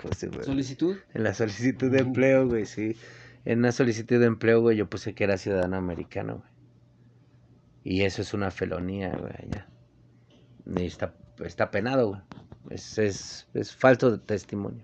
¿Solicitud? 0.44 0.98
En 1.14 1.24
la 1.24 1.34
solicitud 1.34 1.90
de 1.90 2.00
empleo, 2.00 2.46
güey, 2.46 2.66
sí. 2.66 2.98
En 3.46 3.60
una 3.60 3.72
solicitud 3.72 4.20
de 4.20 4.26
empleo, 4.26 4.60
güey, 4.60 4.76
yo 4.76 4.90
puse 4.90 5.16
que 5.16 5.24
era 5.24 5.38
ciudadano 5.38 5.78
americano, 5.78 6.40
güey. 6.40 6.50
Y 7.86 8.02
eso 8.02 8.22
es 8.22 8.34
una 8.34 8.52
felonía, 8.52 9.16
güey, 9.18 9.32
allá. 9.32 9.70
Y 10.66 10.86
está, 10.86 11.16
está 11.42 11.72
penado, 11.72 12.10
güey. 12.10 12.22
Es, 12.70 12.98
es, 12.98 13.48
es 13.54 13.74
falso 13.74 14.12
de 14.12 14.18
testimonio. 14.18 14.84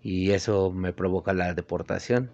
Y 0.00 0.30
eso 0.30 0.70
me 0.70 0.92
provoca 0.92 1.32
la 1.32 1.54
deportación. 1.54 2.30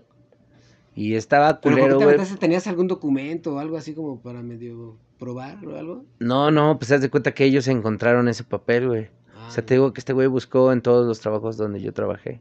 Y 0.95 1.15
estaba 1.15 1.61
¿Pero 1.63 1.63
por 1.63 1.75
qué 1.75 1.81
culero, 1.95 1.99
te 1.99 2.25
güey. 2.25 2.39
¿Tenías 2.39 2.67
algún 2.67 2.89
documento 2.89 3.55
o 3.55 3.59
algo 3.59 3.79
así 3.79 3.95
como 3.95 4.21
para 4.21 4.43
medio 4.43 4.99
probar 5.19 5.65
o 5.67 5.77
algo? 5.77 6.05
No, 6.19 6.51
no, 6.51 6.79
pues 6.79 6.93
haz 6.93 7.01
de 7.01 7.11
cuenta 7.11 7.33
que 7.33 7.45
ellos 7.45 7.69
encontraron 7.69 8.29
ese 8.29 8.45
papel, 8.45 8.87
güey. 8.89 9.09
O 9.47 9.51
sea, 9.51 9.65
te 9.65 9.75
digo 9.75 9.93
que 9.93 10.01
este 10.01 10.13
güey 10.13 10.27
buscó 10.27 10.73
en 10.73 10.83
todos 10.83 11.07
los 11.07 11.21
trabajos 11.21 11.57
donde 11.57 11.81
yo 11.81 11.93
trabajé. 11.93 12.41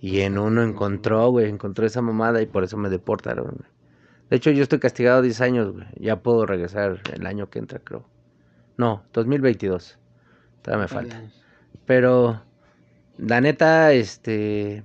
Y 0.00 0.20
en 0.20 0.38
uno 0.38 0.62
encontró, 0.62 1.28
güey, 1.30 1.48
encontró 1.48 1.84
esa 1.84 2.00
mamada 2.00 2.40
y 2.40 2.46
por 2.46 2.62
eso 2.62 2.76
me 2.76 2.88
deportaron, 2.88 3.46
güey. 3.46 3.70
De 4.30 4.36
hecho, 4.36 4.50
yo 4.50 4.62
estoy 4.62 4.78
castigado 4.78 5.22
10 5.22 5.40
años, 5.40 5.72
güey. 5.72 5.86
Ya 5.96 6.22
puedo 6.22 6.46
regresar 6.46 7.00
el 7.12 7.26
año 7.26 7.48
que 7.50 7.58
entra, 7.58 7.80
creo. 7.80 8.04
No, 8.76 9.02
2022. 9.12 9.98
Todavía 10.62 10.82
me 10.82 10.88
falta. 10.88 11.22
Pero, 11.86 12.42
la 13.16 13.40
neta, 13.40 13.92
este... 13.92 14.84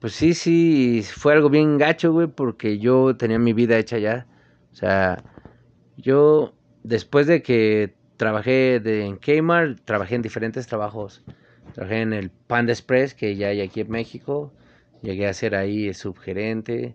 Pues 0.00 0.14
sí, 0.14 0.32
sí, 0.32 1.04
fue 1.04 1.32
algo 1.34 1.50
bien 1.50 1.76
gacho, 1.76 2.12
güey, 2.12 2.28
porque 2.28 2.78
yo 2.78 3.16
tenía 3.16 3.38
mi 3.38 3.52
vida 3.52 3.76
hecha 3.78 3.98
ya. 3.98 4.26
O 4.72 4.74
sea, 4.74 5.22
yo, 5.98 6.54
después 6.84 7.26
de 7.26 7.42
que 7.42 7.92
trabajé 8.16 8.80
de, 8.80 9.04
en 9.04 9.16
Kmart, 9.16 9.80
trabajé 9.84 10.14
en 10.14 10.22
diferentes 10.22 10.66
trabajos. 10.66 11.24
Trabajé 11.74 12.00
en 12.00 12.12
el 12.12 12.30
Panda 12.30 12.72
Express, 12.72 13.14
que 13.14 13.36
ya 13.36 13.48
hay 13.48 13.60
aquí 13.60 13.80
en 13.80 13.90
México. 13.90 14.52
Llegué 15.02 15.26
a 15.26 15.34
ser 15.34 15.54
ahí 15.54 15.92
subgerente. 15.92 16.94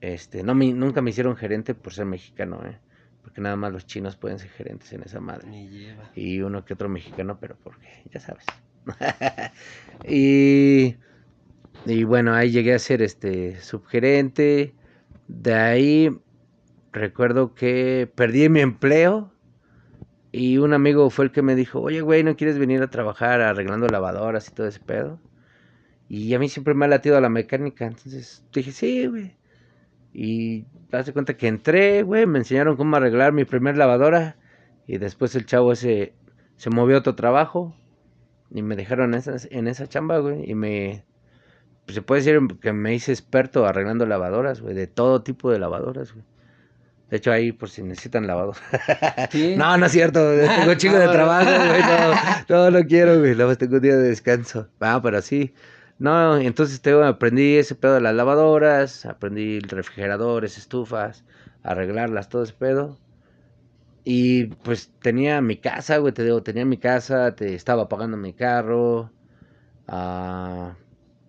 Este, 0.00 0.42
no 0.42 0.54
me, 0.54 0.72
nunca 0.72 1.00
me 1.00 1.10
hicieron 1.10 1.36
gerente 1.36 1.74
por 1.74 1.92
ser 1.92 2.06
mexicano, 2.06 2.60
¿eh? 2.66 2.78
Porque 3.22 3.40
nada 3.40 3.56
más 3.56 3.72
los 3.72 3.86
chinos 3.86 4.16
pueden 4.16 4.38
ser 4.38 4.50
gerentes 4.50 4.92
en 4.92 5.02
esa 5.02 5.20
madre. 5.20 5.48
Lleva. 5.68 6.10
Y 6.14 6.40
uno 6.40 6.64
que 6.64 6.74
otro 6.74 6.88
mexicano, 6.88 7.38
pero 7.40 7.56
porque, 7.62 7.88
ya 8.12 8.20
sabes. 8.20 8.44
y, 10.08 10.96
y 11.86 12.04
bueno, 12.04 12.34
ahí 12.34 12.50
llegué 12.50 12.74
a 12.74 12.78
ser 12.78 13.02
este 13.02 13.60
subgerente. 13.60 14.74
De 15.28 15.54
ahí 15.54 16.10
recuerdo 16.98 17.54
que 17.54 18.10
perdí 18.14 18.48
mi 18.48 18.60
empleo. 18.60 19.32
Y 20.30 20.58
un 20.58 20.74
amigo 20.74 21.08
fue 21.10 21.26
el 21.26 21.32
que 21.32 21.42
me 21.42 21.54
dijo, 21.54 21.80
oye, 21.80 22.02
güey, 22.02 22.22
¿no 22.22 22.36
quieres 22.36 22.58
venir 22.58 22.82
a 22.82 22.90
trabajar 22.90 23.40
arreglando 23.40 23.88
lavadoras 23.88 24.48
y 24.48 24.54
todo 24.54 24.66
ese 24.66 24.80
pedo? 24.80 25.18
Y 26.08 26.34
a 26.34 26.38
mí 26.38 26.48
siempre 26.48 26.74
me 26.74 26.84
ha 26.86 26.88
latido 26.88 27.20
la 27.20 27.28
mecánica. 27.28 27.86
Entonces 27.86 28.44
dije, 28.52 28.72
sí, 28.72 29.06
güey. 29.06 29.36
Y 30.12 30.66
hace 30.92 31.12
cuenta 31.12 31.36
que 31.36 31.48
entré, 31.48 32.02
güey, 32.02 32.26
me 32.26 32.38
enseñaron 32.38 32.76
cómo 32.76 32.96
arreglar 32.96 33.32
mi 33.32 33.44
primer 33.44 33.76
lavadora. 33.76 34.36
Y 34.86 34.98
después 34.98 35.34
el 35.34 35.46
chavo 35.46 35.72
ese 35.72 36.14
se 36.56 36.70
movió 36.70 36.96
a 36.96 37.00
otro 37.00 37.14
trabajo. 37.14 37.74
Y 38.50 38.62
me 38.62 38.76
dejaron 38.76 39.14
en 39.14 39.20
esa, 39.20 39.36
en 39.50 39.68
esa 39.68 39.86
chamba, 39.86 40.18
güey. 40.18 40.50
Y 40.50 40.54
me... 40.54 41.04
se 41.88 42.02
puede 42.02 42.22
decir 42.22 42.40
que 42.60 42.72
me 42.72 42.94
hice 42.94 43.12
experto 43.12 43.66
arreglando 43.66 44.06
lavadoras, 44.06 44.60
güey. 44.60 44.74
De 44.74 44.86
todo 44.86 45.22
tipo 45.22 45.50
de 45.50 45.58
lavadoras, 45.58 46.12
güey. 46.14 46.24
De 47.10 47.16
hecho, 47.18 47.32
ahí 47.32 47.52
por 47.52 47.70
si 47.70 47.82
necesitan 47.82 48.26
lavadora. 48.26 48.58
¿Sí? 49.30 49.56
No, 49.56 49.76
no 49.78 49.86
es 49.86 49.92
cierto. 49.92 50.20
Tengo 50.54 50.74
chingo 50.74 50.98
de 50.98 51.08
trabajo, 51.10 51.50
güey. 51.66 51.80
No, 51.82 52.14
no, 52.48 52.70
no 52.70 52.86
quiero, 52.86 53.18
güey. 53.18 53.34
Más 53.34 53.58
tengo 53.58 53.76
un 53.76 53.82
día 53.82 53.96
de 53.96 54.08
descanso. 54.08 54.68
Ah, 54.80 55.00
pero 55.02 55.22
sí. 55.22 55.54
No, 55.98 56.36
entonces 56.38 56.80
te 56.80 56.90
digo, 56.90 57.04
aprendí 57.04 57.56
ese 57.56 57.74
pedo 57.74 57.94
de 57.94 58.00
las 58.00 58.14
lavadoras, 58.14 59.04
aprendí 59.06 59.60
refrigeradores, 59.60 60.58
estufas, 60.58 61.24
arreglarlas, 61.62 62.28
todo 62.28 62.44
ese 62.44 62.52
pedo. 62.54 62.98
Y 64.04 64.46
pues 64.46 64.90
tenía 65.02 65.40
mi 65.40 65.56
casa, 65.58 65.98
güey, 65.98 66.12
te 66.14 66.24
digo, 66.24 66.42
tenía 66.42 66.64
mi 66.64 66.78
casa, 66.78 67.34
te 67.34 67.54
estaba 67.54 67.88
pagando 67.88 68.16
mi 68.16 68.32
carro. 68.32 69.12
ah, 69.88 70.76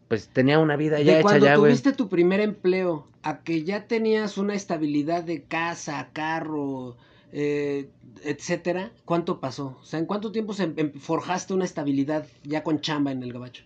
pues 0.10 0.30
tenía 0.30 0.60
una 0.60 0.76
vida 0.76 1.02
ya 1.02 1.14
de 1.14 1.20
hecha 1.20 1.22
cuando 1.22 1.46
ya, 1.46 1.56
güey. 1.56 1.72
tuviste 1.72 1.94
tu 1.94 2.10
primer 2.10 2.40
empleo 2.42 3.08
a 3.24 3.44
que 3.44 3.64
ya 3.64 3.88
tenías 3.88 4.38
una 4.38 4.54
estabilidad 4.56 5.24
de 5.24 5.44
casa, 5.46 6.10
carro, 6.14 6.98
eh, 7.32 7.92
etcétera, 8.24 8.94
¿cuánto 9.06 9.40
pasó? 9.40 9.78
O 9.82 9.86
sea, 9.86 10.00
¿en 10.00 10.06
cuánto 10.06 10.32
tiempo 10.32 10.54
se 10.54 10.64
em- 10.64 10.94
forjaste 10.94 11.54
una 11.54 11.66
estabilidad 11.66 12.28
ya 12.44 12.64
con 12.64 12.82
chamba 12.82 13.12
en 13.12 13.24
el 13.24 13.34
gabacho? 13.34 13.64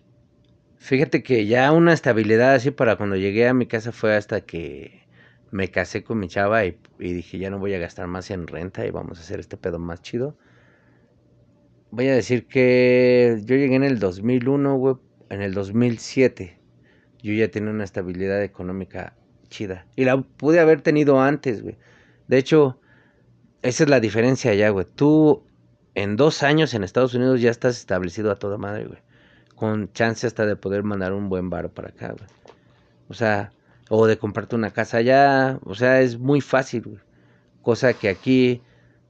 Fíjate 0.78 1.24
que 1.24 1.46
ya 1.48 1.72
una 1.72 1.94
estabilidad 1.94 2.54
así 2.56 2.70
para 2.72 2.96
cuando 2.98 3.16
llegué 3.16 3.48
a 3.48 3.54
mi 3.56 3.66
casa 3.68 3.92
fue 3.92 4.16
hasta 4.16 4.42
que 4.42 5.08
me 5.52 5.72
casé 5.72 6.04
con 6.04 6.20
mi 6.20 6.28
chava 6.28 6.66
y, 6.66 6.78
y 7.00 7.14
dije 7.14 7.38
ya 7.40 7.50
no 7.50 7.60
voy 7.60 7.74
a 7.74 7.80
gastar 7.80 8.08
más 8.08 8.30
en 8.32 8.48
renta 8.48 8.86
y 8.86 8.92
vamos 8.92 9.18
a 9.20 9.22
hacer 9.22 9.40
este 9.40 9.58
pedo 9.58 9.80
más 9.80 10.02
chido. 10.02 10.38
Voy 11.92 12.08
a 12.08 12.16
decir 12.16 12.48
que 12.48 13.40
yo 13.46 13.56
llegué 13.56 13.76
en 13.76 13.84
el 13.84 14.00
2001, 14.00 14.76
güey, 14.78 14.96
en 15.30 15.42
el 15.42 15.54
2007 15.54 16.60
yo 17.22 17.34
ya 17.34 17.50
tenía 17.50 17.72
una 17.72 17.84
estabilidad 17.84 18.44
económica 18.44 19.16
chida. 19.50 19.86
Y 19.96 20.06
la 20.06 20.22
pude 20.22 20.60
haber 20.60 20.82
tenido 20.82 21.22
antes, 21.22 21.62
güey. 21.62 21.78
De 22.28 22.38
hecho, 22.38 22.80
esa 23.62 23.84
es 23.84 23.90
la 23.90 24.00
diferencia 24.00 24.54
ya, 24.54 24.70
güey. 24.70 24.86
Tú 24.96 25.44
en 25.96 26.16
dos 26.16 26.44
años 26.44 26.74
en 26.74 26.84
Estados 26.84 27.14
Unidos 27.14 27.42
ya 27.42 27.52
estás 27.52 27.78
establecido 27.78 28.32
a 28.32 28.36
toda 28.36 28.58
madre, 28.58 28.86
güey 28.86 29.00
con 29.64 29.92
chance 29.94 30.28
hasta 30.28 30.46
de 30.46 30.58
poder 30.58 30.84
mandar 30.84 31.14
un 31.14 31.30
buen 31.30 31.50
bar 31.50 31.70
para 31.70 31.88
acá, 31.88 32.12
güey. 32.12 32.30
O 33.08 33.14
sea, 33.14 33.54
o 33.90 34.08
de 34.08 34.18
comprarte 34.18 34.56
una 34.56 34.72
casa 34.72 34.98
allá, 34.98 35.60
o 35.64 35.76
sea, 35.76 36.02
es 36.02 36.20
muy 36.20 36.42
fácil, 36.42 36.84
güey. 36.84 37.00
Cosa 37.62 37.94
que 37.94 38.10
aquí, 38.10 38.62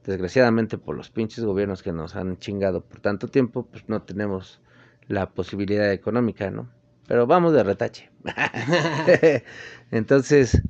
desgraciadamente 0.04 0.78
por 0.78 0.96
los 0.96 1.10
pinches 1.10 1.44
gobiernos 1.44 1.82
que 1.82 1.92
nos 1.92 2.14
han 2.14 2.38
chingado 2.38 2.82
por 2.82 3.00
tanto 3.00 3.26
tiempo, 3.26 3.66
pues 3.66 3.88
no 3.88 4.02
tenemos 4.02 4.60
la 5.08 5.30
posibilidad 5.30 5.92
económica, 5.92 6.50
¿no? 6.50 6.68
Pero 7.06 7.26
vamos 7.26 7.52
de 7.52 7.62
retache. 7.62 8.10
Entonces, 9.90 10.62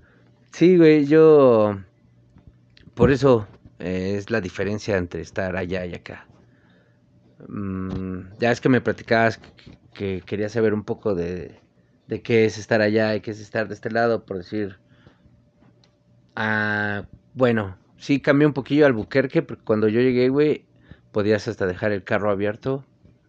sí, 0.53 0.76
güey, 0.76 1.07
yo... 1.07 1.78
Por 2.95 3.11
eso 3.11 3.47
eh, 3.78 4.14
es 4.16 4.30
la 4.30 4.41
diferencia 4.41 4.97
entre 4.97 5.20
estar 5.20 5.57
allá 5.57 5.85
y 5.85 5.95
acá. 5.95 6.26
Mm, 7.49 8.20
ya 8.39 8.53
es 8.53 8.61
que 8.61 8.68
me 8.68 8.80
platicabas 8.80 9.41
que, 9.93 10.22
quería 10.22 10.49
saber 10.49 10.74
un 10.74 10.85
poco 10.85 11.14
de, 11.14 11.61
de, 12.07 12.22
qué 12.22 12.45
es 12.45 12.59
estar 12.59 12.80
allá 12.80 13.14
y 13.14 13.20
qué 13.20 13.32
es 13.32 13.41
estar 13.41 13.68
de 13.68 13.74
este 13.74 13.91
lado, 13.91 14.24
por 14.24 14.39
decir... 14.39 14.78
Ah, 16.37 17.07
bueno, 17.35 17.76
sí 17.97 18.20
cambió 18.20 18.49
un 18.49 18.55
poquillo 18.55 18.87
al 18.87 18.93
Buquerque, 18.93 19.43
porque 19.43 19.62
cuando 19.64 19.89
yo 19.89 20.01
llegué, 20.01 20.28
güey, 20.28 20.66
podías 21.12 21.47
hasta 21.49 21.66
dejar 21.66 21.93
el 21.93 22.03
carro 22.05 22.30
abierto 22.30 22.85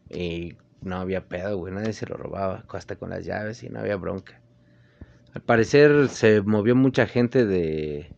y 0.09 0.57
no 0.85 0.97
había 0.97 1.27
pedo, 1.27 1.57
güey, 1.57 1.73
nadie 1.73 1.93
se 1.93 2.05
lo 2.05 2.15
robaba, 2.15 2.63
hasta 2.69 2.95
con 2.95 3.09
las 3.09 3.25
llaves 3.25 3.63
y 3.63 3.69
no 3.69 3.79
había 3.79 3.97
bronca. 3.97 4.39
Al 5.33 5.41
parecer 5.41 6.07
se 6.09 6.41
movió 6.41 6.75
mucha 6.75 7.07
gente 7.07 7.45
de, 7.45 8.09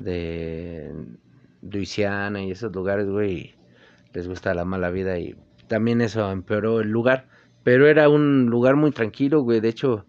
de 0.00 0.92
Luisiana 1.62 2.42
y 2.42 2.50
esos 2.50 2.74
lugares, 2.74 3.06
güey, 3.06 3.54
les 4.12 4.26
gusta 4.26 4.54
la 4.54 4.64
mala 4.64 4.90
vida 4.90 5.18
y 5.18 5.36
también 5.68 6.00
eso 6.00 6.30
empeoró 6.32 6.80
el 6.80 6.90
lugar, 6.90 7.28
pero 7.62 7.86
era 7.86 8.08
un 8.08 8.46
lugar 8.46 8.76
muy 8.76 8.90
tranquilo, 8.90 9.42
güey, 9.42 9.60
de 9.60 9.68
hecho, 9.68 10.06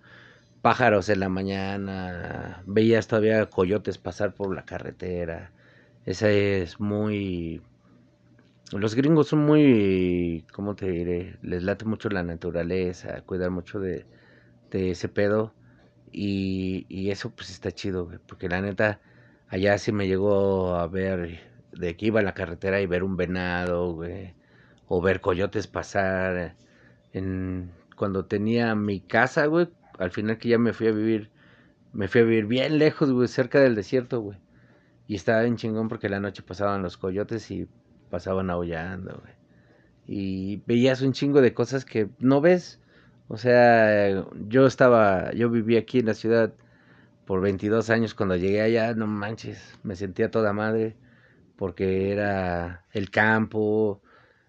pájaros 0.61 1.09
en 1.09 1.19
la 1.19 1.29
mañana, 1.29 2.63
veías 2.65 3.07
todavía 3.07 3.45
coyotes 3.47 3.97
pasar 3.97 4.33
por 4.33 4.55
la 4.55 4.65
carretera, 4.65 5.51
esa 6.05 6.29
es 6.31 6.79
muy 6.79 7.61
los 8.71 8.95
gringos 8.95 9.27
son 9.29 9.39
muy, 9.45 10.45
¿cómo 10.53 10.75
te 10.75 10.89
diré? 10.89 11.37
Les 11.41 11.63
late 11.63 11.85
mucho 11.85 12.09
la 12.09 12.23
naturaleza, 12.23 13.21
cuidar 13.21 13.49
mucho 13.51 13.79
de, 13.79 14.05
ese 14.71 15.09
pedo. 15.09 15.53
Y, 16.11 16.85
y, 16.89 17.11
eso 17.11 17.31
pues 17.31 17.49
está 17.51 17.71
chido, 17.71 18.05
güey, 18.05 18.19
porque 18.27 18.49
la 18.49 18.61
neta, 18.61 18.99
allá 19.47 19.77
sí 19.77 19.91
me 19.91 20.07
llegó 20.07 20.75
a 20.75 20.87
ver 20.87 21.41
de 21.71 21.95
que 21.95 22.07
iba 22.07 22.19
a 22.19 22.23
la 22.23 22.33
carretera 22.33 22.81
y 22.81 22.87
ver 22.87 23.03
un 23.03 23.15
venado, 23.17 23.93
güey, 23.93 24.33
o 24.87 25.01
ver 25.01 25.21
coyotes 25.21 25.67
pasar. 25.67 26.55
En, 27.13 27.71
cuando 27.95 28.25
tenía 28.25 28.75
mi 28.75 29.01
casa, 29.01 29.45
güey, 29.47 29.69
al 29.99 30.11
final 30.11 30.37
que 30.37 30.49
ya 30.49 30.59
me 30.59 30.73
fui 30.73 30.87
a 30.87 30.91
vivir, 30.91 31.31
me 31.93 32.07
fui 32.07 32.21
a 32.21 32.23
vivir 32.23 32.45
bien 32.45 32.79
lejos, 32.79 33.11
güey, 33.11 33.27
cerca 33.27 33.59
del 33.59 33.75
desierto, 33.75 34.21
güey. 34.21 34.37
Y 35.07 35.15
estaba 35.15 35.41
bien 35.41 35.57
chingón 35.57 35.89
porque 35.89 36.09
la 36.09 36.19
noche 36.19 36.43
pasaban 36.43 36.83
los 36.83 36.97
coyotes 36.97 37.49
y 37.51 37.67
pasaban 38.09 38.49
aullando, 38.49 39.21
güey. 39.21 39.33
Y 40.07 40.63
veías 40.65 41.01
un 41.01 41.13
chingo 41.13 41.41
de 41.41 41.53
cosas 41.53 41.85
que 41.85 42.09
no 42.19 42.41
ves. 42.41 42.79
O 43.27 43.37
sea, 43.37 44.25
yo 44.47 44.65
estaba, 44.65 45.31
yo 45.33 45.49
viví 45.49 45.77
aquí 45.77 45.99
en 45.99 46.07
la 46.07 46.15
ciudad 46.15 46.53
por 47.25 47.41
22 47.41 47.89
años. 47.91 48.15
Cuando 48.15 48.35
llegué 48.35 48.61
allá, 48.61 48.93
no 48.95 49.07
manches, 49.07 49.77
me 49.83 49.95
sentía 49.95 50.31
toda 50.31 50.53
madre 50.53 50.95
porque 51.59 52.11
era 52.11 52.85
el 52.93 53.11
campo, 53.11 54.01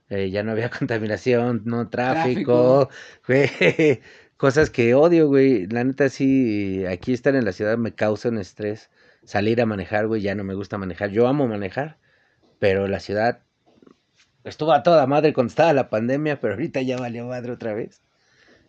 eh, 0.08 0.30
ya 0.30 0.42
no 0.44 0.52
había 0.52 0.70
contaminación, 0.78 1.62
no 1.64 1.88
tráfico, 1.88 2.88
güey. 3.26 3.50
Cosas 4.36 4.70
que 4.70 4.94
odio, 4.94 5.28
güey. 5.28 5.66
La 5.66 5.84
neta, 5.84 6.08
sí, 6.08 6.86
aquí 6.86 7.12
estar 7.12 7.34
en 7.34 7.44
la 7.44 7.52
ciudad 7.52 7.76
me 7.78 7.94
causa 7.94 8.28
un 8.30 8.38
estrés. 8.38 8.90
Salir 9.24 9.61
a 9.61 9.66
manejar, 9.66 10.06
güey, 10.06 10.22
ya 10.22 10.34
no 10.34 10.44
me 10.44 10.54
gusta 10.54 10.78
manejar. 10.78 11.11
Yo 11.11 11.28
amo 11.28 11.46
manejar, 11.48 11.98
pero 12.58 12.88
la 12.88 13.00
ciudad 13.00 13.42
estuvo 14.51 14.72
a 14.72 14.82
toda 14.82 15.07
madre 15.07 15.32
cuando 15.32 15.51
estaba 15.51 15.72
la 15.72 15.90
pandemia, 15.90 16.40
pero 16.40 16.55
ahorita 16.55 16.82
ya 16.82 16.98
valió 16.98 17.26
madre 17.26 17.53
otra 17.53 17.74
vez. 17.74 18.03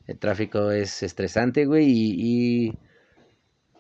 El 0.08 0.18
tráfico 0.20 0.72
es 0.72 1.04
estresante, 1.04 1.66
güey, 1.66 1.86
y, 1.90 2.78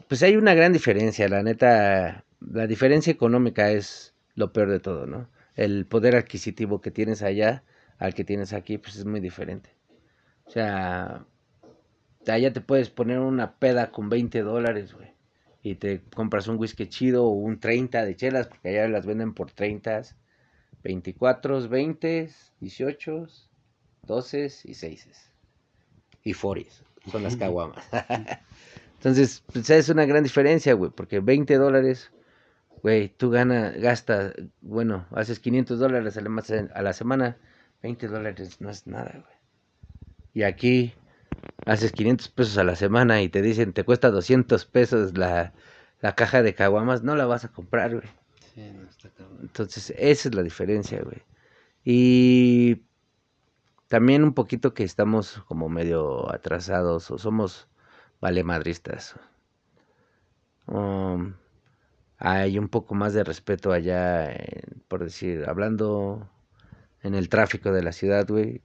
pues 0.07 0.23
hay 0.23 0.35
una 0.37 0.53
gran 0.53 0.73
diferencia, 0.73 1.27
la 1.29 1.43
neta, 1.43 2.25
la 2.41 2.67
diferencia 2.67 3.11
económica 3.11 3.71
es 3.71 4.13
lo 4.35 4.53
peor 4.53 4.69
de 4.69 4.79
todo, 4.79 5.05
¿no? 5.07 5.29
El 5.55 5.85
poder 5.85 6.15
adquisitivo 6.15 6.81
que 6.81 6.91
tienes 6.91 7.23
allá 7.23 7.63
al 7.97 8.13
que 8.13 8.23
tienes 8.23 8.53
aquí, 8.53 8.77
pues 8.77 8.95
es 8.97 9.05
muy 9.05 9.19
diferente. 9.19 9.69
O 10.45 10.51
sea, 10.51 11.25
allá 12.27 12.53
te 12.53 12.61
puedes 12.61 12.89
poner 12.89 13.19
una 13.19 13.55
peda 13.57 13.91
con 13.91 14.09
20 14.09 14.41
dólares, 14.41 14.93
güey. 14.93 15.11
Y 15.63 15.75
te 15.75 16.01
compras 16.15 16.47
un 16.47 16.57
whisky 16.57 16.87
chido 16.87 17.25
o 17.25 17.29
un 17.29 17.59
30 17.59 18.03
de 18.03 18.15
chelas, 18.15 18.47
porque 18.47 18.69
allá 18.69 18.87
las 18.87 19.05
venden 19.05 19.33
por 19.33 19.51
30 19.51 20.01
24, 20.83 21.67
20, 21.69 22.29
18, 22.59 23.27
12 24.03 24.51
y 24.65 24.73
6. 24.73 25.07
Y 26.23 26.33
40 26.33 26.71
son 27.11 27.23
las 27.23 27.35
caguamas. 27.37 27.87
Entonces, 28.97 29.43
pues 29.51 29.69
es 29.69 29.89
una 29.89 30.05
gran 30.05 30.23
diferencia, 30.23 30.73
güey, 30.73 30.91
porque 30.91 31.19
20 31.19 31.55
dólares, 31.55 32.11
güey, 32.83 33.09
tú 33.09 33.31
ganas, 33.31 33.75
gastas, 33.77 34.33
bueno, 34.61 35.07
haces 35.11 35.39
500 35.39 35.79
dólares 35.79 36.17
a 36.17 36.81
la 36.81 36.93
semana, 36.93 37.37
20 37.81 38.07
dólares 38.07 38.61
no 38.61 38.69
es 38.69 38.85
nada, 38.85 39.11
güey. 39.11 39.35
Y 40.33 40.43
aquí 40.43 40.93
haces 41.65 41.91
500 41.91 42.29
pesos 42.29 42.57
a 42.57 42.63
la 42.63 42.75
semana 42.75 43.21
y 43.21 43.29
te 43.29 43.41
dicen, 43.41 43.73
te 43.73 43.83
cuesta 43.83 44.11
200 44.11 44.65
pesos 44.65 45.17
la, 45.17 45.53
la 45.99 46.15
caja 46.15 46.43
de 46.43 46.53
caguamas, 46.53 47.03
no 47.03 47.15
la 47.15 47.25
vas 47.25 47.43
a 47.43 47.51
comprar, 47.51 47.95
güey. 47.95 48.07
Entonces, 49.41 49.93
esa 49.97 50.29
es 50.29 50.35
la 50.35 50.43
diferencia, 50.43 51.01
güey. 51.03 51.21
Y 51.83 52.83
también 53.87 54.23
un 54.23 54.33
poquito 54.33 54.73
que 54.73 54.83
estamos 54.83 55.41
como 55.47 55.69
medio 55.69 56.31
atrasados 56.31 57.11
o 57.11 57.17
somos 57.17 57.67
valemadristas. 58.21 59.15
Um, 60.67 61.33
hay 62.17 62.59
un 62.59 62.69
poco 62.69 62.95
más 62.95 63.13
de 63.13 63.23
respeto 63.23 63.73
allá, 63.73 64.33
por 64.87 65.03
decir, 65.03 65.43
hablando 65.47 66.29
en 67.01 67.15
el 67.15 67.29
tráfico 67.29 67.71
de 67.71 67.83
la 67.83 67.91
ciudad, 67.91 68.27
güey. 68.27 68.61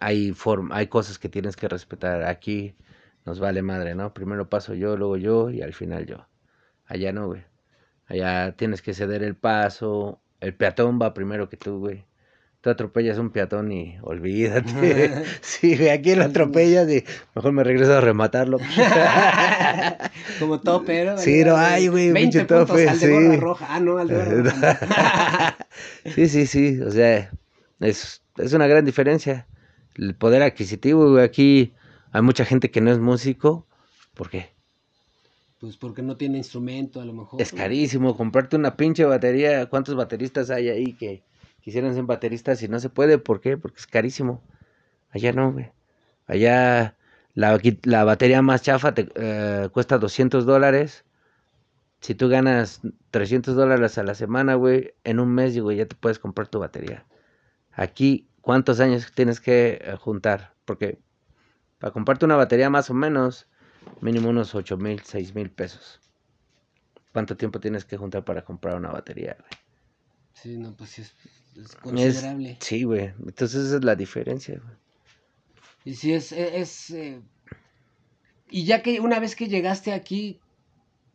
Hay, 0.00 0.34
hay 0.70 0.86
cosas 0.88 1.18
que 1.18 1.28
tienes 1.28 1.56
que 1.56 1.68
respetar. 1.68 2.24
Aquí 2.24 2.76
nos 3.24 3.40
vale 3.40 3.62
madre, 3.62 3.94
¿no? 3.94 4.14
Primero 4.14 4.48
paso 4.48 4.74
yo, 4.74 4.96
luego 4.96 5.16
yo 5.16 5.50
y 5.50 5.62
al 5.62 5.72
final 5.72 6.06
yo. 6.06 6.26
Allá 6.86 7.12
no, 7.12 7.26
güey. 7.26 7.44
Allá 8.06 8.52
tienes 8.52 8.82
que 8.82 8.94
ceder 8.94 9.22
el 9.22 9.36
paso. 9.36 10.20
El 10.40 10.54
peatón 10.54 10.98
va 11.00 11.14
primero 11.14 11.48
que 11.48 11.56
tú, 11.56 11.78
güey. 11.78 12.04
Tú 12.60 12.70
atropellas 12.70 13.18
un 13.18 13.28
peatón 13.28 13.70
y 13.72 13.98
olvídate. 14.00 15.24
sí, 15.42 15.86
aquí 15.88 16.14
lo 16.14 16.24
atropellas 16.24 16.88
y 16.90 17.04
mejor 17.34 17.52
me 17.52 17.62
regreso 17.62 17.94
a 17.94 18.00
rematarlo. 18.00 18.58
Como 20.38 20.60
tope, 20.60 21.04
¿no? 21.04 21.18
Sí, 21.18 21.44
no 21.44 21.58
hay, 21.58 21.88
güey. 21.88 22.10
20 22.12 22.38
puntos 22.46 22.68
tope, 22.68 22.88
al 22.88 22.98
de 22.98 23.10
gorra 23.10 23.36
roja. 23.36 23.66
Ah, 23.68 23.80
no, 23.80 23.98
al 23.98 24.08
de 24.08 24.14
gorra 24.14 24.50
roja. 24.50 25.58
sí, 26.14 26.26
sí, 26.26 26.46
sí. 26.46 26.80
O 26.80 26.90
sea, 26.90 27.30
es, 27.80 28.22
es 28.38 28.52
una 28.54 28.66
gran 28.66 28.86
diferencia. 28.86 29.46
El 29.96 30.14
poder 30.14 30.42
adquisitivo, 30.42 31.10
güey. 31.10 31.22
Aquí 31.22 31.74
hay 32.12 32.22
mucha 32.22 32.46
gente 32.46 32.70
que 32.70 32.80
no 32.80 32.90
es 32.90 32.98
músico. 32.98 33.66
¿Por 34.14 34.30
qué? 34.30 34.53
Pues 35.64 35.78
porque 35.78 36.02
no 36.02 36.18
tiene 36.18 36.36
instrumento, 36.36 37.00
a 37.00 37.06
lo 37.06 37.14
mejor. 37.14 37.40
Es 37.40 37.50
carísimo 37.50 38.18
comprarte 38.18 38.54
una 38.54 38.76
pinche 38.76 39.06
batería. 39.06 39.64
¿Cuántos 39.64 39.94
bateristas 39.94 40.50
hay 40.50 40.68
ahí 40.68 40.92
que 40.92 41.22
quisieran 41.62 41.94
ser 41.94 42.04
bateristas 42.04 42.62
y 42.62 42.68
no 42.68 42.78
se 42.80 42.90
puede? 42.90 43.16
¿Por 43.16 43.40
qué? 43.40 43.56
Porque 43.56 43.78
es 43.78 43.86
carísimo. 43.86 44.42
Allá 45.08 45.32
no, 45.32 45.52
güey. 45.52 45.70
Allá 46.26 46.98
la, 47.32 47.58
la 47.84 48.04
batería 48.04 48.42
más 48.42 48.60
chafa 48.60 48.92
te 48.92 49.08
eh, 49.14 49.70
cuesta 49.72 49.96
200 49.96 50.44
dólares. 50.44 51.06
Si 52.02 52.14
tú 52.14 52.28
ganas 52.28 52.82
300 53.10 53.56
dólares 53.56 53.96
a 53.96 54.02
la 54.02 54.14
semana, 54.14 54.56
güey, 54.56 54.92
en 55.02 55.18
un 55.18 55.32
mes, 55.32 55.54
digo, 55.54 55.72
ya 55.72 55.86
te 55.86 55.96
puedes 55.96 56.18
comprar 56.18 56.46
tu 56.48 56.58
batería. 56.58 57.06
Aquí, 57.72 58.28
¿cuántos 58.42 58.80
años 58.80 59.10
tienes 59.14 59.40
que 59.40 59.80
eh, 59.82 59.96
juntar? 59.98 60.52
Porque 60.66 60.98
para 61.78 61.90
comprarte 61.90 62.26
una 62.26 62.36
batería 62.36 62.68
más 62.68 62.90
o 62.90 62.94
menos 62.94 63.48
mínimo 64.00 64.28
unos 64.28 64.54
8 64.54 64.76
mil, 64.76 65.00
6 65.02 65.34
mil 65.34 65.50
pesos. 65.50 66.00
¿Cuánto 67.12 67.36
tiempo 67.36 67.60
tienes 67.60 67.84
que 67.84 67.96
juntar 67.96 68.24
para 68.24 68.44
comprar 68.44 68.76
una 68.76 68.90
batería, 68.90 69.36
güey? 69.38 69.50
Sí, 70.34 70.58
no, 70.58 70.74
pues 70.74 70.90
sí 70.90 71.02
es, 71.02 71.76
considerable. 71.76 72.58
sí, 72.60 72.82
güey. 72.82 73.12
Entonces 73.26 73.66
esa 73.66 73.76
es 73.76 73.84
la 73.84 73.94
diferencia, 73.94 74.60
güey. 74.62 74.76
Y 75.84 75.94
sí, 75.94 76.12
es... 76.12 76.32
es, 76.32 76.90
eh, 76.90 77.20
Y 78.50 78.64
ya 78.64 78.82
que 78.82 79.00
una 79.00 79.20
vez 79.20 79.36
que 79.36 79.48
llegaste 79.48 79.92
aquí, 79.92 80.40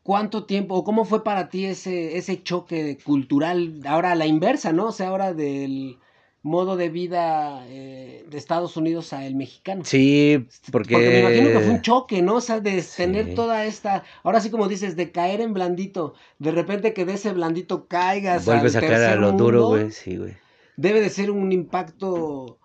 ¿cuánto 0.03 0.45
tiempo 0.45 0.75
o 0.75 0.83
cómo 0.83 1.05
fue 1.05 1.23
para 1.23 1.49
ti 1.49 1.65
ese, 1.65 2.17
ese 2.17 2.41
choque 2.41 2.97
cultural? 3.03 3.81
Ahora 3.85 4.13
a 4.13 4.15
la 4.15 4.25
inversa, 4.25 4.71
¿no? 4.71 4.87
O 4.87 4.91
sea, 4.91 5.09
ahora 5.09 5.33
del, 5.33 5.99
modo 6.41 6.77
de 6.77 6.89
vida 6.89 7.65
eh, 7.67 8.25
de 8.29 8.37
Estados 8.37 8.77
Unidos 8.77 9.11
a 9.13 9.25
el 9.25 9.35
mexicano. 9.35 9.83
Sí, 9.83 10.45
porque... 10.71 10.93
Porque 10.93 11.09
me 11.09 11.19
imagino 11.19 11.47
que 11.49 11.59
fue 11.59 11.69
un 11.69 11.81
choque, 11.81 12.21
¿no? 12.21 12.35
O 12.35 12.41
sea, 12.41 12.59
de 12.59 12.81
tener 12.81 13.35
toda 13.35 13.65
esta, 13.65 14.03
ahora 14.23 14.39
sí 14.39 14.49
como 14.49 14.67
dices, 14.67 14.95
de 14.95 15.11
caer 15.11 15.41
en 15.41 15.53
blandito, 15.53 16.13
de 16.39 16.51
repente 16.51 16.93
que 16.93 17.05
de 17.05 17.13
ese 17.13 17.33
blandito 17.33 17.87
caigas. 17.87 18.45
Vuelves 18.45 18.75
a 18.75 18.81
caer 18.81 19.03
a 19.03 19.15
lo 19.15 19.33
duro, 19.33 19.67
güey, 19.67 19.91
sí, 19.91 20.17
güey. 20.17 20.35
Debe 20.77 21.01
de 21.01 21.09
ser 21.09 21.29
un 21.29 21.51
impacto, 21.51 22.57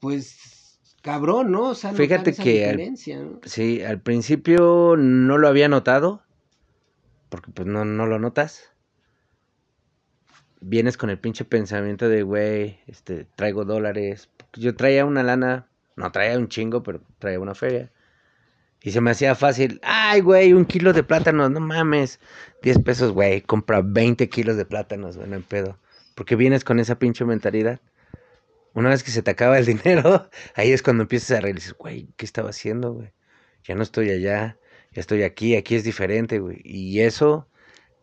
pues, 0.00 0.78
cabrón, 1.02 1.52
¿no? 1.52 1.70
O 1.70 1.74
sea, 1.74 1.92
Fíjate 1.92 2.34
que... 2.34 2.66
Al, 2.66 2.96
Sí, 3.44 3.82
al 3.82 4.00
principio 4.00 4.96
no 4.96 5.36
lo 5.36 5.48
había 5.48 5.68
notado, 5.68 6.22
porque 7.28 7.50
pues 7.50 7.68
no, 7.68 7.84
no 7.84 8.06
lo 8.06 8.18
notas 8.18 8.72
vienes 10.60 10.96
con 10.96 11.10
el 11.10 11.18
pinche 11.18 11.44
pensamiento 11.44 12.08
de, 12.08 12.22
güey, 12.22 12.80
este, 12.86 13.26
traigo 13.36 13.64
dólares. 13.64 14.30
Yo 14.54 14.74
traía 14.74 15.04
una 15.04 15.22
lana, 15.22 15.68
no 15.96 16.10
traía 16.12 16.38
un 16.38 16.48
chingo, 16.48 16.82
pero 16.82 17.00
traía 17.18 17.40
una 17.40 17.54
feria. 17.54 17.90
Y 18.82 18.92
se 18.92 19.00
me 19.00 19.10
hacía 19.10 19.34
fácil, 19.34 19.80
ay, 19.82 20.20
güey, 20.20 20.52
un 20.52 20.64
kilo 20.64 20.92
de 20.92 21.02
plátanos, 21.02 21.50
no 21.50 21.60
mames. 21.60 22.20
10 22.62 22.78
pesos, 22.80 23.12
güey, 23.12 23.40
compra 23.42 23.82
20 23.82 24.28
kilos 24.28 24.56
de 24.56 24.64
plátanos, 24.64 25.16
bueno, 25.16 25.36
en 25.36 25.42
pedo. 25.42 25.78
Porque 26.14 26.36
vienes 26.36 26.64
con 26.64 26.78
esa 26.78 26.98
pinche 26.98 27.24
mentalidad. 27.24 27.80
Una 28.74 28.90
vez 28.90 29.02
que 29.02 29.10
se 29.10 29.22
te 29.22 29.30
acaba 29.32 29.58
el 29.58 29.66
dinero, 29.66 30.28
ahí 30.54 30.72
es 30.72 30.82
cuando 30.82 31.02
empiezas 31.02 31.38
a 31.38 31.40
realizar, 31.40 31.74
güey, 31.78 32.08
¿qué 32.16 32.24
estaba 32.24 32.50
haciendo, 32.50 32.92
güey? 32.92 33.12
Ya 33.64 33.74
no 33.74 33.82
estoy 33.82 34.10
allá, 34.10 34.56
ya 34.92 35.00
estoy 35.00 35.24
aquí, 35.24 35.56
aquí 35.56 35.74
es 35.74 35.84
diferente, 35.84 36.38
güey. 36.38 36.60
Y 36.64 37.00
eso 37.00 37.48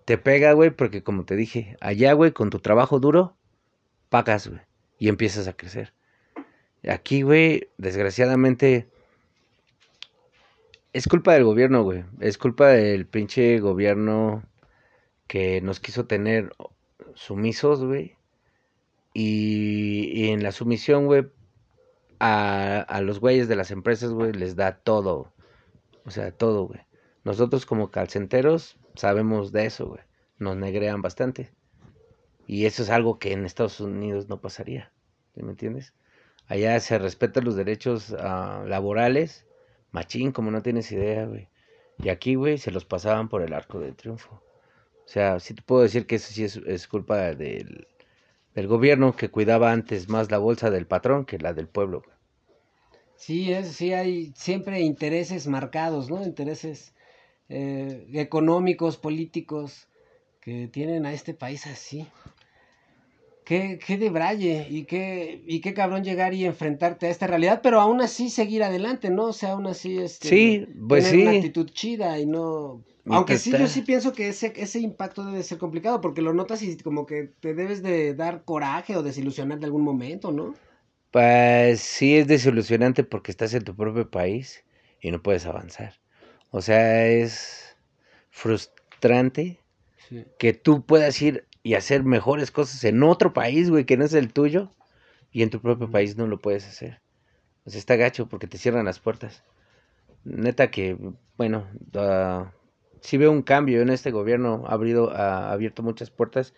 te 0.05 0.19
pega, 0.19 0.53
güey, 0.53 0.69
porque 0.69 1.03
como 1.03 1.25
te 1.25 1.35
dije, 1.35 1.77
allá, 1.81 2.13
güey, 2.13 2.31
con 2.31 2.51
tu 2.51 2.59
trabajo 2.59 2.99
duro, 2.99 3.35
pagas, 4.09 4.47
güey, 4.47 4.61
y 4.99 5.09
empiezas 5.09 5.47
a 5.47 5.53
crecer. 5.53 5.93
Aquí, 6.87 7.23
güey, 7.23 7.69
desgraciadamente, 7.77 8.87
es 10.93 11.07
culpa 11.07 11.33
del 11.33 11.43
gobierno, 11.43 11.83
güey. 11.83 12.05
Es 12.19 12.37
culpa 12.37 12.67
del 12.67 13.07
pinche 13.07 13.59
gobierno 13.59 14.43
que 15.27 15.59
nos 15.61 15.79
quiso 15.79 16.05
tener 16.05 16.53
sumisos, 17.15 17.83
güey. 17.83 18.15
Y, 19.13 20.29
en 20.29 20.43
la 20.43 20.51
sumisión, 20.51 21.05
güey, 21.07 21.27
a, 22.19 22.81
a 22.81 23.01
los 23.01 23.19
güeyes 23.19 23.47
de 23.47 23.55
las 23.55 23.71
empresas, 23.71 24.11
güey, 24.11 24.33
les 24.33 24.55
da 24.55 24.77
todo. 24.77 25.33
O 26.05 26.11
sea, 26.11 26.31
todo, 26.31 26.67
güey. 26.67 26.81
Nosotros 27.23 27.65
como 27.65 27.89
calcenteros 27.89 28.77
sabemos 28.95 29.51
de 29.51 29.65
eso, 29.65 29.87
güey. 29.87 30.01
Nos 30.37 30.57
negrean 30.57 31.01
bastante. 31.01 31.51
Y 32.47 32.65
eso 32.65 32.83
es 32.83 32.89
algo 32.89 33.19
que 33.19 33.31
en 33.33 33.45
Estados 33.45 33.79
Unidos 33.79 34.27
no 34.29 34.41
pasaría. 34.41 34.91
¿Me 35.35 35.51
entiendes? 35.51 35.93
Allá 36.47 36.79
se 36.79 36.97
respetan 36.99 37.43
los 37.43 37.55
derechos 37.55 38.15
ah, 38.19 38.63
laborales, 38.67 39.45
machín, 39.91 40.31
como 40.31 40.51
no 40.51 40.61
tienes 40.61 40.91
idea, 40.91 41.25
güey. 41.25 41.49
Y 41.97 42.09
aquí, 42.09 42.35
güey, 42.35 42.57
se 42.57 42.71
los 42.71 42.85
pasaban 42.85 43.29
por 43.29 43.41
el 43.41 43.53
arco 43.53 43.79
de 43.79 43.93
triunfo. 43.93 44.41
O 45.05 45.07
sea, 45.07 45.39
sí 45.39 45.53
te 45.53 45.61
puedo 45.61 45.83
decir 45.83 46.07
que 46.07 46.15
eso 46.15 46.33
sí 46.33 46.43
es, 46.43 46.87
culpa 46.87 47.17
del, 47.35 47.87
del, 48.53 48.67
gobierno 48.67 49.15
que 49.15 49.29
cuidaba 49.29 49.71
antes 49.71 50.09
más 50.09 50.31
la 50.31 50.39
bolsa 50.39 50.71
del 50.71 50.87
patrón 50.87 51.25
que 51.25 51.37
la 51.37 51.53
del 51.53 51.67
pueblo. 51.67 52.03
Sí, 53.15 53.53
es, 53.53 53.71
sí 53.73 53.93
hay 53.93 54.33
siempre 54.35 54.81
intereses 54.81 55.47
marcados, 55.47 56.09
¿no? 56.09 56.23
Intereses 56.23 56.94
eh, 57.49 58.07
económicos, 58.13 58.97
políticos, 58.97 59.87
que 60.41 60.67
tienen 60.67 61.05
a 61.05 61.13
este 61.13 61.33
país 61.33 61.65
así. 61.67 62.07
Qué, 63.43 63.79
qué 63.85 63.97
de 63.97 64.09
braille 64.09 64.67
y 64.69 64.85
qué, 64.85 65.43
y 65.45 65.61
qué 65.61 65.75
cabrón 65.75 66.03
llegar 66.03 66.33
y 66.33 66.45
enfrentarte 66.45 67.05
a 67.05 67.09
esta 67.09 67.27
realidad, 67.27 67.61
pero 67.61 67.79
aún 67.79 68.01
así 68.01 68.29
seguir 68.29 68.63
adelante, 68.63 69.11
¿no? 69.11 69.25
O 69.25 69.33
sea, 69.33 69.51
aún 69.51 69.67
así 69.67 69.99
este, 69.99 70.27
sí, 70.29 70.67
pues 70.87 71.03
tener 71.03 71.27
una 71.27 71.37
actitud 71.37 71.69
chida 71.69 72.19
y 72.19 72.25
no... 72.25 72.83
Aunque 73.07 73.37
sí, 73.37 73.51
yo 73.51 73.67
sí 73.67 73.83
pienso 73.83 74.13
que 74.13 74.29
ese, 74.29 74.51
ese 74.55 74.79
impacto 74.79 75.23
debe 75.23 75.43
ser 75.43 75.59
complicado, 75.59 76.01
porque 76.01 76.23
lo 76.23 76.33
notas 76.33 76.63
y 76.63 76.75
como 76.77 77.05
que 77.05 77.31
te 77.39 77.53
debes 77.53 77.83
de 77.83 78.15
dar 78.15 78.43
coraje 78.45 78.95
o 78.95 79.03
desilusionar 79.03 79.59
de 79.59 79.65
algún 79.65 79.83
momento, 79.83 80.31
¿no? 80.31 80.55
Pues 81.11 81.81
sí 81.81 82.17
es 82.17 82.27
desilusionante 82.27 83.03
porque 83.03 83.31
estás 83.31 83.53
en 83.53 83.63
tu 83.63 83.75
propio 83.75 84.09
país 84.09 84.65
y 84.99 85.11
no 85.11 85.21
puedes 85.21 85.45
avanzar. 85.45 85.93
O 86.51 86.61
sea, 86.61 87.07
es 87.07 87.75
frustrante 88.29 89.59
que 90.37 90.53
tú 90.53 90.85
puedas 90.85 91.21
ir 91.21 91.47
y 91.63 91.73
hacer 91.73 92.03
mejores 92.03 92.51
cosas 92.51 92.83
en 92.83 93.01
otro 93.03 93.33
país, 93.33 93.69
güey, 93.69 93.85
que 93.85 93.97
no 93.97 94.05
es 94.05 94.13
el 94.13 94.31
tuyo, 94.31 94.71
y 95.31 95.41
en 95.43 95.49
tu 95.49 95.61
propio 95.61 95.89
país 95.89 96.15
no 96.15 96.27
lo 96.27 96.39
puedes 96.39 96.67
hacer. 96.67 97.01
O 97.65 97.69
sea, 97.69 97.79
está 97.79 97.95
gacho 97.95 98.27
porque 98.27 98.47
te 98.47 98.57
cierran 98.57 98.85
las 98.85 98.99
puertas. 98.99 99.43
Neta 100.23 100.71
que, 100.71 100.97
bueno, 101.37 101.67
uh, 101.95 102.45
sí 103.01 103.17
veo 103.17 103.31
un 103.31 103.41
cambio 103.41 103.81
en 103.81 103.89
este 103.89 104.11
gobierno, 104.11 104.63
ha, 104.67 104.75
ha 104.75 105.51
abierto 105.51 105.83
muchas 105.83 106.09
puertas 106.11 106.53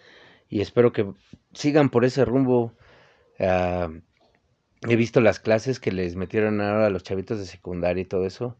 y 0.49 0.61
espero 0.61 0.91
que 0.91 1.11
sigan 1.53 1.89
por 1.89 2.05
ese 2.05 2.25
rumbo. 2.25 2.73
Ah, 3.39 3.89
he 4.87 4.95
visto 4.95 5.21
las 5.21 5.39
clases 5.39 5.79
que 5.79 5.91
les 5.91 6.15
metieron 6.15 6.61
ahora 6.61 6.87
a 6.87 6.89
los 6.89 7.03
chavitos 7.03 7.39
de 7.39 7.45
secundaria 7.45 8.01
y 8.01 8.05
todo 8.05 8.25
eso 8.25 8.57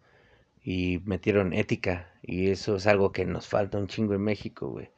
y 0.70 0.99
metieron 1.05 1.53
ética 1.53 2.09
y 2.22 2.49
eso 2.49 2.76
es 2.76 2.88
algo 2.88 3.13
que 3.13 3.24
nos 3.24 3.47
falta 3.47 3.78
un 3.78 3.88
chingo 3.88 4.13
en 4.15 4.22
México, 4.22 4.68
güey. 4.68 4.89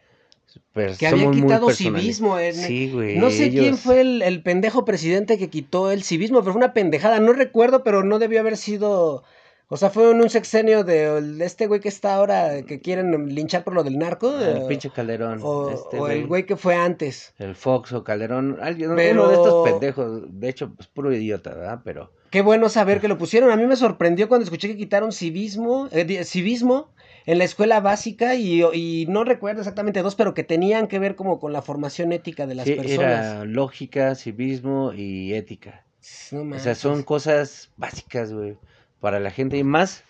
que 0.98 1.06
había 1.06 1.30
quitado 1.30 1.70
civismo. 1.70 2.40
En... 2.40 2.56
Sí, 2.56 2.90
güey. 2.90 3.20
No 3.20 3.30
sé 3.30 3.52
quién 3.52 3.78
fue 3.78 4.02
el, 4.02 4.24
el, 4.24 4.42
pendejo 4.42 4.84
presidente 4.84 5.38
que 5.38 5.52
quitó 5.52 5.92
el 5.92 6.02
civismo, 6.02 6.40
pero 6.40 6.54
fue 6.54 6.60
una 6.60 6.74
pendejada. 6.74 7.20
No 7.20 7.34
recuerdo, 7.34 7.84
pero 7.84 8.04
no 8.04 8.18
debió 8.18 8.40
haber 8.40 8.58
sido 8.58 9.24
o 9.72 9.78
sea, 9.78 9.92
fue 9.92 10.10
en 10.10 10.20
un 10.20 10.32
sexenio 10.32 10.84
de, 10.84 11.46
este 11.46 11.68
güey 11.68 11.80
que 11.80 11.90
está 11.90 12.16
ahora, 12.16 12.64
que 12.64 12.82
quieren 12.82 13.36
linchar 13.36 13.64
por 13.64 13.76
lo 13.76 13.84
del 13.84 14.00
narco. 14.00 14.36
El 14.40 14.66
pinche 14.66 14.90
Calderón. 14.90 15.40
O, 15.44 15.70
este 15.70 15.98
el 16.16 16.26
güey 16.26 16.48
que 16.48 16.56
fue 16.56 16.74
antes. 16.74 17.36
El 17.38 17.54
Fox 17.54 17.94
o 17.94 18.04
Calderón. 18.04 18.58
Alguien, 18.60 18.90
uno 18.90 19.28
de 19.28 19.36
estos 19.36 19.70
pendejos. 19.70 20.24
De 20.28 20.50
hecho, 20.50 20.74
pues 20.74 20.88
puro 20.88 21.14
idiota, 21.14 21.54
¿verdad? 21.54 21.82
Pero. 21.84 22.12
Qué 22.30 22.42
bueno 22.42 22.70
saber 22.70 23.02
que 23.02 23.08
lo 23.08 23.18
pusieron. 23.18 23.52
A 23.52 23.56
mí 23.56 23.66
me 23.66 23.76
sorprendió 23.76 24.28
cuando 24.28 24.44
escuché 24.44 24.68
que 24.68 24.78
quitaron 24.78 25.12
civismo, 25.12 25.90
eh, 25.92 26.24
civismo 26.24 26.92
en 27.26 27.38
la 27.38 27.44
escuela 27.44 27.80
básica 27.80 28.36
y, 28.36 28.64
y, 28.74 29.06
no 29.08 29.24
recuerdo 29.24 29.62
exactamente 29.62 30.02
dos, 30.02 30.16
pero 30.16 30.34
que 30.34 30.44
tenían 30.44 30.88
que 30.88 31.00
ver 31.00 31.16
como 31.16 31.40
con 31.40 31.54
la 31.54 31.62
formación 31.62 32.12
ética 32.12 32.48
de 32.48 32.56
las 32.56 32.66
sí, 32.66 32.74
personas. 32.74 33.26
Era 33.26 33.46
lógica, 33.46 34.16
civismo 34.16 34.94
y 34.94 35.34
ética. 35.34 35.86
o 36.32 36.60
sea, 36.60 36.76
son 36.76 37.04
cosas 37.04 37.72
básicas, 37.78 38.34
güey 38.34 38.58
para 39.00 39.20
la 39.20 39.32
gente 39.32 39.58
y 39.58 39.64
más, 39.64 40.04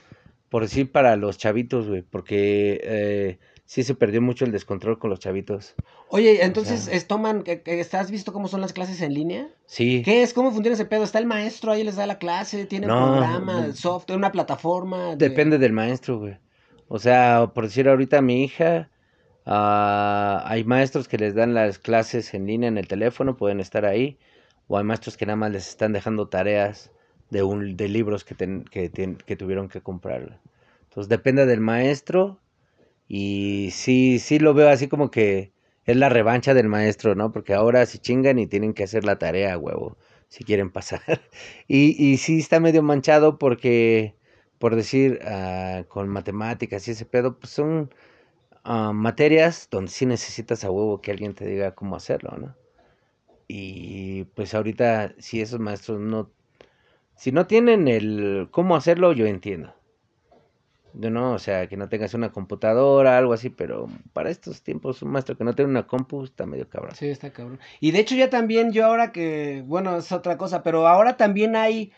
por 0.50 0.64
decir, 0.64 0.92
para 0.92 1.16
los 1.16 1.38
chavitos, 1.38 1.88
güey, 1.88 2.02
porque 2.02 2.82
eh, 2.84 3.40
sí 3.70 3.84
se 3.84 3.94
perdió 3.94 4.20
mucho 4.20 4.46
el 4.46 4.52
descontrol 4.52 4.98
con 4.98 5.12
los 5.12 5.20
chavitos. 5.20 5.76
Oye, 6.08 6.44
entonces, 6.44 6.90
toman, 7.06 7.44
¿has 7.92 8.10
visto 8.10 8.34
cómo 8.34 8.48
son 8.48 8.62
las 8.62 8.74
clases 8.74 9.00
en 9.02 9.14
línea? 9.14 9.48
Sí. 9.68 10.02
¿Qué 10.04 10.24
es? 10.24 10.34
¿Cómo 10.34 10.52
funciona 10.52 10.74
ese 10.74 10.86
pedo? 10.86 11.04
¿Está 11.04 11.20
el 11.20 11.28
maestro 11.28 11.72
ahí, 11.72 11.84
les 11.84 11.96
da 11.96 12.08
la 12.08 12.18
clase? 12.18 12.66
¿Tiene 12.66 12.88
un 12.88 12.94
programa, 12.94 13.72
software, 13.76 14.18
una 14.18 14.32
plataforma? 14.32 15.16
Depende 15.16 15.60
del 15.60 15.72
maestro, 15.72 16.18
güey. 16.18 16.40
O 16.88 16.98
sea, 16.98 17.52
por 17.54 17.66
decir 17.66 17.88
ahorita 17.88 18.24
mi 18.24 18.44
hija, 18.44 18.90
ah, 19.46 20.44
hay 20.48 20.64
maestros 20.64 21.08
que 21.08 21.20
les 21.20 21.36
dan 21.36 21.54
las 21.54 21.78
clases 21.78 22.34
en 22.34 22.48
línea 22.48 22.70
en 22.70 22.80
el 22.80 22.88
teléfono, 22.88 23.38
pueden 23.38 23.60
estar 23.60 23.86
ahí, 23.86 24.18
o 24.68 24.80
hay 24.80 24.84
maestros 24.84 25.16
que 25.16 25.28
nada 25.28 25.36
más 25.36 25.52
les 25.52 25.70
están 25.70 25.94
dejando 25.94 26.28
tareas 26.28 26.92
de, 27.30 27.44
un, 27.44 27.78
de 27.78 27.88
libros 27.88 28.24
que, 28.26 28.36
que, 28.36 29.36
tuvieron 29.36 29.70
que 29.70 29.82
comprar. 29.82 30.40
Entonces 30.86 31.08
depende 31.08 31.46
del 31.46 31.60
maestro 31.60 32.40
y 33.10 33.72
sí, 33.74 34.20
sí 34.20 34.40
lo 34.40 34.56
veo 34.56 34.70
así 34.70 34.90
como 34.90 35.12
que 35.12 35.54
es 35.86 35.98
la 35.98 36.10
revancha 36.10 36.56
del 36.56 36.70
maestro, 36.70 37.16
¿no? 37.16 37.34
Porque 37.34 37.56
ahora 37.56 37.86
se 37.88 38.00
chingan 38.00 38.40
y 38.40 38.48
tienen 38.48 38.74
que 38.76 38.86
hacer 38.86 39.06
la 39.06 39.20
tarea, 39.20 39.58
huevo, 39.60 39.98
si 40.30 40.46
quieren 40.46 40.72
pasar. 40.72 41.02
y, 41.68 41.96
y 42.14 42.18
sí 42.20 42.40
está 42.40 42.62
medio 42.62 42.84
manchado 42.84 43.40
porque, 43.40 44.16
por 44.60 44.76
decir, 44.78 45.20
ah, 45.26 45.86
con 45.90 46.10
matemáticas 46.10 46.88
y 46.88 46.92
ese 46.92 47.06
pedo, 47.06 47.40
pues 47.40 47.52
son 47.54 47.94
ah, 48.64 48.94
materias 48.94 49.68
donde 49.72 49.92
sí 49.92 50.06
necesitas 50.06 50.64
a 50.66 50.72
huevo 50.72 51.02
que 51.02 51.12
alguien 51.12 51.34
te 51.36 51.46
diga 51.48 51.76
cómo 51.76 51.96
hacerlo, 51.98 52.38
¿no? 52.38 52.56
Y 53.48 54.26
pues 54.36 54.54
ahorita, 54.54 55.16
si 55.20 55.42
esos 55.42 55.60
maestros 55.60 56.00
no 56.00 56.32
si 57.16 57.32
no 57.34 57.48
tienen 57.48 57.88
el 57.88 58.50
cómo 58.52 58.76
hacerlo, 58.76 59.14
yo 59.14 59.28
entiendo. 59.28 59.76
Yo 60.94 61.10
no, 61.10 61.34
o 61.34 61.40
sea, 61.40 61.68
que 61.68 61.78
no 61.78 61.88
tengas 61.90 62.14
una 62.14 62.32
computadora, 62.32 63.18
algo 63.18 63.34
así, 63.34 63.50
pero 63.50 63.88
para 64.14 64.30
estos 64.30 64.62
tiempos 64.62 65.02
un 65.02 65.12
maestro 65.12 65.38
que 65.38 65.44
no 65.44 65.54
tiene 65.54 65.72
una 65.72 65.88
compu 65.88 66.24
está 66.24 66.46
medio 66.46 66.68
cabrón. 66.68 66.96
Sí, 66.96 67.08
está 67.08 67.32
cabrón. 67.32 67.60
Y 67.80 67.92
de 67.92 68.00
hecho 68.00 68.16
ya 68.16 68.30
también 68.30 68.72
yo 68.72 68.86
ahora 68.86 69.12
que, 69.12 69.64
bueno, 69.68 69.98
es 69.98 70.12
otra 70.12 70.38
cosa, 70.38 70.64
pero 70.64 70.88
ahora 70.88 71.18
también 71.18 71.56
hay 71.56 71.92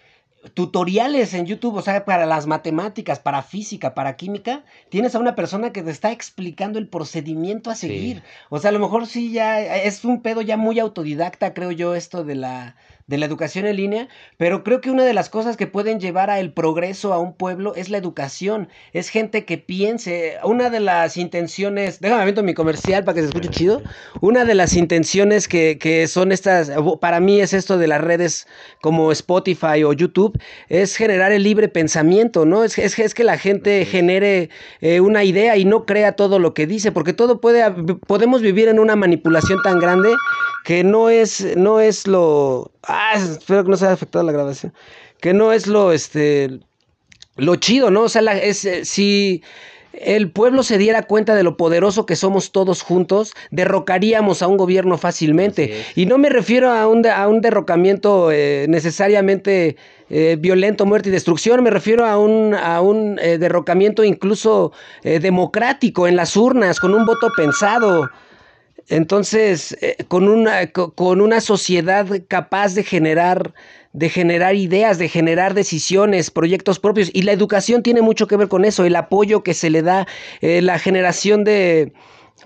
tutoriales 0.54 1.34
en 1.34 1.46
YouTube, 1.46 1.76
o 1.76 1.82
sea, 1.82 2.04
para 2.04 2.26
las 2.26 2.48
matemáticas, 2.48 3.20
para 3.20 3.44
física, 3.44 3.94
para 3.94 4.16
química, 4.16 4.64
tienes 4.90 5.16
a 5.16 5.20
una 5.20 5.36
persona 5.36 5.72
que 5.72 5.84
te 5.84 5.92
está 5.92 6.12
explicando 6.12 6.80
el 6.80 6.88
procedimiento 6.88 7.70
a 7.70 7.76
seguir. 7.76 8.24
O 8.50 8.60
sea, 8.60 8.70
a 8.70 8.72
lo 8.72 8.80
mejor 8.80 9.06
sí 9.08 9.32
ya 9.32 9.62
es 9.62 10.04
un 10.04 10.22
pedo 10.22 10.42
ya 10.42 10.58
muy 10.58 10.80
autodidacta, 10.80 11.54
creo 11.54 11.72
yo, 11.72 11.96
esto 11.96 12.24
de 12.24 12.36
la 12.36 12.76
de 13.12 13.18
la 13.18 13.26
educación 13.26 13.66
en 13.66 13.76
línea, 13.76 14.08
pero 14.38 14.64
creo 14.64 14.80
que 14.80 14.90
una 14.90 15.04
de 15.04 15.14
las 15.14 15.30
cosas 15.30 15.58
que 15.58 15.68
pueden 15.68 16.00
llevar 16.00 16.30
al 16.30 16.54
progreso 16.54 17.14
a 17.14 17.20
un 17.20 17.34
pueblo 17.34 17.76
es 17.76 17.90
la 17.90 17.98
educación, 17.98 18.70
es 18.94 19.10
gente 19.10 19.44
que 19.44 19.58
piense, 19.58 20.38
una 20.46 20.70
de 20.70 20.80
las 20.80 21.18
intenciones, 21.18 22.00
déjame 22.00 22.32
ver 22.32 22.42
mi 22.42 22.54
comercial 22.54 23.04
para 23.04 23.16
que 23.16 23.22
se 23.22 23.28
escuche 23.28 23.50
chido, 23.50 23.82
una 24.22 24.46
de 24.46 24.56
las 24.56 24.78
intenciones 24.78 25.50
que, 25.50 25.78
que 25.78 26.08
son 26.08 26.32
estas, 26.32 26.72
para 27.02 27.20
mí 27.20 27.42
es 27.42 27.52
esto 27.52 27.78
de 27.78 27.88
las 27.88 28.00
redes 28.00 28.48
como 28.82 29.12
Spotify 29.12 29.84
o 29.84 29.92
YouTube, 29.92 30.40
es 30.70 30.96
generar 30.96 31.34
el 31.34 31.44
libre 31.44 31.68
pensamiento, 31.68 32.46
¿no? 32.46 32.64
Es, 32.64 32.78
es, 32.78 32.98
es 32.98 33.14
que 33.14 33.26
la 33.26 33.38
gente 33.38 33.84
genere 33.84 34.50
eh, 34.80 35.02
una 35.02 35.26
idea 35.26 35.58
y 35.58 35.66
no 35.66 35.86
crea 35.86 36.14
todo 36.14 36.40
lo 36.40 36.54
que 36.54 36.66
dice, 36.66 36.94
porque 36.94 37.12
todo 37.12 37.42
puede, 37.42 37.70
podemos 38.08 38.42
vivir 38.42 38.70
en 38.70 38.80
una 38.80 38.96
manipulación 38.96 39.60
tan 39.62 39.80
grande 39.80 40.16
que 40.64 40.84
no 40.84 41.10
es, 41.10 41.56
no 41.58 41.80
es 41.80 42.08
lo. 42.08 42.72
Ah, 42.84 43.14
espero 43.16 43.64
que 43.64 43.70
no 43.70 43.78
se 43.78 43.86
haya 43.86 43.94
afectado 43.94 44.26
la 44.26 44.32
grabación. 44.32 44.74
Que 45.20 45.34
no 45.34 45.52
es 45.54 45.68
lo, 45.68 45.92
este, 45.92 46.60
lo 47.36 47.56
chido, 47.56 47.92
¿no? 47.92 48.04
O 48.04 48.10
sea, 48.10 48.22
es, 48.38 48.66
eh, 48.66 48.86
si 48.86 49.44
el 49.94 50.32
pueblo 50.32 50.64
se 50.64 50.78
diera 50.78 51.04
cuenta 51.04 51.36
de 51.36 51.44
lo 51.44 51.58
poderoso 51.58 52.06
que 52.06 52.16
somos 52.16 52.52
todos 52.52 52.82
juntos, 52.82 53.34
derrocaríamos 53.52 54.42
a 54.42 54.48
un 54.48 54.58
gobierno 54.58 54.98
fácilmente. 54.98 55.86
Y 55.96 56.08
no 56.08 56.18
me 56.18 56.30
refiero 56.30 56.72
a 56.72 56.88
un, 56.88 57.06
a 57.06 57.28
un 57.28 57.42
derrocamiento 57.42 58.32
eh, 58.32 58.66
necesariamente 58.68 59.76
eh, 60.10 60.38
violento, 60.40 60.86
muerte 60.86 61.10
y 61.10 61.12
destrucción, 61.12 61.62
me 61.62 61.70
refiero 61.70 62.06
a 62.06 62.18
un, 62.18 62.56
a 62.56 62.82
un 62.82 63.16
derrocamiento 63.16 64.04
incluso 64.04 64.72
democrático 65.04 66.08
en 66.08 66.16
las 66.16 66.36
urnas, 66.36 66.80
con 66.80 66.94
un 66.94 67.06
voto 67.06 67.30
pensado. 67.36 68.10
Entonces, 68.90 69.78
eh, 69.82 69.98
con, 70.08 70.28
una, 70.28 70.68
con 70.72 71.22
una 71.22 71.42
sociedad 71.42 72.08
capaz 72.28 72.74
de 72.76 72.84
generar, 72.84 73.54
de 73.94 74.10
generar 74.10 74.56
ideas, 74.56 74.98
de 74.98 75.10
generar 75.10 75.54
decisiones, 75.54 76.32
proyectos 76.32 76.80
propios, 76.80 77.10
y 77.14 77.24
la 77.24 77.32
educación 77.32 77.84
tiene 77.84 78.02
mucho 78.02 78.28
que 78.28 78.38
ver 78.38 78.48
con 78.48 78.66
eso, 78.66 78.86
el 78.86 78.96
apoyo 78.96 79.44
que 79.44 79.54
se 79.54 79.70
le 79.70 79.82
da, 79.82 80.08
eh, 80.42 80.62
la 80.62 80.80
generación 80.80 81.44
de, 81.44 81.94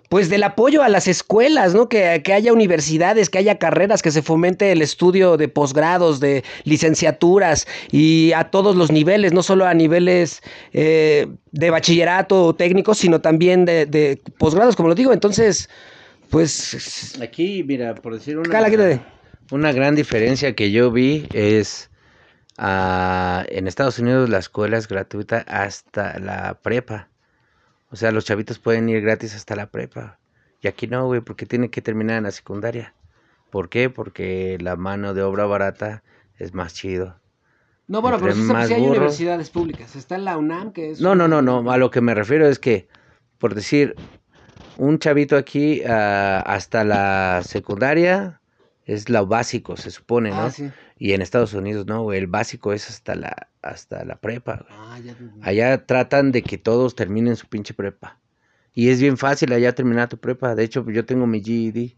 pues 0.10 0.30
del 0.30 0.44
apoyo 0.44 0.84
a 0.84 0.90
las 0.90 1.08
escuelas, 1.08 1.74
¿no? 1.74 1.90
Que, 1.90 2.22
que, 2.24 2.34
haya 2.34 2.54
universidades, 2.54 3.30
que 3.30 3.38
haya 3.40 3.58
carreras, 3.58 4.02
que 4.02 4.12
se 4.12 4.22
fomente 4.22 4.72
el 4.72 4.82
estudio 4.82 5.38
de 5.38 5.48
posgrados, 5.48 6.20
de 6.20 6.44
licenciaturas 6.64 7.68
y 7.92 8.32
a 8.34 8.46
todos 8.46 8.76
los 8.76 8.92
niveles, 8.92 9.34
no 9.34 9.44
solo 9.44 9.66
a 9.66 9.74
niveles 9.74 10.42
eh, 10.74 11.28
de 11.52 11.70
bachillerato 11.70 12.46
o 12.46 12.56
técnico, 12.56 12.94
sino 12.94 13.22
también 13.22 13.66
de, 13.66 13.86
de 13.86 14.22
posgrados, 14.38 14.76
como 14.76 14.90
lo 14.90 14.96
digo. 14.96 15.14
Entonces, 15.14 15.70
pues 16.36 17.18
aquí, 17.22 17.64
mira, 17.64 17.96
por 17.96 18.14
decir 18.14 18.38
una, 18.38 19.02
una 19.52 19.72
gran 19.72 19.96
diferencia 19.96 20.54
que 20.54 20.70
yo 20.70 20.92
vi 20.92 21.30
es 21.32 21.90
uh, 22.58 23.46
en 23.48 23.68
Estados 23.68 24.00
Unidos 24.00 24.30
la 24.30 24.40
escuela 24.40 24.78
es 24.78 24.90
gratuita 24.90 25.46
hasta 25.48 26.20
la 26.20 26.60
prepa. 26.62 27.08
O 27.90 27.96
sea, 27.96 28.12
los 28.12 28.26
chavitos 28.26 28.60
pueden 28.60 28.90
ir 28.90 29.00
gratis 29.00 29.34
hasta 29.34 29.56
la 29.56 29.68
prepa. 29.68 30.20
Y 30.60 30.68
aquí 30.68 30.88
no, 30.88 31.06
güey, 31.06 31.22
porque 31.22 31.46
tienen 31.46 31.70
que 31.70 31.82
terminar 31.82 32.18
en 32.18 32.24
la 32.24 32.32
secundaria. 32.32 32.94
¿Por 33.50 33.70
qué? 33.70 33.90
Porque 33.90 34.58
la 34.60 34.76
mano 34.76 35.14
de 35.14 35.22
obra 35.22 35.46
barata 35.46 36.04
es 36.38 36.54
más 36.54 36.74
chido. 36.74 37.18
No, 37.88 38.02
bueno, 38.02 38.20
pero 38.20 38.34
sí, 38.34 38.52
hay 38.54 38.82
universidades 38.82 39.50
públicas. 39.50 39.96
Está 39.96 40.16
en 40.16 40.26
la 40.26 40.36
UNAM, 40.36 40.74
que 40.74 40.92
es... 40.92 41.00
No, 41.00 41.16
no, 41.16 41.30
no, 41.30 41.42
no. 41.42 41.72
A 41.72 41.78
lo 41.78 41.92
que 41.92 42.02
me 42.02 42.14
refiero 42.14 42.46
es 42.46 42.60
que, 42.60 42.90
por 43.38 43.56
decir, 43.56 43.96
un 44.78 45.00
chavito 45.00 45.38
aquí 45.38 45.82
ah, 45.84 46.44
hasta 46.46 46.84
la 46.84 47.42
secundaria 47.44 48.42
es 48.86 49.10
lo 49.10 49.26
básico, 49.26 49.78
se 49.78 49.90
supone, 49.92 50.30
¿no? 50.30 50.48
Ah, 50.48 50.54
y 50.98 51.14
en 51.14 51.22
Estados 51.22 51.54
Unidos 51.54 51.86
no, 51.88 52.14
el 52.14 52.28
básico 52.28 52.72
es 52.72 52.90
hasta 52.90 53.16
la 53.16 53.50
hasta 53.62 54.06
la 54.06 54.16
prepa. 54.16 54.66
Ah, 54.70 55.00
allá 55.42 55.86
tratan 55.86 56.32
de 56.32 56.44
que 56.44 56.58
todos 56.58 56.96
terminen 56.96 57.36
su 57.36 57.48
pinche 57.48 57.74
prepa. 57.74 58.20
Y 58.74 58.90
es 58.90 59.02
bien 59.02 59.18
fácil 59.18 59.54
allá 59.54 59.74
terminar 59.74 60.10
tu 60.10 60.18
prepa. 60.18 60.54
De 60.54 60.64
hecho, 60.64 60.86
yo 60.90 61.06
tengo 61.06 61.26
mi 61.26 61.42
GED 61.42 61.96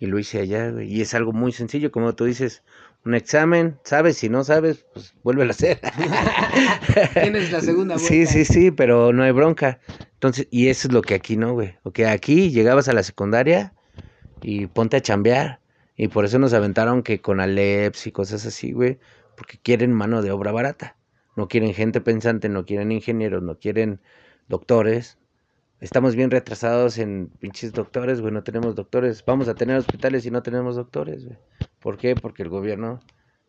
y 0.00 0.06
lo 0.06 0.18
hice 0.18 0.40
allá, 0.40 0.82
Y 0.82 1.00
es 1.00 1.14
algo 1.14 1.32
muy 1.32 1.52
sencillo, 1.52 1.90
como 1.90 2.14
tú 2.14 2.24
dices, 2.24 2.62
un 3.04 3.14
examen, 3.14 3.78
sabes, 3.84 4.18
si 4.18 4.28
no 4.28 4.44
sabes, 4.44 4.84
pues 4.92 5.14
vuelve 5.22 5.44
a 5.44 5.50
hacer. 5.50 5.80
Tienes 7.14 7.50
la 7.52 7.60
segunda 7.60 7.94
vuelta. 7.94 8.08
Sí, 8.08 8.26
sí, 8.26 8.44
sí, 8.44 8.70
pero 8.70 9.12
no 9.12 9.22
hay 9.22 9.32
bronca. 9.32 9.80
Entonces, 10.14 10.48
y 10.50 10.68
eso 10.68 10.88
es 10.88 10.94
lo 10.94 11.02
que 11.02 11.14
aquí 11.14 11.36
no, 11.36 11.52
güey. 11.52 11.76
Ok, 11.84 12.00
aquí 12.00 12.50
llegabas 12.50 12.88
a 12.88 12.92
la 12.92 13.02
secundaria 13.02 13.72
y 14.42 14.66
ponte 14.66 14.96
a 14.96 15.00
chambear. 15.00 15.60
Y 15.96 16.08
por 16.08 16.24
eso 16.24 16.38
nos 16.38 16.52
aventaron 16.52 17.02
que 17.02 17.20
con 17.20 17.40
Aleps 17.40 18.06
y 18.06 18.12
cosas 18.12 18.44
así, 18.46 18.72
güey. 18.72 18.98
Porque 19.36 19.58
quieren 19.62 19.92
mano 19.92 20.22
de 20.22 20.30
obra 20.30 20.52
barata. 20.52 20.96
No 21.36 21.48
quieren 21.48 21.72
gente 21.72 22.00
pensante, 22.00 22.48
no 22.48 22.66
quieren 22.66 22.92
ingenieros, 22.92 23.42
no 23.42 23.58
quieren 23.58 24.00
doctores. 24.48 25.18
Estamos 25.80 26.16
bien 26.16 26.30
retrasados 26.30 26.98
en 26.98 27.28
pinches 27.38 27.72
doctores, 27.72 28.20
güey. 28.20 28.32
No 28.32 28.42
tenemos 28.42 28.74
doctores. 28.74 29.24
Vamos 29.24 29.48
a 29.48 29.54
tener 29.54 29.76
hospitales 29.76 30.26
y 30.26 30.30
no 30.30 30.42
tenemos 30.42 30.76
doctores, 30.76 31.24
güey. 31.24 31.38
¿Por 31.80 31.96
qué? 31.96 32.16
Porque 32.16 32.42
el 32.42 32.48
gobierno 32.48 33.00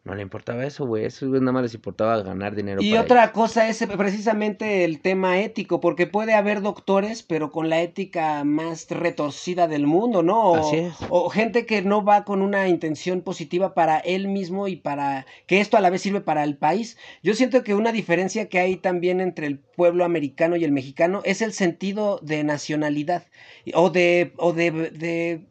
no 0.05 0.15
le 0.15 0.21
importaba 0.21 0.65
eso, 0.65 0.87
güey. 0.87 1.05
Eso 1.05 1.25
nada 1.27 1.51
más 1.51 1.63
les 1.63 1.73
importaba 1.73 2.21
ganar 2.23 2.55
dinero. 2.55 2.81
Y 2.81 2.95
otra 2.95 3.31
cosa 3.31 3.67
es 3.67 3.85
precisamente 3.97 4.85
el 4.85 5.01
tema 5.01 5.39
ético, 5.39 5.81
porque 5.81 6.07
puede 6.07 6.33
haber 6.33 6.61
doctores, 6.61 7.21
pero 7.21 7.51
con 7.51 7.69
la 7.69 7.81
ética 7.81 8.43
más 8.43 8.89
retorcida 8.89 9.67
del 9.67 9.85
mundo, 9.85 10.23
¿no? 10.23 10.41
O, 10.41 10.55
Así 10.55 10.77
es. 10.77 10.93
o 11.09 11.29
gente 11.29 11.65
que 11.65 11.81
no 11.81 12.03
va 12.03 12.23
con 12.23 12.41
una 12.41 12.69
intención 12.69 13.21
positiva 13.21 13.73
para 13.73 13.99
él 13.99 14.29
mismo 14.29 14.67
y 14.67 14.77
para 14.77 15.25
que 15.47 15.59
esto 15.59 15.75
a 15.75 15.81
la 15.81 15.89
vez 15.89 16.01
sirve 16.01 16.21
para 16.21 16.43
el 16.43 16.57
país. 16.57 16.97
Yo 17.21 17.33
siento 17.33 17.63
que 17.63 17.75
una 17.75 17.91
diferencia 17.91 18.47
que 18.47 18.59
hay 18.59 18.77
también 18.77 19.19
entre 19.19 19.47
el 19.47 19.59
pueblo 19.59 20.05
americano 20.05 20.55
y 20.55 20.63
el 20.63 20.71
mexicano 20.71 21.21
es 21.25 21.41
el 21.41 21.51
sentido 21.53 22.19
de 22.23 22.43
nacionalidad 22.43 23.25
o 23.73 23.89
de, 23.89 24.33
o 24.37 24.53
de, 24.53 24.71
de 24.71 25.48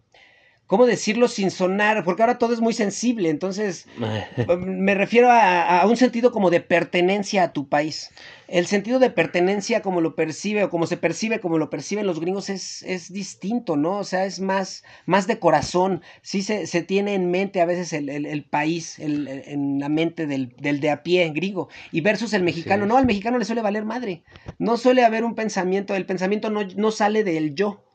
¿cómo 0.68 0.86
decirlo 0.86 1.26
sin 1.26 1.50
sonar? 1.50 2.04
Porque 2.04 2.22
ahora 2.22 2.38
todo 2.38 2.52
es 2.52 2.60
muy 2.60 2.74
sensible, 2.74 3.30
entonces 3.30 3.86
me 4.58 4.94
refiero 4.94 5.28
a, 5.32 5.84
un 5.86 5.96
sentido 5.96 6.30
como 6.30 6.50
de 6.50 6.60
pertenencia 6.60 7.42
a 7.42 7.52
tu 7.52 7.68
país. 7.68 8.10
El 8.46 8.66
sentido 8.66 8.98
de 8.98 9.10
pertenencia 9.10 9.82
como 9.82 10.00
lo 10.00 10.14
percibe 10.14 10.64
o 10.64 10.70
como 10.70 10.86
se 10.86 10.96
percibe 10.96 11.40
como 11.40 11.58
lo 11.58 11.68
perciben 11.68 12.06
los 12.06 12.20
gringos 12.20 12.48
es, 12.48 12.82
es 12.82 13.12
distinto, 13.12 13.76
¿no? 13.76 13.98
O 13.98 14.04
sea, 14.04 14.24
es 14.24 14.40
más, 14.40 14.84
más 15.04 15.26
de 15.26 15.38
corazón. 15.38 16.02
Sí 16.22 16.42
se, 16.42 16.66
se 16.66 16.82
tiene 16.82 17.14
en 17.14 17.30
mente 17.30 17.60
a 17.60 17.66
veces 17.66 17.92
el, 17.92 18.08
el, 18.08 18.44
país, 18.44 18.98
el, 18.98 19.28
en 19.28 19.80
la 19.80 19.90
mente 19.90 20.26
del, 20.26 20.54
del, 20.58 20.80
de 20.80 20.90
a 20.90 21.02
pie 21.02 21.30
gringo. 21.30 21.68
Y 21.92 22.00
versus 22.00 22.32
el 22.32 22.42
mexicano, 22.42 22.86
no, 22.86 22.96
al 22.96 23.06
mexicano 23.06 23.38
le 23.38 23.44
suele 23.44 23.60
valer 23.60 23.84
madre. 23.84 24.22
No 24.58 24.78
suele 24.78 25.04
haber 25.04 25.24
un 25.24 25.34
pensamiento, 25.34 25.94
el 25.94 26.06
pensamiento 26.06 26.48
no, 26.48 26.64
no 26.76 26.90
sale 26.90 27.24
del 27.24 27.54
yo 27.54 27.87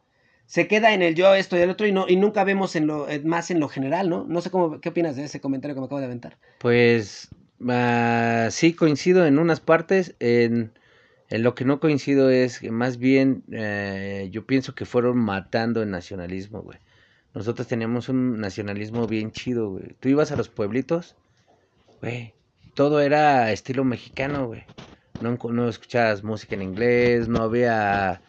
se 0.53 0.67
queda 0.67 0.93
en 0.93 1.01
el 1.01 1.15
yo, 1.15 1.33
esto 1.33 1.57
y 1.57 1.61
el 1.61 1.71
otro, 1.71 1.87
y, 1.87 1.91
no, 1.91 2.05
y 2.07 2.15
nunca 2.15 2.43
vemos 2.43 2.75
en 2.75 2.85
lo, 2.85 3.07
más 3.23 3.49
en 3.49 3.59
lo 3.59 3.69
general, 3.69 4.07
¿no? 4.07 4.23
No 4.29 4.39
sé 4.39 4.51
cómo, 4.51 4.79
qué 4.79 4.89
opinas 4.89 5.15
de 5.15 5.23
ese 5.23 5.41
comentario 5.41 5.73
que 5.73 5.79
me 5.79 5.87
acabo 5.87 5.97
de 5.97 6.05
aventar. 6.05 6.37
Pues 6.59 7.29
uh, 7.59 8.51
sí 8.51 8.75
coincido 8.75 9.25
en 9.25 9.39
unas 9.39 9.59
partes, 9.59 10.13
en, 10.19 10.71
en, 11.31 11.41
lo 11.41 11.55
que 11.55 11.65
no 11.65 11.79
coincido 11.79 12.29
es 12.29 12.59
que 12.59 12.69
más 12.69 12.99
bien 12.99 13.41
eh, 13.51 14.29
yo 14.31 14.45
pienso 14.45 14.75
que 14.75 14.85
fueron 14.85 15.17
matando 15.17 15.81
el 15.81 15.89
nacionalismo, 15.89 16.61
güey. 16.61 16.77
Nosotros 17.33 17.67
teníamos 17.67 18.07
un 18.09 18.39
nacionalismo 18.39 19.07
bien 19.07 19.31
chido, 19.31 19.71
güey. 19.71 19.95
Tú 19.99 20.09
ibas 20.09 20.31
a 20.31 20.35
los 20.35 20.49
pueblitos, 20.49 21.15
güey, 21.99 22.35
todo 22.75 23.01
era 23.01 23.51
estilo 23.51 23.83
mexicano, 23.83 24.45
güey. 24.45 24.65
No, 25.19 25.35
no 25.49 25.67
escuchabas 25.67 26.23
música 26.23 26.53
en 26.53 26.61
inglés, 26.61 27.27
no 27.27 27.41
había 27.41 28.21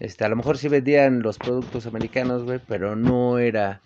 este, 0.00 0.24
a 0.24 0.28
lo 0.28 0.36
mejor 0.36 0.58
sí 0.58 0.68
vendían 0.68 1.22
los 1.22 1.38
productos 1.38 1.86
americanos, 1.86 2.44
güey, 2.44 2.60
pero 2.66 2.96
no 2.96 3.38
era 3.38 3.80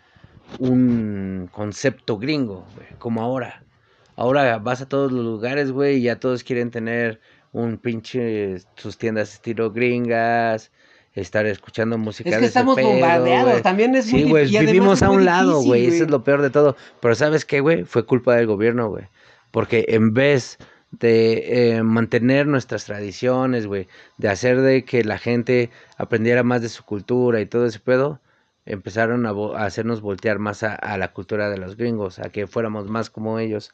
un 0.59 1.49
concepto 1.53 2.19
gringo, 2.19 2.67
güey, 2.75 2.89
como 2.99 3.23
ahora. 3.23 3.63
Ahora 4.17 4.59
vas 4.59 4.81
a 4.81 4.89
todos 4.89 5.13
los 5.13 5.25
lugares, 5.25 5.73
güey, 5.73 5.97
y 5.97 6.03
ya 6.03 6.19
todos 6.19 6.43
quieren 6.43 6.71
tener 6.71 7.21
un 7.53 7.79
pinche 7.79 8.59
sus 8.77 8.99
tiendas 8.99 9.35
estilo 9.35 9.73
gringas, 9.73 10.71
estar 11.15 11.47
escuchando 11.47 11.99
música. 11.99 12.31
Es 12.31 12.39
que 12.39 12.45
estamos 12.47 12.81
bombardeados, 12.81 13.63
también 13.63 13.95
es 13.95 14.11
muy 14.13 14.23
Sí, 14.23 14.29
güey, 14.29 14.49
vivimos 14.49 15.03
a 15.03 15.11
un 15.11 15.25
lado, 15.25 15.63
güey, 15.63 15.87
eso 15.87 16.05
es 16.05 16.11
lo 16.11 16.23
peor 16.23 16.43
de 16.43 16.51
todo. 16.51 16.77
Pero 17.01 17.15
¿sabes 17.15 17.45
qué, 17.45 17.61
güey? 17.61 17.85
Fue 17.85 18.05
culpa 18.07 18.37
del 18.37 18.47
gobierno, 18.47 18.89
güey. 18.89 19.05
Porque 19.51 19.87
en 19.89 20.13
vez 20.13 20.59
de 21.01 21.77
eh, 21.77 21.83
mantener 21.83 22.47
nuestras 22.47 22.85
tradiciones, 22.85 23.67
güey, 23.67 23.89
de 24.19 24.29
hacer 24.29 24.61
de 24.61 24.85
que 24.85 25.05
la 25.05 25.19
gente 25.19 25.71
aprendiera 25.97 26.43
más 26.43 26.63
de 26.63 26.69
su 26.69 26.85
cultura 26.85 27.41
y 27.41 27.47
todo 27.47 27.67
ese 27.67 27.81
pedo, 27.81 28.21
empezaron 28.67 29.27
a, 29.27 29.33
hacernos 29.65 30.01
voltear 30.01 30.39
más 30.39 30.63
a, 30.63 30.99
la 30.99 31.13
cultura 31.13 31.51
de 31.51 31.59
los 31.59 31.77
gringos, 31.77 32.19
a 32.19 32.31
que 32.31 32.47
fuéramos 32.47 32.89
más 32.89 33.11
como 33.11 33.39
ellos. 33.39 33.73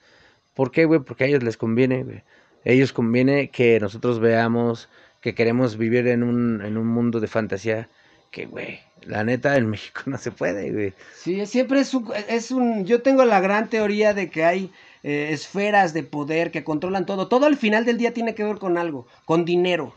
¿Por 0.54 0.70
qué, 0.70 0.84
güey? 0.84 1.00
Porque 1.00 1.24
a 1.24 1.26
ellos 1.28 1.42
les 1.42 1.56
conviene, 1.56 2.04
güey. 2.04 2.22
Ellos 2.64 2.92
conviene 2.92 3.50
que 3.50 3.80
nosotros 3.80 4.20
veamos 4.20 4.88
que 5.20 5.34
queremos 5.34 5.76
vivir 5.76 6.06
en 6.08 6.22
un, 6.22 6.62
en 6.64 6.76
un 6.76 6.86
mundo 6.86 7.20
de 7.20 7.28
fantasía 7.28 7.88
que, 8.30 8.46
güey, 8.46 8.80
la 9.02 9.24
neta 9.24 9.56
en 9.56 9.66
México 9.70 10.02
no 10.06 10.18
se 10.18 10.30
puede, 10.30 10.70
güey. 10.70 10.92
Sí, 11.14 11.46
siempre 11.46 11.80
es 11.80 11.94
un, 11.94 12.12
es 12.28 12.50
un... 12.50 12.84
Yo 12.84 13.02
tengo 13.02 13.24
la 13.24 13.40
gran 13.40 13.68
teoría 13.68 14.14
de 14.14 14.30
que 14.30 14.44
hay 14.44 14.70
eh, 15.02 15.30
esferas 15.32 15.92
de 15.92 16.02
poder 16.02 16.50
que 16.50 16.64
controlan 16.64 17.06
todo. 17.06 17.28
Todo 17.28 17.46
al 17.46 17.56
final 17.56 17.84
del 17.84 17.98
día 17.98 18.14
tiene 18.14 18.34
que 18.34 18.44
ver 18.44 18.58
con 18.58 18.78
algo, 18.78 19.06
con 19.24 19.44
dinero. 19.44 19.94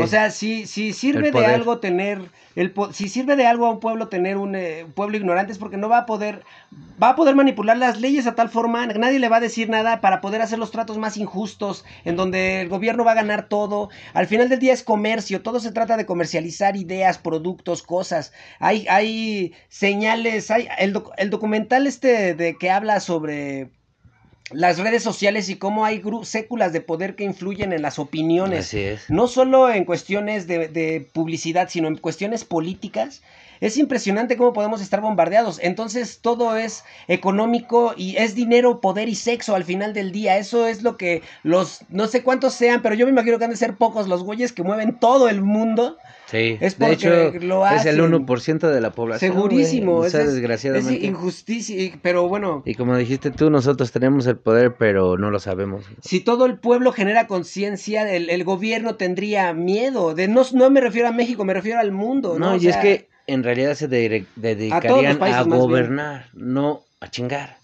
O 0.00 0.06
sea, 0.06 0.30
si, 0.30 0.66
si 0.66 0.92
sirve 0.94 1.30
de 1.30 1.44
algo 1.44 1.78
tener, 1.78 2.22
el, 2.54 2.72
si 2.92 3.08
sirve 3.08 3.36
de 3.36 3.46
algo 3.46 3.66
a 3.66 3.70
un 3.70 3.78
pueblo 3.78 4.08
tener 4.08 4.38
un 4.38 4.56
eh, 4.56 4.86
pueblo 4.94 5.18
ignorante 5.18 5.52
es 5.52 5.58
porque 5.58 5.76
no 5.76 5.90
va 5.90 5.98
a 5.98 6.06
poder, 6.06 6.42
va 7.00 7.10
a 7.10 7.16
poder 7.16 7.34
manipular 7.34 7.76
las 7.76 8.00
leyes 8.00 8.26
a 8.26 8.34
tal 8.34 8.48
forma, 8.48 8.86
nadie 8.86 9.18
le 9.18 9.28
va 9.28 9.36
a 9.36 9.40
decir 9.40 9.68
nada 9.68 10.00
para 10.00 10.22
poder 10.22 10.40
hacer 10.40 10.58
los 10.58 10.70
tratos 10.70 10.96
más 10.96 11.18
injustos, 11.18 11.84
en 12.06 12.16
donde 12.16 12.62
el 12.62 12.68
gobierno 12.70 13.04
va 13.04 13.12
a 13.12 13.16
ganar 13.16 13.48
todo. 13.48 13.90
Al 14.14 14.26
final 14.26 14.48
del 14.48 14.60
día 14.60 14.72
es 14.72 14.82
comercio, 14.82 15.42
todo 15.42 15.60
se 15.60 15.72
trata 15.72 15.98
de 15.98 16.06
comercializar 16.06 16.76
ideas, 16.76 17.18
productos, 17.18 17.82
cosas. 17.82 18.32
Hay, 18.58 18.86
hay 18.88 19.52
señales, 19.68 20.50
hay 20.50 20.68
el, 20.78 20.98
el 21.18 21.28
documental 21.30 21.86
este 21.86 22.34
de 22.34 22.56
que 22.56 22.70
habla 22.70 23.00
sobre 23.00 23.68
las 24.50 24.78
redes 24.78 25.02
sociales 25.02 25.48
y 25.48 25.56
cómo 25.56 25.84
hay 25.84 26.02
séculas 26.22 26.72
de 26.72 26.80
poder 26.80 27.16
que 27.16 27.24
influyen 27.24 27.72
en 27.72 27.82
las 27.82 27.98
opiniones. 27.98 28.66
Así 28.66 28.80
es. 28.80 29.10
No 29.10 29.26
solo 29.26 29.70
en 29.70 29.84
cuestiones 29.84 30.46
de, 30.46 30.68
de, 30.68 31.00
publicidad, 31.12 31.68
sino 31.68 31.88
en 31.88 31.96
cuestiones 31.96 32.44
políticas. 32.44 33.22
Es 33.60 33.76
impresionante 33.76 34.36
cómo 34.36 34.52
podemos 34.52 34.80
estar 34.80 35.00
bombardeados. 35.00 35.58
Entonces 35.62 36.20
todo 36.20 36.56
es 36.56 36.84
económico 37.08 37.94
y 37.96 38.16
es 38.16 38.34
dinero, 38.34 38.80
poder 38.80 39.08
y 39.08 39.14
sexo 39.14 39.54
al 39.54 39.64
final 39.64 39.94
del 39.94 40.12
día. 40.12 40.38
Eso 40.38 40.66
es 40.66 40.82
lo 40.82 40.96
que 40.96 41.22
los, 41.42 41.80
no 41.88 42.06
sé 42.06 42.22
cuántos 42.22 42.54
sean, 42.54 42.82
pero 42.82 42.94
yo 42.94 43.06
me 43.06 43.12
imagino 43.12 43.38
que 43.38 43.44
han 43.44 43.50
de 43.50 43.56
ser 43.56 43.76
pocos 43.76 44.08
los 44.08 44.22
güeyes 44.22 44.52
que 44.52 44.62
mueven 44.62 44.98
todo 44.98 45.28
el 45.28 45.42
mundo 45.42 45.96
Sí, 46.26 46.58
es 46.60 46.76
de 46.76 46.92
hecho, 46.92 47.12
es 47.12 47.86
el 47.86 48.00
1% 48.00 48.58
de 48.68 48.80
la 48.80 48.90
población. 48.90 49.32
Segurísimo. 49.32 50.04
es, 50.04 50.12
desgraciadamente. 50.12 50.96
Es 50.96 51.04
injusticia, 51.04 51.92
pero 52.02 52.28
bueno. 52.28 52.62
Y 52.66 52.74
como 52.74 52.96
dijiste 52.96 53.30
tú, 53.30 53.48
nosotros 53.48 53.92
tenemos 53.92 54.26
el 54.26 54.36
poder, 54.36 54.74
pero 54.76 55.16
no 55.16 55.30
lo 55.30 55.38
sabemos. 55.38 55.84
Si 56.00 56.18
todo 56.20 56.46
el 56.46 56.58
pueblo 56.58 56.92
genera 56.92 57.28
conciencia, 57.28 58.12
el, 58.12 58.44
gobierno 58.44 58.96
tendría 58.96 59.52
miedo. 59.52 60.14
De, 60.14 60.26
no, 60.26 60.42
no 60.52 60.68
me 60.70 60.80
refiero 60.80 61.08
a 61.08 61.12
México, 61.12 61.44
me 61.44 61.54
refiero 61.54 61.78
al 61.78 61.92
mundo. 61.92 62.36
No, 62.38 62.56
y 62.56 62.66
es 62.66 62.76
que 62.76 63.08
en 63.26 63.42
realidad 63.42 63.74
se 63.74 63.88
dedicarían 63.88 65.22
a, 65.22 65.42
gobernar, 65.42 66.26
no 66.32 66.82
a 67.00 67.10
chingar. 67.10 67.58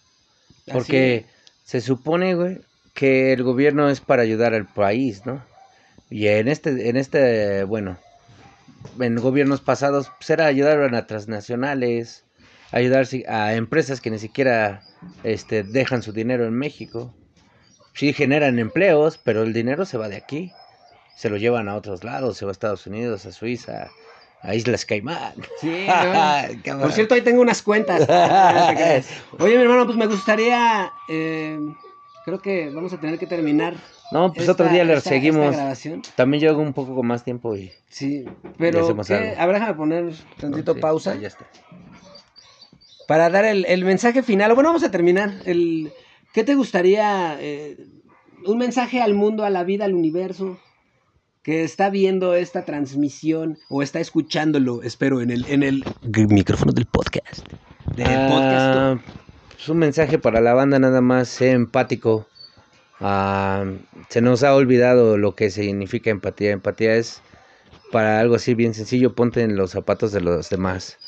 Porque 0.71 1.27
se 1.65 1.81
supone, 1.81 2.35
güey, 2.35 2.59
que 2.95 3.33
el 3.33 3.43
gobierno 3.43 3.89
es 3.89 4.01
para 4.01 4.23
ayudar 4.23 4.55
al 4.55 4.67
país, 4.67 5.25
¿no? 5.25 5.45
Y 6.11 6.29
en 6.29 6.49
este, 6.49 6.89
en 6.89 6.97
este, 6.97 7.65
bueno, 7.65 7.99
en 9.01 9.17
gobiernos 9.17 9.61
pasados 9.61 10.11
pues 10.19 10.31
era 10.31 10.47
ayudar 10.47 10.95
a 10.95 11.07
transnacionales, 11.07 12.25
ayudar 12.71 13.07
a 13.29 13.55
empresas 13.55 14.01
que 14.01 14.11
ni 14.11 14.19
siquiera 14.19 14.83
este, 15.23 15.63
dejan 15.63 16.03
su 16.03 16.13
dinero 16.13 16.47
en 16.47 16.55
México. 16.55 17.15
Sí 17.95 18.13
generan 18.13 18.59
empleos, 18.59 19.19
pero 19.19 19.43
el 19.43 19.53
dinero 19.53 19.85
se 19.85 19.99
va 19.99 20.09
de 20.09 20.17
aquí. 20.17 20.53
Se 21.17 21.31
lo 21.31 21.37
llevan 21.37 21.69
a 21.69 21.77
otros 21.77 22.05
lados, 22.05 22.37
se 22.37 22.45
va 22.45 22.51
a 22.51 22.53
Estados 22.53 22.87
Unidos, 22.87 23.27
a 23.27 23.33
Suiza, 23.33 23.91
a 24.43 24.55
Islas 24.55 24.85
Caimán. 24.85 25.35
Sí, 25.61 25.87
por 26.81 26.93
cierto, 26.93 27.15
ahí 27.15 27.23
tengo 27.23 27.41
unas 27.41 27.63
cuentas. 27.63 28.03
Oye, 29.39 29.57
mi 29.57 29.63
hermano, 29.63 29.87
pues 29.87 29.97
me 29.97 30.07
gustaría, 30.07 30.93
eh, 31.09 31.59
creo 32.25 32.41
que 32.41 32.71
vamos 32.71 32.93
a 32.93 33.01
tener 33.01 33.19
que 33.19 33.27
terminar 33.27 33.75
no, 34.13 34.31
pues 34.31 34.47
otro 34.51 34.69
día 34.69 34.85
le 34.85 35.01
seguimos. 35.01 35.57
También 36.15 36.43
yo 36.43 36.51
hago 36.51 36.61
un 36.61 36.75
poco 36.75 36.95
con 36.95 37.07
más 37.07 37.25
tiempo 37.25 37.57
y. 37.57 37.73
Sí, 37.89 38.27
pero. 38.59 38.87
A 38.87 39.47
ver, 39.47 39.55
déjame 39.55 39.75
poner 39.75 40.13
tantito 40.39 40.77
pausa. 40.77 41.17
Ya 41.17 41.29
está. 41.29 41.47
Para 43.09 43.31
dar 43.31 43.47
el, 43.47 43.85
mensaje 43.85 44.23
final. 44.23 44.53
Bueno, 44.55 44.69
vamos 44.69 44.85
a 44.85 44.91
terminar. 44.91 45.33
El, 45.47 45.93
¿Qué 46.35 46.45
te 46.45 46.55
gustaría? 46.55 47.39
Eh, 47.41 47.79
un 48.45 48.59
mensaje 48.59 49.01
al 49.01 49.15
mundo, 49.15 49.45
a 49.45 49.51
la 49.51 49.65
vida, 49.65 49.87
al 49.87 49.95
universo. 49.95 50.59
Que 51.43 51.65
está 51.65 51.91
viendo 51.91 52.35
esta 52.35 52.65
transmisión 52.65 53.59
o 53.69 53.83
está 53.83 54.01
escuchándolo, 54.01 54.83
espero, 54.83 55.21
en 55.21 55.31
el, 55.31 55.45
en 55.49 55.63
el 55.63 55.85
micrófono 56.29 56.73
del 56.73 56.87
podcast. 56.87 57.47
Del 57.97 58.29
podcast. 58.29 58.77
Ah, 58.77 58.99
pues 59.49 59.69
un 59.69 59.79
mensaje 59.79 60.19
para 60.19 60.41
la 60.41 60.55
banda, 60.55 60.79
nada 60.79 61.01
más, 61.01 61.29
sé 61.29 61.51
empático 61.51 62.27
Ah, 63.05 63.65
se 64.11 64.21
nos 64.21 64.45
ha 64.45 64.55
olvidado 64.55 65.19
lo 65.19 65.35
que 65.35 65.51
significa 65.51 66.11
empatía. 66.11 66.53
Empatía 66.53 66.95
es 66.95 67.21
para 67.91 68.21
algo 68.21 68.37
así 68.37 68.55
bien 68.55 68.75
sencillo, 68.75 69.17
ponte 69.17 69.43
en 69.43 69.57
los 69.57 69.73
zapatos 69.73 70.13
de 70.13 70.21
los 70.21 70.51
demás. 70.51 70.99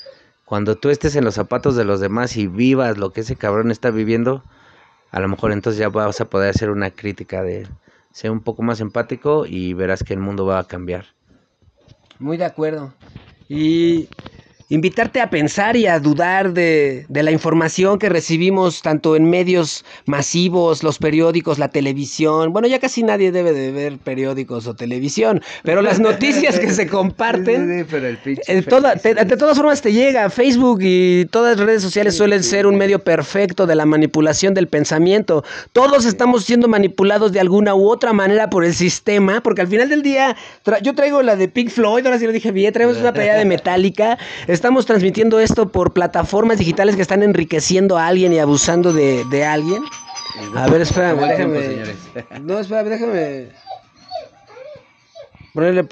Cuando 0.45 0.75
tú 0.75 0.91
estés 0.91 1.15
en 1.15 1.25
los 1.25 1.37
zapatos 1.37 1.77
de 1.77 1.85
los 1.85 2.01
demás 2.01 2.37
y 2.37 2.49
vivas 2.49 2.99
lo 2.99 3.13
que 3.13 3.21
ese 3.21 3.37
cabrón 3.37 3.71
está 3.71 3.93
viviendo, 3.93 4.43
a 5.13 5.21
lo 5.21 5.29
mejor 5.29 5.53
entonces 5.53 5.79
ya 5.79 5.89
vas 5.89 6.21
a 6.21 6.29
poder 6.29 6.51
hacer 6.51 6.71
una 6.71 6.91
crítica 6.91 7.45
de 7.45 7.69
ser 8.15 8.31
un 8.31 8.41
poco 8.41 8.63
más 8.63 8.81
empático 8.81 9.45
y 9.45 9.75
verás 9.75 10.05
que 10.05 10.15
el 10.15 10.21
mundo 10.21 10.47
va 10.47 10.61
a 10.61 10.69
cambiar. 10.69 11.07
Muy 12.21 12.37
de 12.37 12.45
acuerdo. 12.45 12.95
Y 13.49 14.09
invitarte 14.69 15.21
a 15.21 15.31
pensar 15.31 15.77
y 15.77 15.87
a 15.87 15.99
dudar 15.99 16.53
de, 16.53 17.07
la 17.09 17.31
información 17.31 17.99
que 17.99 18.09
recibimos 18.09 18.83
tanto 18.83 19.17
en 19.17 19.29
medios 19.29 19.85
masivos, 20.07 20.83
los 20.83 20.99
periódicos, 20.99 21.59
la 21.59 21.69
televisión. 21.69 22.53
Bueno, 22.53 22.69
ya 22.69 22.79
casi 22.79 23.03
nadie 23.03 23.33
debe 23.33 23.53
de 23.53 23.71
ver 23.71 23.99
periódicos 23.99 24.67
o 24.67 24.75
televisión, 24.75 25.43
pero 25.63 25.83
las 25.83 26.01
noticias 26.01 26.59
que 26.59 26.71
se 26.71 26.87
comparten, 26.89 27.87
de 27.87 29.37
todas 29.39 29.57
formas 29.57 29.83
te 29.83 29.93
llega. 29.93 30.31
Facebook 30.31 30.81
y 30.83 31.27
todas 31.27 31.57
las 31.57 31.67
redes 31.67 31.83
sociales 31.83 32.17
suelen 32.17 32.43
ser 32.43 32.67
un 32.67 32.77
medio 32.77 32.99
perfecto 32.99 33.67
de 33.67 33.75
la 33.75 33.87
manipulación 33.87 34.55
del 34.55 34.69
pensamiento. 34.69 35.45
Todos 35.73 36.05
estamos 36.05 36.45
siendo 36.45 36.69
manipulados 36.69 37.33
de 37.33 37.41
alguna 37.41 37.75
u 37.75 37.89
otra 37.89 38.13
manera 38.13 38.51
por 38.51 38.65
el 38.65 38.75
sistema, 38.75 39.43
porque 39.43 39.61
al 39.61 39.69
final 39.69 39.89
del 39.89 40.03
día, 40.03 40.37
yo 40.83 40.95
traigo 40.95 41.23
la 41.23 41.37
de 41.37 41.49
Pink 41.49 41.71
Floyd, 41.71 42.05
ahora 42.07 42.19
sí 42.19 42.27
lo 42.27 42.33
dije 42.33 42.51
bien, 42.51 42.73
traemos 42.73 42.97
una 42.99 43.13
pelea 43.13 43.37
de 43.37 43.45
Metallica. 43.55 44.19
Estamos 44.55 44.87
transmitiendo 44.87 45.41
esto 45.41 45.69
por 45.69 45.93
plataformas 45.93 46.59
digitales 46.59 46.95
que 46.95 47.03
están 47.03 47.25
enriqueciendo 47.25 47.99
a 47.99 48.07
alguien 48.07 48.33
y 48.33 48.39
abusando 48.39 48.93
de, 48.93 49.25
de 49.25 49.45
alguien. 49.45 49.83
A 50.55 50.69
ver, 50.69 50.81
espérame, 50.81 51.19
déjame. 51.27 51.97
No, 52.41 52.61
espérame, 52.61 52.89
déjame. 52.89 53.49
Ponerle 55.53 55.85